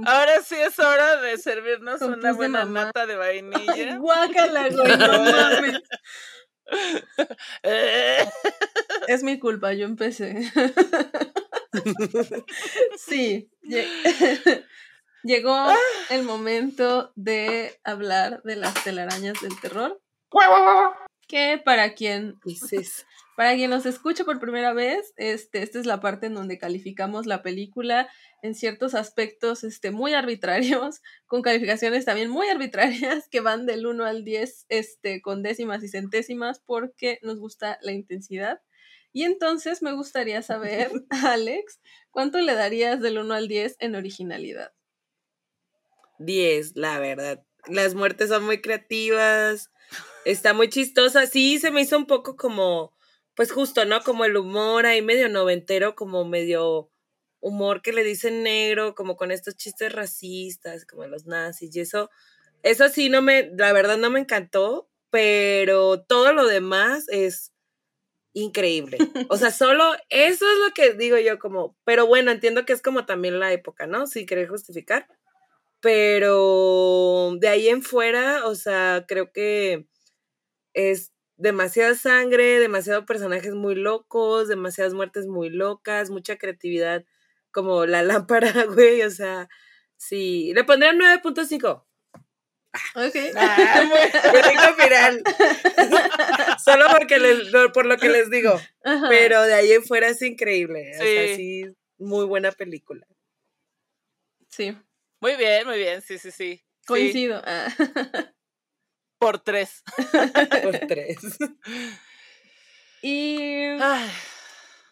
Ahora 0.07 0.43
sí 0.45 0.55
es 0.57 0.79
hora 0.79 1.21
de 1.21 1.39
servirnos 1.39 2.01
una 2.03 2.33
buena 2.33 2.65
mata 2.65 3.07
de 3.07 3.17
vainilla. 3.17 3.97
guácala, 3.97 4.69
güey, 4.69 4.97
no 4.97 5.25
mames. 5.25 5.81
es 9.09 9.23
mi 9.23 9.39
culpa, 9.39 9.73
yo 9.73 9.87
empecé. 9.87 10.51
sí. 12.97 13.51
Llegó 15.25 15.69
el 16.11 16.25
momento 16.25 17.13
de 17.15 17.79
hablar 17.85 18.43
de 18.43 18.57
las 18.57 18.75
telarañas 18.83 19.41
del 19.41 19.59
terror. 19.61 20.01
Que 21.29 21.63
para 21.65 21.95
quien 21.95 22.41
para 23.37 23.55
quien 23.55 23.71
nos 23.71 23.87
escucha 23.87 24.25
por 24.25 24.41
primera 24.41 24.73
vez, 24.75 25.15
este, 25.17 25.63
esta 25.63 25.79
es 25.79 25.87
la 25.87 26.01
parte 26.01 26.27
en 26.27 26.35
donde 26.35 26.59
calificamos 26.59 27.27
la 27.27 27.43
película 27.43 28.09
en 28.43 28.55
ciertos 28.55 28.95
aspectos 28.95 29.65
este, 29.65 29.91
muy 29.91 30.13
arbitrarios, 30.15 31.01
con 31.27 31.43
calificaciones 31.43 32.05
también 32.05 32.29
muy 32.29 32.49
arbitrarias 32.49 33.29
que 33.29 33.41
van 33.41 33.67
del 33.67 33.87
1 33.87 34.05
al 34.05 34.25
10 34.25 34.67
este, 34.69 35.23
con 35.23 35.43
décimas 35.43 35.83
y 35.83 35.89
centésimas 35.89 36.61
porque 36.61 37.19
nos 37.23 37.39
gusta 37.39 37.79
la 37.83 37.93
intensidad. 37.93 38.61
Y 39.15 39.25
entonces 39.25 39.83
me 39.83 39.93
gustaría 39.93 40.43
saber, 40.43 40.91
Alex, 41.11 41.81
¿cuánto 42.11 42.39
le 42.41 42.55
darías 42.55 43.01
del 43.01 43.19
1 43.19 43.35
al 43.35 43.49
10 43.49 43.77
en 43.79 43.95
originalidad? 43.95 44.73
10, 46.19 46.77
la 46.77 46.99
verdad. 46.99 47.45
Las 47.69 47.95
muertes 47.95 48.29
son 48.29 48.45
muy 48.45 48.61
creativas, 48.61 49.71
está 50.25 50.53
muy 50.53 50.69
chistosa. 50.69 51.27
Sí, 51.27 51.59
se 51.59 51.71
me 51.71 51.83
hizo 51.83 51.97
un 51.97 52.07
poco 52.07 52.37
como 52.37 52.93
pues 53.35 53.53
justo, 53.53 53.85
¿no? 53.85 54.01
Como 54.03 54.25
el 54.25 54.37
humor 54.37 54.87
ahí 54.87 55.03
medio 55.03 55.29
noventero, 55.29 55.95
como 55.95 56.25
medio 56.25 56.91
humor 57.41 57.83
que 57.83 57.93
le 57.93 58.05
dicen 58.05 58.43
negro, 58.43 58.95
como 58.95 59.17
con 59.17 59.31
estos 59.31 59.57
chistes 59.57 59.93
racistas, 59.93 60.87
como 60.87 61.07
los 61.07 61.27
nazis 61.27 61.75
y 61.75 61.81
eso. 61.81 62.11
Eso 62.63 62.89
sí, 62.89 63.09
no 63.09 63.23
me, 63.23 63.51
la 63.57 63.73
verdad 63.73 63.99
no 63.99 64.11
me 64.11 64.21
encantó, 64.21 64.89
pero 65.11 66.03
todo 66.03 66.33
lo 66.33 66.47
demás 66.47 67.07
es 67.09 67.53
increíble. 68.35 68.99
O 69.29 69.37
sea, 69.37 69.51
solo 69.51 69.93
eso 70.09 70.47
es 70.51 70.59
lo 70.59 70.73
que 70.75 70.95
digo 70.95 71.19
yo 71.19 71.39
como, 71.39 71.77
pero 71.85 72.07
bueno, 72.07 72.31
entiendo 72.31 72.65
que 72.65 72.73
es 72.73 72.83
como 72.83 73.07
también 73.07 73.41
la 73.41 73.53
época, 73.53 73.87
¿no? 73.87 74.07
Si 74.07 74.27
querés 74.27 74.49
justificar. 74.49 75.07
Pero 75.81 77.33
de 77.41 77.49
ahí 77.49 77.69
en 77.69 77.83
fuera, 77.83 78.47
o 78.47 78.55
sea, 78.55 79.05
creo 79.09 79.33
que 79.33 79.87
es 80.75 81.12
demasiada 81.43 81.97
sangre, 81.97 82.61
demasiados 82.61 83.05
personajes 83.05 83.53
muy 83.55 83.75
locos, 83.75 84.47
demasiadas 84.47 84.95
muertes 84.95 85.27
muy 85.27 85.51
locas, 85.51 86.09
mucha 86.09 86.37
creatividad 86.39 87.05
como 87.51 87.85
la 87.85 88.03
lámpara, 88.25 88.65
güey, 88.67 89.03
o 89.03 89.11
sea, 89.11 89.49
sí, 89.97 90.53
le 90.55 90.65
pondría 90.65 90.93
9.5. 90.93 91.85
Ok. 92.95 93.17
Ah, 93.37 94.75
final. 94.79 95.23
Solo 96.65 96.87
porque 96.97 97.19
les, 97.19 97.51
por 97.75 97.85
lo 97.85 97.99
que 97.99 98.09
les 98.09 98.31
digo. 98.31 98.59
Pero 99.11 99.43
de 99.43 99.53
ahí 99.53 99.73
en 99.73 99.85
fuera 99.85 100.09
es 100.09 100.23
increíble. 100.23 100.93
Sí. 100.95 101.01
O 101.01 101.05
sea, 101.05 101.37
sí, 101.37 101.65
muy 101.99 102.25
buena 102.25 102.51
película. 102.53 103.07
Sí. 104.49 104.75
Muy 105.21 105.37
bien, 105.37 105.67
muy 105.67 105.77
bien, 105.77 106.01
sí, 106.01 106.19
sí, 106.19 106.31
sí. 106.31 106.63
Coincido. 106.87 107.43
Ah. 107.45 107.69
Por 109.23 109.39
tres. 109.39 109.85
Por 110.65 110.79
tres. 110.89 111.19
Y. 113.01 113.69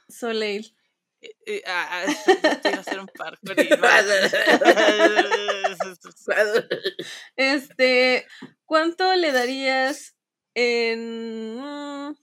Soleil. 0.09 0.73
ah, 1.67 2.05
hacer 2.79 3.01
un 3.01 3.09
parkour. 3.09 3.57
este, 7.37 8.25
¿cuánto 8.67 9.13
le 9.17 9.33
darías 9.33 10.15
en 10.55 11.59
mm, 11.59 12.15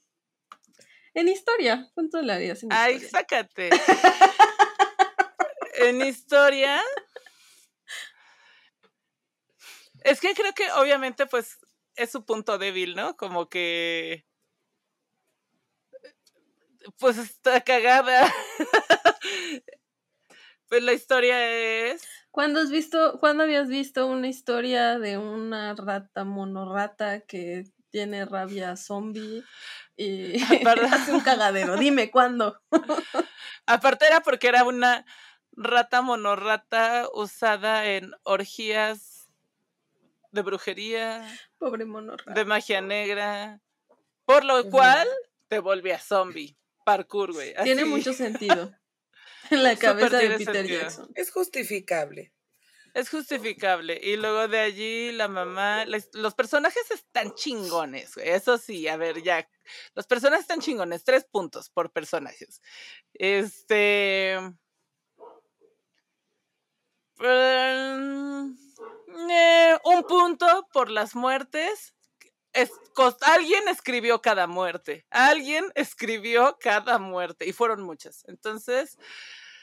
en 1.14 1.28
historia? 1.28 1.92
¿Cuánto 1.94 2.22
le 2.22 2.32
darías 2.32 2.64
en 2.64 2.72
Ay, 2.72 3.02
sácate. 3.02 3.70
en 5.76 6.02
historia. 6.04 6.82
Es 10.06 10.22
que 10.22 10.34
creo 10.34 10.54
que 10.54 10.72
obviamente 10.72 11.26
pues 11.26 11.58
es 11.98 12.12
su 12.12 12.26
punto 12.26 12.58
débil, 12.58 12.96
¿no? 12.96 13.18
Como 13.18 13.50
que 13.50 14.26
pues 17.00 17.18
está 17.18 17.62
cagada. 17.62 18.32
pues 20.70 20.84
la 20.84 20.94
historia 20.94 21.52
es. 21.52 22.08
¿Cuándo 22.32 22.60
has 22.62 22.70
visto, 22.70 23.18
cuándo 23.20 23.44
habías 23.44 23.68
visto 23.68 24.08
una 24.08 24.28
historia 24.28 25.00
de 25.00 25.18
una 25.18 25.74
rata 25.76 26.24
monorrata 26.24 27.22
que 27.22 27.66
tiene 27.90 28.26
rabia 28.26 28.76
zombie 28.76 29.44
y 29.96 30.34
hace 30.92 31.14
un 31.14 31.22
cagadero? 31.22 31.78
Dime 31.78 32.12
cuándo. 32.12 32.62
Aparte 33.66 34.06
era 34.06 34.22
porque 34.22 34.48
era 34.48 34.64
una 34.64 35.06
rata 35.52 36.02
monorrata 36.02 37.08
usada 37.14 37.88
en 37.88 38.12
orgías 38.24 39.17
de 40.32 40.42
brujería, 40.42 41.28
pobre 41.58 41.86
mono 41.86 42.16
de 42.26 42.46
magia 42.46 42.82
negra, 42.82 43.62
por 44.26 44.44
lo 44.44 44.70
cual 44.70 45.08
te 45.48 45.60
volvías 45.60 46.04
zombie, 46.04 46.58
parkour, 46.86 47.34
güey. 47.34 47.54
Tiene 47.64 47.86
mucho 47.86 48.14
sentido 48.14 48.74
en 49.50 49.64
la 49.64 49.76
cabeza 49.76 50.18
de 50.18 50.38
Peter 50.38 50.66
Jackson. 50.66 51.12
Es 51.16 51.32
justificable. 51.32 52.34
Es 52.94 53.10
justificable. 53.10 54.00
Y 54.02 54.16
luego 54.16 54.48
de 54.48 54.58
allí 54.60 55.12
la 55.12 55.28
mamá, 55.28 55.86
los 55.86 56.34
personajes 56.34 56.90
están 56.90 57.36
chingones, 57.36 58.16
güey. 58.16 58.30
Eso 58.30 58.58
sí, 58.58 58.88
a 58.88 58.98
ver, 58.98 59.22
ya. 59.22 59.48
Los 59.94 60.08
personajes 60.08 60.46
están 60.46 60.62
chingones, 60.62 61.04
tres 61.04 61.24
puntos 61.24 61.70
por 61.70 61.92
personajes. 61.92 62.60
Este... 63.14 64.38
Pues, 67.18 68.67
eh, 69.30 69.78
punto 70.08 70.68
por 70.72 70.90
las 70.90 71.16
muertes. 71.16 71.94
alguien 73.22 73.68
escribió 73.68 74.22
cada 74.22 74.48
muerte. 74.48 75.06
Alguien 75.10 75.66
escribió 75.76 76.58
cada 76.60 76.98
muerte. 76.98 77.48
Y 77.48 77.54
fueron 77.54 77.82
muchas. 77.82 78.24
Entonces. 78.28 78.98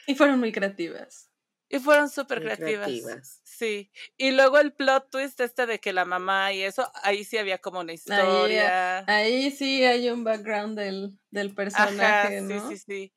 Y 0.07 0.15
fueron 0.15 0.39
muy 0.39 0.51
creativas. 0.51 1.29
Y 1.67 1.79
fueron 1.79 2.09
súper 2.09 2.41
creativas. 2.41 3.41
Sí. 3.43 3.91
Y 4.17 4.31
luego 4.31 4.59
el 4.59 4.73
plot 4.73 5.09
twist 5.09 5.39
este 5.41 5.65
de 5.65 5.79
que 5.79 5.93
la 5.93 6.05
mamá 6.05 6.53
y 6.53 6.61
eso, 6.61 6.89
ahí 7.01 7.23
sí 7.23 7.37
había 7.37 7.57
como 7.57 7.79
una 7.79 7.93
historia. 7.93 9.03
Ahí, 9.07 9.49
sí 9.51 9.83
hay 9.83 10.09
un 10.09 10.23
background 10.23 10.77
del, 10.77 11.17
del 11.31 11.55
personaje, 11.55 12.41
¿no? 12.41 12.69
Sí, 12.69 12.77
sí, 12.77 12.83
sí. 12.85 13.13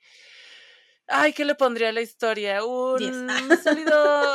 Ay, 1.09 1.33
¿qué 1.33 1.45
le 1.45 1.55
pondría 1.55 1.89
a 1.89 1.93
la 1.93 2.03
historia? 2.03 2.65
Un 2.65 3.59
sólido 3.63 4.35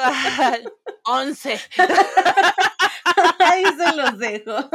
11. 1.06 1.62
Ahí 3.40 3.64
se 3.64 3.96
los 3.96 4.18
dejo. 4.18 4.70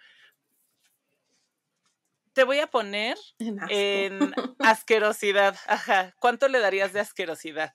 te 2.34 2.44
voy 2.44 2.58
a 2.58 2.66
poner 2.66 3.16
en, 3.38 4.18
asquerosidad. 4.58 5.56
Ajá. 5.66 6.14
¿Cuánto 6.20 6.48
le 6.48 6.58
darías 6.58 6.92
de 6.92 7.00
asquerosidad? 7.00 7.74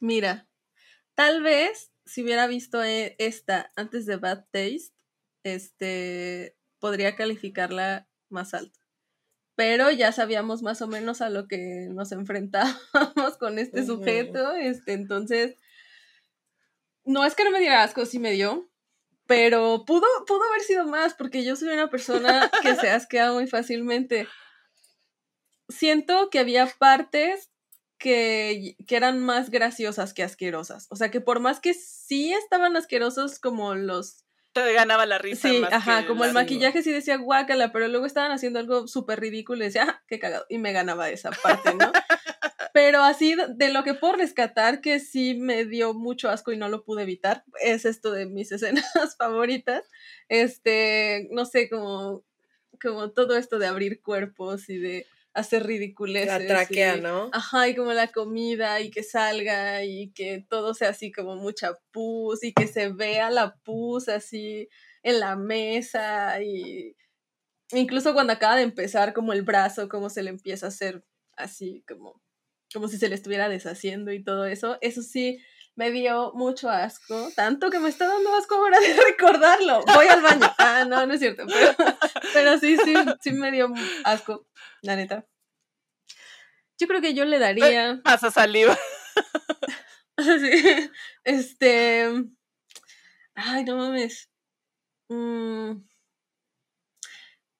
mira, 0.00 0.48
tal 1.14 1.42
vez 1.42 1.90
si 2.04 2.22
hubiera 2.22 2.46
visto 2.46 2.84
e, 2.84 3.16
esta 3.18 3.72
antes 3.74 4.06
de 4.06 4.16
Bad 4.16 4.44
Taste, 4.52 4.94
este 5.42 6.56
podría 6.78 7.16
calificarla 7.16 8.08
más 8.28 8.54
alto. 8.54 8.78
Pero 9.56 9.90
ya 9.90 10.12
sabíamos 10.12 10.62
más 10.62 10.82
o 10.82 10.86
menos 10.86 11.22
a 11.22 11.30
lo 11.30 11.48
que 11.48 11.88
nos 11.90 12.12
enfrentábamos 12.12 12.76
con 13.40 13.58
este 13.58 13.86
sujeto. 13.86 14.52
Este, 14.52 14.92
entonces, 14.92 15.56
no 17.04 17.24
es 17.24 17.34
que 17.34 17.44
no 17.44 17.50
me 17.50 17.60
diera 17.60 17.82
asco, 17.82 18.04
sí 18.04 18.18
me 18.18 18.32
dio, 18.32 18.70
pero 19.26 19.84
pudo, 19.84 20.06
pudo 20.26 20.42
haber 20.44 20.62
sido 20.62 20.86
más, 20.86 21.14
porque 21.14 21.44
yo 21.44 21.56
soy 21.56 21.68
una 21.68 21.90
persona 21.90 22.50
que 22.62 22.74
se 22.76 22.90
asquea 22.90 23.32
muy 23.32 23.46
fácilmente. 23.46 24.28
Siento 25.68 26.30
que 26.30 26.38
había 26.38 26.66
partes 26.78 27.50
que, 27.98 28.76
que, 28.86 28.96
eran 28.96 29.18
más 29.18 29.50
graciosas 29.50 30.14
que 30.14 30.22
asquerosas. 30.22 30.86
O 30.90 30.96
sea, 30.96 31.10
que 31.10 31.20
por 31.20 31.40
más 31.40 31.60
que 31.60 31.74
sí 31.74 32.32
estaban 32.32 32.76
asquerosos 32.76 33.38
como 33.40 33.74
los... 33.74 34.24
Te 34.52 34.72
ganaba 34.72 35.04
la 35.06 35.18
risa. 35.18 35.48
Sí, 35.48 35.62
ajá, 35.70 36.06
como 36.06 36.24
el 36.24 36.32
maquillaje 36.32 36.82
sí 36.82 36.90
decía 36.90 37.16
guácala, 37.16 37.72
pero 37.72 37.88
luego 37.88 38.06
estaban 38.06 38.32
haciendo 38.32 38.58
algo 38.58 38.86
súper 38.86 39.20
ridículo 39.20 39.62
y 39.62 39.66
decía, 39.66 39.86
ah, 39.88 40.02
qué 40.06 40.18
cagado. 40.18 40.46
Y 40.48 40.58
me 40.58 40.72
ganaba 40.72 41.10
esa 41.10 41.30
parte, 41.30 41.74
¿no? 41.74 41.92
Pero 42.76 43.02
así 43.02 43.34
de 43.54 43.72
lo 43.72 43.84
que 43.84 43.94
puedo 43.94 44.16
rescatar, 44.16 44.82
que 44.82 45.00
sí 45.00 45.32
me 45.32 45.64
dio 45.64 45.94
mucho 45.94 46.28
asco 46.28 46.52
y 46.52 46.58
no 46.58 46.68
lo 46.68 46.84
pude 46.84 47.04
evitar, 47.04 47.42
es 47.62 47.86
esto 47.86 48.12
de 48.12 48.26
mis 48.26 48.52
escenas 48.52 49.16
favoritas. 49.16 49.82
Este, 50.28 51.26
no 51.30 51.46
sé, 51.46 51.70
como, 51.70 52.22
como 52.78 53.12
todo 53.12 53.34
esto 53.38 53.58
de 53.58 53.66
abrir 53.66 54.02
cuerpos 54.02 54.68
y 54.68 54.76
de 54.76 55.06
hacer 55.32 55.64
ridiculeces. 55.66 56.42
La 56.42 56.46
traquea, 56.46 56.98
¿no? 56.98 57.30
Ajá, 57.32 57.66
y 57.66 57.74
como 57.74 57.94
la 57.94 58.08
comida 58.08 58.78
y 58.82 58.90
que 58.90 59.02
salga 59.02 59.82
y 59.82 60.10
que 60.10 60.44
todo 60.46 60.74
sea 60.74 60.90
así 60.90 61.10
como 61.10 61.34
mucha 61.34 61.78
pus 61.92 62.44
y 62.44 62.52
que 62.52 62.66
se 62.66 62.90
vea 62.92 63.30
la 63.30 63.56
pus 63.64 64.10
así 64.10 64.68
en 65.02 65.20
la 65.20 65.34
mesa 65.34 66.42
y 66.42 66.94
incluso 67.72 68.12
cuando 68.12 68.34
acaba 68.34 68.56
de 68.56 68.64
empezar 68.64 69.14
como 69.14 69.32
el 69.32 69.40
brazo, 69.40 69.88
como 69.88 70.10
se 70.10 70.22
le 70.22 70.28
empieza 70.28 70.66
a 70.66 70.68
hacer 70.68 71.02
así 71.38 71.82
como 71.88 72.20
como 72.72 72.88
si 72.88 72.98
se 72.98 73.08
le 73.08 73.14
estuviera 73.14 73.48
deshaciendo 73.48 74.12
y 74.12 74.22
todo 74.22 74.46
eso. 74.46 74.78
Eso 74.80 75.02
sí, 75.02 75.38
me 75.76 75.90
dio 75.90 76.32
mucho 76.32 76.70
asco, 76.70 77.30
tanto 77.36 77.70
que 77.70 77.78
me 77.78 77.90
está 77.90 78.06
dando 78.06 78.34
asco 78.34 78.56
ahora 78.56 78.80
de 78.80 78.94
recordarlo. 79.10 79.84
Voy 79.94 80.06
al 80.08 80.22
baño. 80.22 80.46
Ah, 80.58 80.84
no, 80.88 81.06
no 81.06 81.14
es 81.14 81.20
cierto, 81.20 81.44
pero, 82.32 82.58
sí, 82.58 82.76
sí, 82.82 82.94
sí 83.20 83.32
me 83.32 83.52
dio 83.52 83.72
asco, 84.04 84.46
la 84.82 84.96
neta. 84.96 85.26
Yo 86.78 86.86
creo 86.88 87.00
que 87.00 87.14
yo 87.14 87.24
le 87.24 87.38
daría... 87.38 88.00
Pasa 88.04 88.30
saliva. 88.30 88.76
sí, 90.18 90.90
este... 91.24 92.06
Ay, 93.34 93.64
no 93.64 93.76
mames. 93.76 94.30
Mm. 95.08 95.82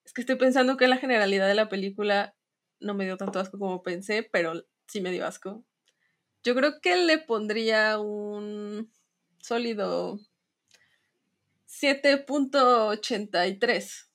Es 0.05 0.13
que 0.13 0.21
estoy 0.21 0.35
pensando 0.35 0.77
que 0.77 0.87
la 0.87 0.97
generalidad 0.97 1.47
de 1.47 1.55
la 1.55 1.69
película 1.69 2.35
no 2.79 2.93
me 2.93 3.05
dio 3.05 3.17
tanto 3.17 3.39
asco 3.39 3.57
como 3.57 3.81
pensé, 3.81 4.27
pero 4.31 4.53
sí 4.87 5.01
me 5.01 5.11
dio 5.11 5.25
asco. 5.25 5.65
Yo 6.43 6.53
creo 6.55 6.79
que 6.81 6.95
le 6.95 7.17
pondría 7.17 7.99
un 7.99 8.89
sólido 9.39 10.19
7.83 11.67 14.07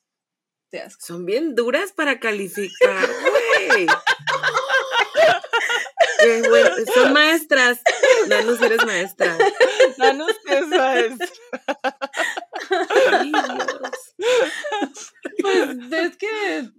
de 0.71 0.81
asco. 0.81 1.05
Son 1.05 1.25
bien 1.25 1.53
duras 1.55 1.91
para 1.91 2.19
calificar, 2.19 3.07
güey. 3.07 3.85
son 6.93 7.13
maestras. 7.13 7.79
Nanos, 8.27 8.61
eres 8.61 8.85
maestra. 8.85 9.35
Nanos 9.97 10.35
es 10.47 10.67
maestra. 10.67 11.27
Ay, 13.11 13.31
Dios. 13.31 14.13
Pues 15.41 15.69
es 15.91 16.15
que 16.17 16.69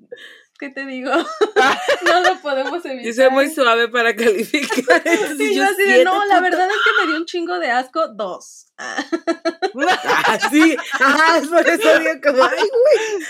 ¿qué 0.65 0.71
te 0.71 0.87
digo? 0.87 1.11
no 2.05 2.23
lo 2.23 2.41
podemos 2.41 2.85
evitar. 2.85 3.07
Y 3.07 3.13
soy 3.13 3.31
muy 3.31 3.51
suave 3.51 3.89
para 3.89 4.17
calificar. 4.17 5.03
y 5.39 5.55
yo 5.55 5.65
así 5.65 5.83
de, 5.85 6.05
no, 6.05 6.25
la 6.25 6.41
verdad 6.41 6.69
es 6.69 6.77
que 6.77 7.03
me 7.03 7.09
dio 7.09 7.21
un 7.21 7.27
chingo 7.27 7.59
de 7.59 7.71
asco, 7.71 8.09
dos. 8.09 8.67
ah, 8.79 10.39
sí, 10.51 10.77
ajá, 10.93 11.43
por 11.49 11.69
eso 11.69 11.99
digo 11.99 12.13
como, 12.23 12.45
ay, 12.45 12.59
güey. 12.59 13.27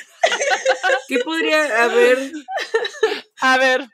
¿Qué 1.08 1.18
podría 1.18 1.84
haber? 1.84 2.32
A 3.40 3.58
ver. 3.58 3.88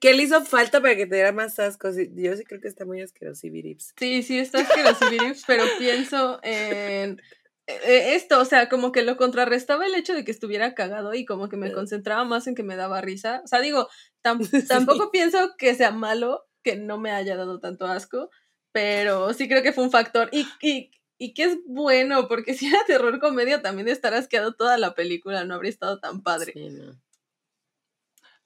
¿Qué 0.00 0.12
le 0.12 0.24
hizo 0.24 0.44
falta 0.44 0.82
para 0.82 0.96
que 0.96 1.06
te 1.06 1.14
diera 1.14 1.32
más 1.32 1.58
asco? 1.58 1.88
Yo 1.88 2.36
sí 2.36 2.44
creo 2.44 2.60
que 2.60 2.68
está 2.68 2.84
muy 2.84 3.00
asqueroso 3.00 3.48
Sí, 3.96 4.22
sí 4.22 4.38
está 4.38 4.60
asqueroso 4.60 5.06
pero 5.46 5.64
pienso 5.78 6.40
en 6.42 7.22
esto, 7.66 8.40
o 8.40 8.44
sea, 8.44 8.68
como 8.68 8.92
que 8.92 9.02
lo 9.02 9.16
contrarrestaba 9.16 9.86
el 9.86 9.94
hecho 9.94 10.14
de 10.14 10.24
que 10.24 10.30
estuviera 10.30 10.74
cagado 10.74 11.14
y 11.14 11.24
como 11.24 11.48
que 11.48 11.56
me 11.56 11.72
concentraba 11.72 12.24
más 12.24 12.46
en 12.46 12.54
que 12.54 12.62
me 12.62 12.76
daba 12.76 13.00
risa. 13.00 13.40
O 13.44 13.46
sea, 13.46 13.60
digo, 13.60 13.88
tampoco 14.68 15.10
pienso 15.10 15.54
que 15.56 15.74
sea 15.74 15.90
malo 15.90 16.46
que 16.62 16.76
no 16.76 16.98
me 16.98 17.10
haya 17.10 17.36
dado 17.36 17.60
tanto 17.60 17.86
asco, 17.86 18.30
pero 18.72 19.32
sí 19.32 19.48
creo 19.48 19.62
que 19.62 19.72
fue 19.72 19.84
un 19.84 19.90
factor. 19.90 20.28
Y, 20.32 20.46
y, 20.60 20.90
y 21.18 21.32
que 21.32 21.44
es 21.44 21.58
bueno, 21.66 22.28
porque 22.28 22.54
si 22.54 22.66
era 22.66 22.84
terror 22.86 23.18
comedia 23.20 23.62
también 23.62 23.88
estar 23.88 24.14
asqueado 24.14 24.54
toda 24.54 24.76
la 24.78 24.94
película, 24.94 25.44
no 25.44 25.54
habría 25.54 25.70
estado 25.70 26.00
tan 26.00 26.22
padre. 26.22 26.54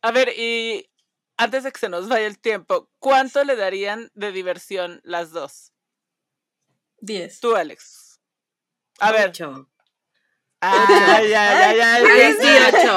A 0.00 0.12
ver, 0.12 0.32
y 0.36 0.88
antes 1.36 1.64
de 1.64 1.72
que 1.72 1.80
se 1.80 1.88
nos 1.88 2.08
vaya 2.08 2.26
el 2.26 2.38
tiempo, 2.38 2.88
¿cuánto 3.00 3.42
le 3.42 3.56
darían 3.56 4.10
de 4.14 4.30
diversión 4.30 5.00
las 5.02 5.32
dos? 5.32 5.72
Diez. 7.00 7.40
Tú, 7.40 7.56
Alex. 7.56 8.07
A 8.98 9.12
ver. 9.12 9.32
Ay, 10.60 11.32
ay, 11.32 11.34
ay, 11.34 11.80
ay, 11.80 12.04
Ahí 12.10 12.32
sí, 12.32 12.48
ocho. 12.74 12.96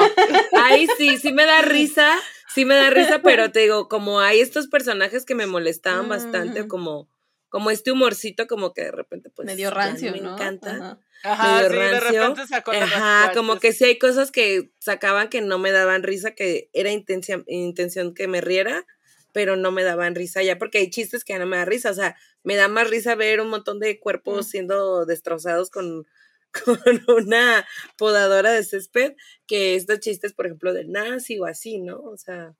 Ahí 0.53 0.87
sí, 0.97 1.17
sí 1.17 1.31
me 1.31 1.45
da 1.45 1.61
risa, 1.61 2.17
sí 2.53 2.65
me 2.65 2.75
da 2.75 2.89
risa, 2.89 3.21
pero 3.21 3.51
te 3.51 3.59
digo, 3.59 3.87
como 3.87 4.19
hay 4.19 4.39
estos 4.39 4.67
personajes 4.67 5.25
que 5.25 5.35
me 5.35 5.45
molestaban 5.45 6.09
bastante, 6.09 6.67
como, 6.67 7.07
como 7.49 7.69
este 7.69 7.91
humorcito, 7.91 8.47
como 8.47 8.73
que 8.73 8.83
de 8.83 8.91
repente, 8.91 9.29
pues. 9.29 9.45
Medio 9.45 9.69
rancio, 9.69 10.11
me 10.11 10.21
¿no? 10.21 10.33
encanta. 10.33 10.99
Ajá, 11.23 11.57
sí, 11.57 11.63
de 11.63 11.99
repente 11.99 12.47
sacó 12.47 12.71
Ajá, 12.71 13.31
como 13.35 13.59
que 13.59 13.73
sí 13.73 13.83
hay 13.83 13.99
cosas 13.99 14.31
que 14.31 14.71
sacaban 14.79 15.29
que 15.29 15.41
no 15.41 15.59
me 15.59 15.71
daban 15.71 16.01
risa, 16.01 16.31
que 16.31 16.71
era 16.73 16.91
intención, 16.91 17.43
intención 17.45 18.15
que 18.15 18.27
me 18.27 18.41
riera, 18.41 18.87
pero 19.33 19.55
no 19.55 19.71
me 19.71 19.83
daban 19.83 20.15
risa 20.15 20.43
ya, 20.43 20.57
porque 20.57 20.79
hay 20.79 20.89
chistes 20.89 21.23
que 21.23 21.33
ya 21.33 21.39
no 21.39 21.45
me 21.47 21.57
da 21.57 21.65
risa, 21.65 21.91
o 21.91 21.93
sea, 21.93 22.15
me 22.43 22.55
da 22.55 22.67
más 22.67 22.89
risa 22.89 23.15
ver 23.15 23.41
un 23.41 23.49
montón 23.49 23.79
de 23.79 23.99
cuerpos 23.99 24.47
siendo 24.47 25.05
destrozados 25.05 25.69
con 25.69 26.05
con 26.65 26.79
una 27.07 27.65
podadora 27.97 28.51
de 28.51 28.63
césped 28.63 29.13
que 29.47 29.75
estos 29.75 29.99
chistes, 29.99 30.33
por 30.33 30.45
ejemplo, 30.45 30.73
del 30.73 30.91
nazi 30.91 31.39
o 31.39 31.45
así, 31.45 31.79
¿no? 31.79 31.99
O 32.01 32.17
sea, 32.17 32.55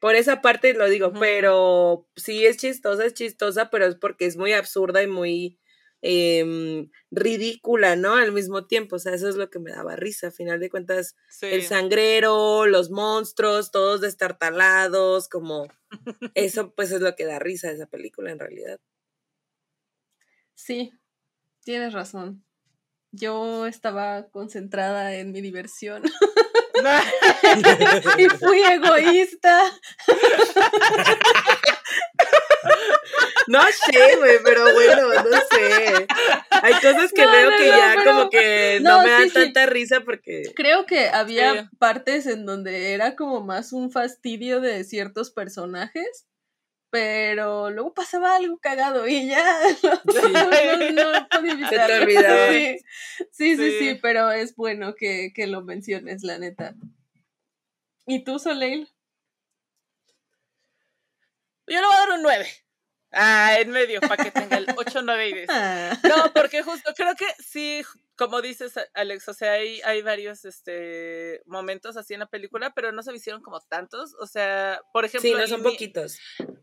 por 0.00 0.16
esa 0.16 0.42
parte 0.42 0.74
lo 0.74 0.88
digo, 0.88 1.12
pero 1.12 2.08
sí 2.16 2.44
es 2.44 2.56
chistosa, 2.56 3.06
es 3.06 3.14
chistosa, 3.14 3.70
pero 3.70 3.86
es 3.86 3.96
porque 3.96 4.26
es 4.26 4.36
muy 4.36 4.52
absurda 4.52 5.02
y 5.02 5.06
muy 5.06 5.60
em, 6.02 6.90
ridícula, 7.10 7.96
¿no? 7.96 8.14
Al 8.14 8.32
mismo 8.32 8.66
tiempo, 8.66 8.96
o 8.96 8.98
sea, 8.98 9.14
eso 9.14 9.28
es 9.28 9.36
lo 9.36 9.48
que 9.48 9.58
me 9.58 9.72
daba 9.72 9.96
risa, 9.96 10.28
a 10.28 10.30
final 10.30 10.60
de 10.60 10.70
cuentas, 10.70 11.16
el 11.40 11.62
sangrero, 11.62 12.66
los 12.66 12.90
monstruos, 12.90 13.70
todos 13.70 14.00
destartalados, 14.00 15.28
como 15.28 15.68
eso 16.34 16.74
pues 16.74 16.92
es 16.92 17.00
lo 17.00 17.14
que 17.16 17.24
da 17.24 17.38
risa 17.38 17.68
a 17.68 17.72
esa 17.72 17.86
película 17.86 18.30
en 18.30 18.38
realidad. 18.38 18.80
Sí, 20.54 20.92
tienes 21.64 21.92
razón 21.92 22.44
yo 23.12 23.66
estaba 23.66 24.28
concentrada 24.30 25.14
en 25.14 25.32
mi 25.32 25.40
diversión. 25.40 26.02
y 28.18 28.28
fui 28.30 28.62
egoísta. 28.62 29.62
No 33.46 33.60
sé, 33.62 34.16
güey, 34.16 34.38
pero 34.44 34.72
bueno, 34.72 35.08
no 35.08 35.36
sé. 35.50 36.06
Hay 36.50 36.74
cosas 36.74 37.12
que 37.12 37.26
veo 37.26 37.50
que 37.58 37.66
ya 37.66 38.04
como 38.04 38.30
que 38.30 38.78
no, 38.82 39.02
me 39.02 39.10
dan 39.10 39.30
tanta 39.30 39.66
risa 39.66 40.00
porque... 40.00 40.42
Creo 40.54 40.86
que 40.86 41.08
había 41.08 41.70
partes 41.78 42.26
en 42.26 42.46
donde 42.46 42.92
era 42.92 43.16
como 43.16 43.40
más 43.40 43.72
un 43.72 43.90
fastidio 43.90 44.60
de 44.60 44.84
ciertos 44.84 45.30
personajes 45.30 46.26
pero 46.92 47.70
luego 47.70 47.94
pasaba 47.94 48.36
algo 48.36 48.58
cagado 48.58 49.08
y 49.08 49.26
ya 49.26 49.42
no, 49.82 51.28
podía 51.30 51.68
Se 51.70 51.76
te 51.76 51.98
olvidaba. 52.02 52.52
Sí. 52.52 52.78
Sí, 53.30 53.56
sí, 53.56 53.98
pero 54.02 54.30
es 54.30 54.54
bueno 54.54 54.94
que, 54.94 55.32
que, 55.34 55.46
lo 55.46 55.62
menciones, 55.62 56.22
la 56.22 56.38
neta. 56.38 56.74
¿Y 58.06 58.24
tú, 58.24 58.38
Soleil? 58.38 58.90
Yo 61.66 61.80
le 61.80 61.86
voy 61.86 61.94
a 61.94 61.98
dar 61.98 62.10
un 62.10 62.22
9. 62.22 62.46
Ah, 63.12 63.56
en 63.58 63.70
medio, 63.70 64.00
para 64.00 64.24
que 64.24 64.30
tenga 64.30 64.56
el 64.56 64.66
8, 64.76 65.02
9 65.02 65.28
y 65.28 65.34
10. 65.34 65.46
Ah. 65.50 65.98
No, 66.02 66.32
porque 66.32 66.62
justo 66.62 66.92
creo 66.96 67.14
que 67.14 67.26
sí, 67.38 67.82
como 68.16 68.40
dices, 68.40 68.74
Alex, 68.94 69.28
o 69.28 69.34
sea, 69.34 69.52
hay, 69.52 69.80
hay 69.82 70.00
varios 70.00 70.44
este, 70.44 71.42
momentos 71.46 71.96
así 71.96 72.14
en 72.14 72.20
la 72.20 72.26
película, 72.26 72.72
pero 72.74 72.92
no 72.92 73.02
se 73.02 73.14
hicieron 73.14 73.42
como 73.42 73.60
tantos. 73.60 74.14
O 74.20 74.26
sea, 74.26 74.80
por 74.92 75.04
ejemplo. 75.04 75.28
Sí, 75.28 75.36
no 75.36 75.46
son 75.46 75.62
poquitos. 75.62 76.18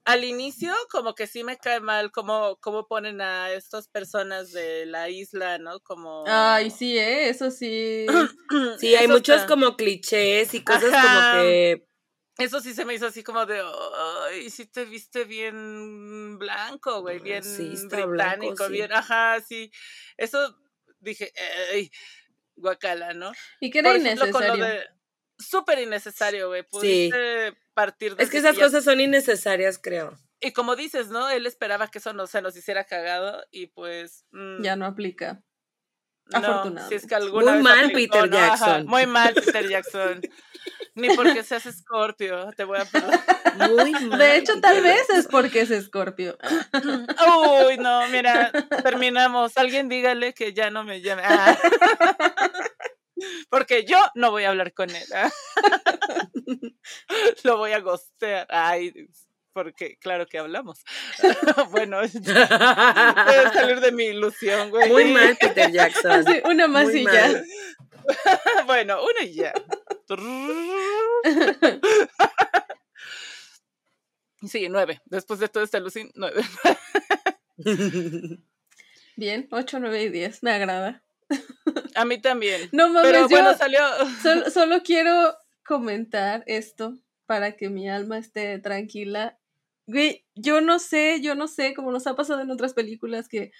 Al 0.06 0.24
inicio, 0.24 0.74
como 0.92 1.14
que 1.14 1.28
sí 1.28 1.44
me 1.44 1.58
cae 1.58 1.82
mal 1.82 2.12
cómo, 2.12 2.58
cómo 2.62 2.88
ponen 2.88 3.22
a 3.22 3.52
estas 3.52 3.88
personas 3.88 4.52
de 4.52 4.86
la 4.86 5.10
isla, 5.10 5.58
¿no? 5.60 5.80
Como. 5.82 6.24
Ay, 6.28 6.72
sí, 6.72 6.98
¿eh? 6.98 7.30
Eso 7.30 7.52
sí. 7.52 8.06
sí, 8.80 8.96
hay 8.96 9.08
muchos 9.08 9.44
como 9.44 9.76
clichés 9.76 10.54
y 10.54 10.64
cosas 10.64 10.92
como 10.92 11.42
que 11.42 11.89
eso 12.40 12.62
sí 12.62 12.74
se 12.74 12.86
me 12.86 12.94
hizo 12.94 13.08
así 13.08 13.24
como 13.24 13.46
de, 13.46 13.62
ay, 14.30 14.50
sí 14.50 14.66
te 14.66 14.86
viste 14.86 15.26
bien 15.26 16.38
blanco, 16.38 17.02
güey, 17.02 17.20
bien 17.20 17.44
británico, 17.90 18.70
bien, 18.70 18.92
ajá, 18.94 19.40
sí. 19.42 19.72
Eso 20.18 20.58
dije, 21.00 21.32
ay, 21.72 21.92
guacala, 22.56 23.14
¿no? 23.14 23.32
Y 23.60 23.70
que 23.70 23.80
era 23.80 23.98
innecesario. 23.98 24.66
Súper 25.38 25.80
innecesario, 25.80 26.50
güey. 26.50 26.64
Pudiste 26.64 27.58
partir 27.74 28.16
de. 28.16 28.24
Es 28.24 28.30
que 28.30 28.40
esas 28.40 28.58
cosas 28.58 28.84
son 28.84 29.00
innecesarias, 29.00 29.80
creo. 29.82 30.18
Y 30.42 30.52
como 30.52 30.76
dices, 30.76 31.10
¿no? 31.10 31.30
Él 31.30 31.46
esperaba 31.46 31.88
que 31.88 32.00
eso 32.00 32.14
no 32.14 32.28
se 32.28 32.42
nos 32.42 32.56
hiciera 32.58 32.84
cagado 32.86 33.44
y 33.52 33.68
pues. 33.68 34.26
Mm, 34.32 34.64
ya 34.64 34.76
no 34.76 34.86
aplica. 34.86 35.42
Afortunadamente. 36.32 36.96
es 36.96 37.08
que 37.08 37.16
alguna 37.16 37.54
muy 37.54 37.64
mal, 37.64 37.92
Peter 37.92 38.30
Jackson. 38.30 38.86
muy 38.86 39.06
mal, 39.08 39.34
Peter 39.34 39.68
Jackson. 39.68 40.22
Ni 41.00 41.16
porque 41.16 41.44
seas 41.44 41.64
Scorpio, 41.64 42.52
te 42.56 42.64
voy 42.64 42.80
a 42.80 42.86
perdonar. 42.92 43.70
Muy 43.70 43.92
mal. 43.92 44.20
De 44.20 44.38
hecho, 44.38 44.60
tal 44.62 44.82
vez 44.82 45.10
es 45.10 45.28
porque 45.28 45.62
es 45.62 45.86
Scorpio. 45.86 46.38
Uy, 47.68 47.78
no, 47.78 48.08
mira, 48.10 48.52
terminamos. 48.84 49.58
Alguien 49.58 49.90
dígale 49.90 50.34
que 50.34 50.54
ya 50.54 50.70
no 50.70 50.84
me 50.84 51.02
llame. 51.02 51.24
Ah. 51.26 51.58
Porque 53.50 53.84
yo 53.86 53.98
no 54.16 54.32
voy 54.32 54.46
a 54.46 54.50
hablar 54.50 54.74
con 54.74 54.90
él. 54.90 55.04
Ah. 55.14 55.30
Lo 57.44 57.58
voy 57.58 57.74
a 57.74 57.80
gostear. 57.80 58.48
Ay, 58.50 58.94
porque 59.52 59.98
claro 59.98 60.26
que 60.26 60.38
hablamos. 60.38 60.84
bueno, 61.72 62.00
salir 62.08 63.82
de 63.82 63.92
mi 63.92 64.06
ilusión, 64.06 64.70
güey. 64.70 64.90
Muy 64.90 65.12
mal, 65.12 65.36
Peter 65.38 65.70
Jackson. 65.70 66.24
una 66.46 66.68
más 66.68 66.94
y 66.94 67.04
ya. 67.04 67.44
bueno, 68.66 69.04
una 69.04 69.24
y 69.24 69.34
ya. 69.34 69.54
sí, 74.48 74.70
nueve. 74.70 75.02
Después 75.06 75.40
de 75.40 75.48
todo 75.48 75.64
este 75.64 75.78
alucin, 75.78 76.12
nueve. 76.16 76.44
Bien, 79.16 79.48
ocho, 79.52 79.80
nueve 79.80 80.04
y 80.04 80.10
diez. 80.10 80.44
Me 80.44 80.52
agrada. 80.52 81.02
A 81.96 82.06
mí 82.06 82.22
también. 82.22 82.70
No 82.72 82.90
mames, 82.90 83.12
Pero 83.12 83.28
bueno, 83.28 83.56
salió. 83.56 83.82
solo 84.52 84.84
quiero 84.84 85.36
comentar 85.66 86.44
esto 86.48 86.98
para 87.26 87.58
que 87.58 87.70
mi 87.70 87.90
alma 87.90 88.18
esté 88.18 88.58
tranquila 88.60 89.40
Güey, 89.90 90.24
yo 90.36 90.62
no 90.62 90.78
sé, 90.78 91.20
yo 91.20 91.34
no 91.34 91.48
sé, 91.48 91.74
como 91.74 91.92
nos 91.92 92.06
ha 92.06 92.16
pasado 92.16 92.42
en 92.42 92.52
otras 92.52 92.76
películas, 92.76 93.28
que 93.28 93.52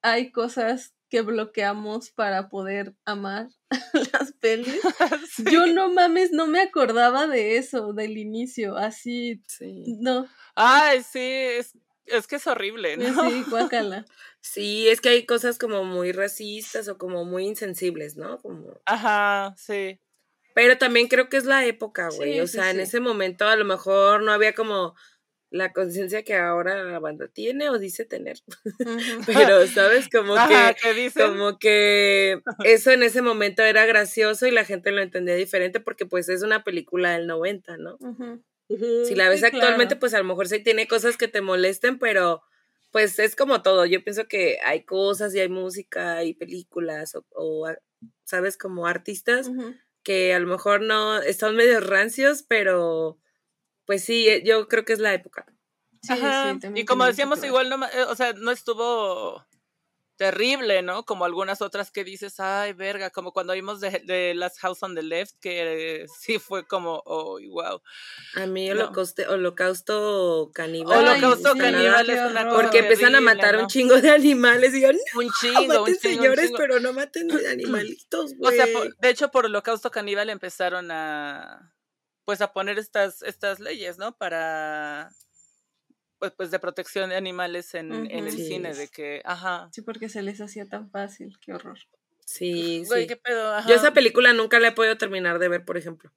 hay 0.00 0.32
cosas 0.32 0.94
que 1.08 1.20
bloqueamos 1.22 2.10
para 2.10 2.48
poder 2.48 2.94
amar 3.04 3.48
las 4.12 4.32
pelis. 4.32 4.80
Yo 5.50 5.66
no 5.66 5.90
mames, 5.90 6.32
no 6.32 6.46
me 6.46 6.60
acordaba 6.60 7.26
de 7.26 7.56
eso, 7.56 7.92
del 7.92 8.18
inicio, 8.18 8.76
así, 8.76 9.42
no. 10.00 10.26
Ay, 10.54 11.02
sí, 11.02 11.20
es, 11.20 11.72
es 12.06 12.26
que 12.26 12.36
es 12.36 12.46
horrible, 12.46 12.96
¿no? 12.96 13.30
Sí, 13.30 13.44
cuácala. 13.48 14.04
Sí, 14.40 14.86
es 14.88 15.00
que 15.00 15.08
hay 15.08 15.26
cosas 15.26 15.58
como 15.58 15.82
muy 15.82 16.12
racistas 16.12 16.86
o 16.86 16.98
como 16.98 17.24
muy 17.24 17.46
insensibles, 17.46 18.16
¿no? 18.16 18.38
Como... 18.38 18.80
Ajá, 18.84 19.52
sí. 19.56 19.98
Pero 20.54 20.78
también 20.78 21.08
creo 21.08 21.28
que 21.28 21.36
es 21.36 21.46
la 21.46 21.66
época, 21.66 22.10
güey. 22.10 22.38
o 22.38 22.46
sea, 22.46 22.70
en 22.70 22.78
ese 22.78 23.00
momento 23.00 23.48
a 23.48 23.56
lo 23.56 23.64
mejor 23.64 24.22
no 24.22 24.30
había 24.30 24.54
como 24.54 24.94
la 25.50 25.72
conciencia 25.72 26.22
que 26.22 26.34
ahora 26.34 26.82
la 26.82 26.98
banda 26.98 27.28
tiene 27.28 27.70
o 27.70 27.78
dice 27.78 28.04
tener. 28.04 28.38
Pero, 29.26 29.66
¿sabes? 29.66 30.08
Como 30.08 30.34
que, 30.34 31.10
como 31.14 31.58
que 31.58 32.40
eso 32.64 32.90
en 32.90 33.02
ese 33.02 33.22
momento 33.22 33.62
era 33.62 33.86
gracioso 33.86 34.46
y 34.46 34.50
la 34.50 34.64
gente 34.64 34.90
lo 34.90 35.02
entendía 35.02 35.34
diferente 35.34 35.80
porque 35.80 36.06
pues 36.06 36.28
es 36.28 36.42
una 36.42 36.64
película 36.64 37.12
del 37.12 37.26
90, 37.26 37.76
¿no? 37.78 37.98
Si 38.68 39.14
la 39.14 39.28
ves 39.28 39.44
actualmente, 39.44 39.94
pues 39.94 40.12
a 40.14 40.18
lo 40.18 40.24
mejor 40.24 40.48
sí 40.48 40.58
tiene 40.58 40.88
cosas 40.88 41.16
que 41.16 41.28
te 41.28 41.40
molesten, 41.40 41.98
pero 41.98 42.42
pues 42.90 43.18
es 43.20 43.36
como 43.36 43.62
todo. 43.62 43.86
Yo 43.86 44.02
pienso 44.02 44.26
que 44.26 44.58
hay 44.64 44.82
cosas 44.82 45.34
y 45.34 45.40
hay 45.40 45.48
música 45.48 46.24
y 46.24 46.34
películas 46.34 47.16
o, 47.30 47.68
¿sabes? 48.24 48.56
Como 48.56 48.86
artistas 48.86 49.50
que 50.02 50.34
a 50.34 50.38
lo 50.38 50.46
mejor 50.46 50.82
no, 50.82 51.20
están 51.20 51.56
medio 51.56 51.80
rancios, 51.80 52.42
pero 52.42 53.18
pues 53.86 54.04
sí, 54.04 54.28
eh, 54.28 54.42
yo 54.44 54.68
creo 54.68 54.84
que 54.84 54.92
es 54.92 54.98
la 54.98 55.14
época. 55.14 55.46
Sí, 56.02 56.14
sí, 56.14 56.68
y 56.74 56.84
como 56.84 57.04
decíamos, 57.04 57.42
igual 57.42 57.68
no, 57.68 57.84
eh, 57.86 58.04
o 58.08 58.14
sea, 58.14 58.32
no 58.34 58.50
estuvo 58.52 59.44
terrible, 60.16 60.82
¿no? 60.82 61.04
Como 61.04 61.24
algunas 61.24 61.62
otras 61.62 61.90
que 61.90 62.04
dices, 62.04 62.40
ay, 62.40 62.72
verga, 62.72 63.10
como 63.10 63.32
cuando 63.32 63.52
vimos 63.52 63.80
de, 63.80 64.02
de 64.04 64.34
Last 64.34 64.58
House 64.60 64.82
on 64.82 64.94
the 64.94 65.02
Left, 65.02 65.34
que 65.40 66.06
sí 66.18 66.38
fue 66.38 66.66
como, 66.66 67.02
oh, 67.04 67.38
wow. 67.50 67.80
A 68.34 68.46
mí 68.46 68.70
holocausto, 68.70 69.22
holocausto 69.28 70.50
caníbal. 70.54 71.06
Holocausto 71.06 71.54
caníbal 71.56 72.10
es 72.10 72.30
una 72.30 72.48
cosa 72.48 72.62
Porque 72.62 72.78
empiezan 72.78 73.14
a 73.14 73.20
matar 73.20 73.56
un 73.56 73.66
chingo 73.66 74.00
de 74.00 74.10
animales 74.10 74.74
y 74.74 74.82
yo, 74.82 74.92
no, 74.92 74.98
un 75.16 75.30
chingo, 75.40 75.84
un 75.84 75.86
chingo, 75.86 76.00
señores, 76.00 76.52
pero 76.56 76.80
no 76.80 76.92
maten 76.92 77.28
animalitos, 77.50 78.34
güey. 78.36 78.58
O 78.58 78.64
sea, 78.64 78.66
de 78.98 79.08
hecho, 79.08 79.30
por 79.30 79.46
holocausto 79.46 79.90
caníbal 79.90 80.30
empezaron 80.30 80.90
a, 80.90 81.75
pues, 82.26 82.42
a 82.42 82.52
poner 82.52 82.78
estas, 82.78 83.22
estas 83.22 83.58
leyes, 83.58 83.96
¿no? 83.96 84.18
Para 84.18 85.10
pues, 86.18 86.32
pues 86.36 86.50
de 86.50 86.58
protección 86.58 87.10
de 87.10 87.16
animales 87.16 87.74
en, 87.74 87.92
en 87.92 88.26
el 88.26 88.32
cine, 88.32 88.74
de 88.74 88.88
que, 88.88 89.22
ajá. 89.24 89.68
Sí, 89.72 89.82
porque 89.82 90.08
se 90.08 90.22
les 90.22 90.40
hacía 90.40 90.66
tan 90.66 90.90
fácil, 90.90 91.38
qué 91.40 91.52
horror. 91.52 91.78
Sí, 92.24 92.84
sí. 92.84 93.06
¿qué 93.06 93.16
pedo? 93.16 93.54
Yo 93.68 93.74
esa 93.74 93.92
película 93.92 94.32
nunca 94.32 94.58
la 94.58 94.68
he 94.68 94.72
podido 94.72 94.98
terminar 94.98 95.38
de 95.38 95.48
ver, 95.48 95.64
por 95.64 95.76
ejemplo. 95.76 96.12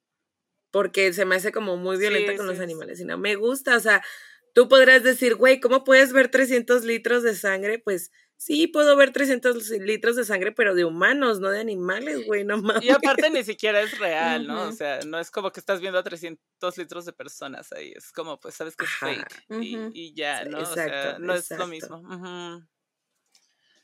Porque 0.70 1.12
se 1.12 1.24
me 1.24 1.36
hace 1.36 1.52
como 1.52 1.76
muy 1.76 1.96
violenta 1.96 2.36
con 2.36 2.46
los 2.46 2.60
animales 2.60 3.00
y 3.00 3.04
no 3.04 3.18
me 3.18 3.36
gusta. 3.36 3.76
O 3.76 3.80
sea, 3.80 4.02
tú 4.54 4.68
podrás 4.68 5.02
decir, 5.02 5.36
güey, 5.36 5.60
¿cómo 5.60 5.84
puedes 5.84 6.12
ver 6.12 6.28
300 6.28 6.84
litros 6.84 7.22
de 7.22 7.34
sangre? 7.34 7.78
Pues 7.78 8.10
Sí, 8.40 8.68
puedo 8.68 8.96
ver 8.96 9.12
300 9.12 9.68
litros 9.68 10.16
de 10.16 10.24
sangre, 10.24 10.50
pero 10.50 10.74
de 10.74 10.86
humanos, 10.86 11.40
no 11.40 11.50
de 11.50 11.60
animales, 11.60 12.24
güey, 12.24 12.42
no 12.42 12.56
mames. 12.56 12.82
Y 12.84 12.88
aparte 12.88 13.28
ni 13.28 13.44
siquiera 13.44 13.82
es 13.82 13.98
real, 13.98 14.46
¿no? 14.46 14.62
O 14.62 14.72
sea, 14.72 15.00
no 15.00 15.18
es 15.18 15.30
como 15.30 15.52
que 15.52 15.60
estás 15.60 15.82
viendo 15.82 15.98
a 15.98 16.02
300 16.02 16.78
litros 16.78 17.04
de 17.04 17.12
personas 17.12 17.70
ahí, 17.72 17.92
es 17.94 18.10
como, 18.12 18.40
pues, 18.40 18.54
sabes 18.54 18.76
que 18.76 18.86
es 18.86 18.90
fake 18.92 19.44
y, 19.92 20.14
ya, 20.14 20.46
¿no? 20.46 20.60
o 20.60 20.64
sea, 20.64 21.18
no 21.18 21.34
es 21.34 21.50
lo 21.50 21.66
mismo. 21.66 22.02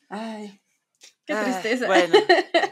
Ay, 0.08 0.58
Qué 1.26 1.34
tristeza. 1.34 1.86
bueno. 1.86 2.14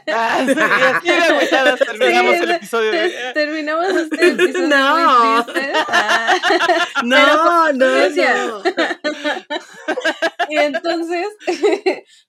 Ah, 0.07 0.45
terminamos 0.45 2.35
el 2.35 2.51
episodio. 2.51 2.91
terminamos 3.33 3.87
este 3.97 4.27
episodio 4.27 4.67
no. 4.67 4.97
muy 4.97 5.73
ah. 5.87 6.37
no, 7.03 7.73
no, 7.73 8.09
no. 8.09 8.63
y 10.47 10.57
entonces, 10.57 11.27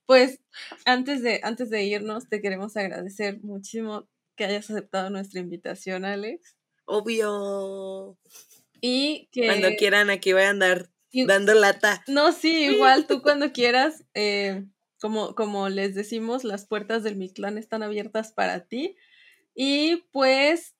pues, 0.07 0.41
antes 0.87 1.23
de, 1.23 1.41
antes 1.45 1.69
de 1.71 1.85
irnos, 1.85 2.29
te 2.29 2.41
queremos 2.41 2.77
agradecer 2.77 3.39
muchísimo 3.43 4.09
que 4.37 4.47
hayas 4.47 4.71
aceptado 4.71 5.11
nuestra 5.11 5.39
invitación, 5.41 6.05
Alex. 6.07 6.57
Obvio. 6.87 8.19
Y 8.81 9.29
que... 9.33 9.47
Cuando 9.47 9.69
quieran, 9.77 10.11
aquí 10.11 10.33
voy 10.33 10.43
a 10.43 10.51
andar 10.51 10.89
dando 11.13 11.55
lata. 11.55 12.03
No, 12.09 12.33
sí, 12.33 12.65
igual 12.65 13.07
tú 13.07 13.23
cuando 13.23 13.53
quieras. 13.53 14.05
Eh, 14.15 14.65
como, 15.01 15.35
como 15.35 15.69
les 15.69 15.95
decimos, 15.95 16.45
las 16.45 16.67
puertas 16.67 17.03
del 17.03 17.17
Mictlán 17.17 17.59
están 17.59 17.83
abiertas 17.83 18.33
para 18.33 18.67
ti. 18.67 18.97
Y 19.55 20.05
pues 20.13 20.75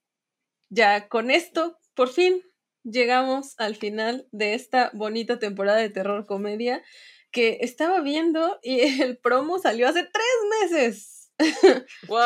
ya 0.69 1.09
con 1.09 1.31
esto, 1.31 1.79
por 1.95 2.09
fin, 2.09 2.43
llegamos 2.85 3.55
al 3.59 3.77
final 3.77 4.29
de 4.33 4.55
esta 4.55 4.91
bonita 4.95 5.39
temporada 5.39 5.79
de 5.79 5.91
terror 5.91 6.27
comedia 6.27 6.83
que 7.31 7.59
estaba 7.61 8.01
viendo 8.01 8.59
y 8.63 8.81
el 9.03 9.19
promo 9.19 9.59
salió 9.59 9.89
hace 9.89 10.05
tres 10.05 10.71
meses. 10.71 11.13
¡Wow! 12.09 12.21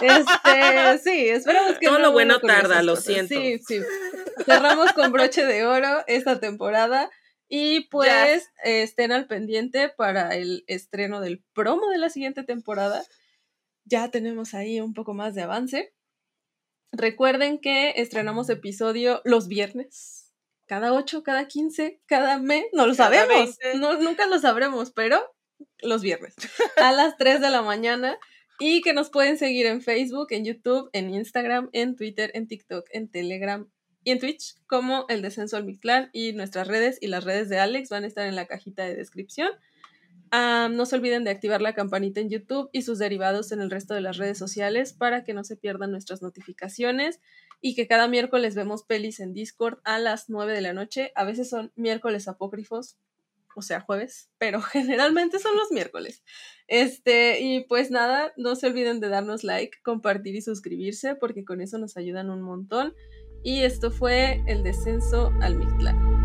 este, 0.00 0.98
sí, 1.02 1.28
esperamos 1.28 1.76
que. 1.78 1.88
Todo 1.88 1.98
lo 1.98 2.12
bueno 2.12 2.38
tarda, 2.38 2.82
lo 2.84 2.94
siento. 2.94 3.34
Sí, 3.34 3.58
sí. 3.66 3.80
Cerramos 4.46 4.92
con 4.92 5.10
broche 5.10 5.44
de 5.44 5.66
oro 5.66 6.04
esta 6.06 6.38
temporada. 6.38 7.10
Y 7.52 7.88
pues 7.88 8.48
estén 8.62 9.10
al 9.10 9.26
pendiente 9.26 9.88
para 9.88 10.36
el 10.36 10.62
estreno 10.68 11.20
del 11.20 11.42
promo 11.52 11.88
de 11.88 11.98
la 11.98 12.08
siguiente 12.08 12.44
temporada. 12.44 13.04
Ya 13.84 14.08
tenemos 14.08 14.54
ahí 14.54 14.80
un 14.80 14.94
poco 14.94 15.14
más 15.14 15.34
de 15.34 15.42
avance. 15.42 15.92
Recuerden 16.92 17.58
que 17.58 17.94
estrenamos 17.96 18.48
episodio 18.50 19.20
los 19.24 19.48
viernes. 19.48 20.32
Cada 20.68 20.92
8, 20.92 21.24
cada 21.24 21.48
15, 21.48 22.00
cada 22.06 22.38
mes. 22.38 22.66
No 22.72 22.86
lo 22.86 22.94
sabemos. 22.94 23.58
No, 23.74 23.98
nunca 23.98 24.28
lo 24.28 24.38
sabremos, 24.38 24.92
pero 24.92 25.20
los 25.82 26.02
viernes. 26.02 26.36
A 26.76 26.92
las 26.92 27.16
3 27.16 27.40
de 27.40 27.50
la 27.50 27.62
mañana. 27.62 28.16
Y 28.60 28.80
que 28.80 28.92
nos 28.92 29.10
pueden 29.10 29.38
seguir 29.38 29.66
en 29.66 29.82
Facebook, 29.82 30.28
en 30.30 30.44
YouTube, 30.44 30.88
en 30.92 31.12
Instagram, 31.12 31.68
en 31.72 31.96
Twitter, 31.96 32.30
en 32.34 32.46
TikTok, 32.46 32.86
en 32.92 33.10
Telegram, 33.10 33.68
y 34.04 34.10
en 34.10 34.18
Twitch 34.18 34.56
como 34.66 35.04
el 35.08 35.22
descenso 35.22 35.56
al 35.56 35.64
Mictlán 35.64 36.10
y 36.12 36.32
nuestras 36.32 36.68
redes 36.68 36.98
y 37.00 37.08
las 37.08 37.24
redes 37.24 37.48
de 37.48 37.58
Alex 37.58 37.88
van 37.90 38.04
a 38.04 38.06
estar 38.06 38.26
en 38.26 38.36
la 38.36 38.46
cajita 38.46 38.84
de 38.84 38.94
descripción. 38.94 39.50
no 40.32 40.86
se 40.86 40.96
olviden 40.96 41.24
de 41.24 41.30
activar 41.30 41.60
la 41.60 41.74
campanita 41.74 42.20
en 42.20 42.30
YouTube 42.30 42.70
y 42.72 42.82
sus 42.82 42.98
derivados 42.98 43.52
en 43.52 43.60
el 43.60 43.70
resto 43.70 43.94
de 43.94 44.00
las 44.00 44.16
redes 44.16 44.38
sociales 44.38 44.92
para 44.92 45.24
que 45.24 45.34
no 45.34 45.44
se 45.44 45.56
pierdan 45.56 45.90
nuestras 45.90 46.22
notificaciones 46.22 47.20
y 47.60 47.74
que 47.74 47.86
cada 47.86 48.08
miércoles 48.08 48.54
vemos 48.54 48.84
pelis 48.84 49.20
en 49.20 49.34
Discord 49.34 49.80
a 49.84 49.98
las 49.98 50.30
9 50.30 50.52
de 50.52 50.60
la 50.62 50.72
noche. 50.72 51.12
A 51.14 51.24
veces 51.24 51.50
son 51.50 51.72
miércoles 51.76 52.26
apócrifos, 52.26 52.96
o 53.54 53.62
sea, 53.62 53.80
jueves, 53.80 54.30
pero 54.38 54.62
generalmente 54.62 55.38
son 55.38 55.56
los 55.56 55.70
miércoles. 55.70 56.22
Este, 56.68 57.40
y 57.40 57.64
pues 57.64 57.90
nada, 57.90 58.32
no 58.36 58.56
se 58.56 58.68
olviden 58.68 59.00
de 59.00 59.08
darnos 59.08 59.44
like, 59.44 59.78
compartir 59.82 60.36
y 60.36 60.42
suscribirse 60.42 61.16
porque 61.16 61.44
con 61.44 61.60
eso 61.60 61.76
nos 61.78 61.96
ayudan 61.96 62.30
un 62.30 62.40
montón. 62.40 62.94
Y 63.42 63.62
esto 63.62 63.90
fue 63.90 64.42
el 64.46 64.62
descenso 64.62 65.32
al 65.40 65.56
Mictlán. 65.56 66.19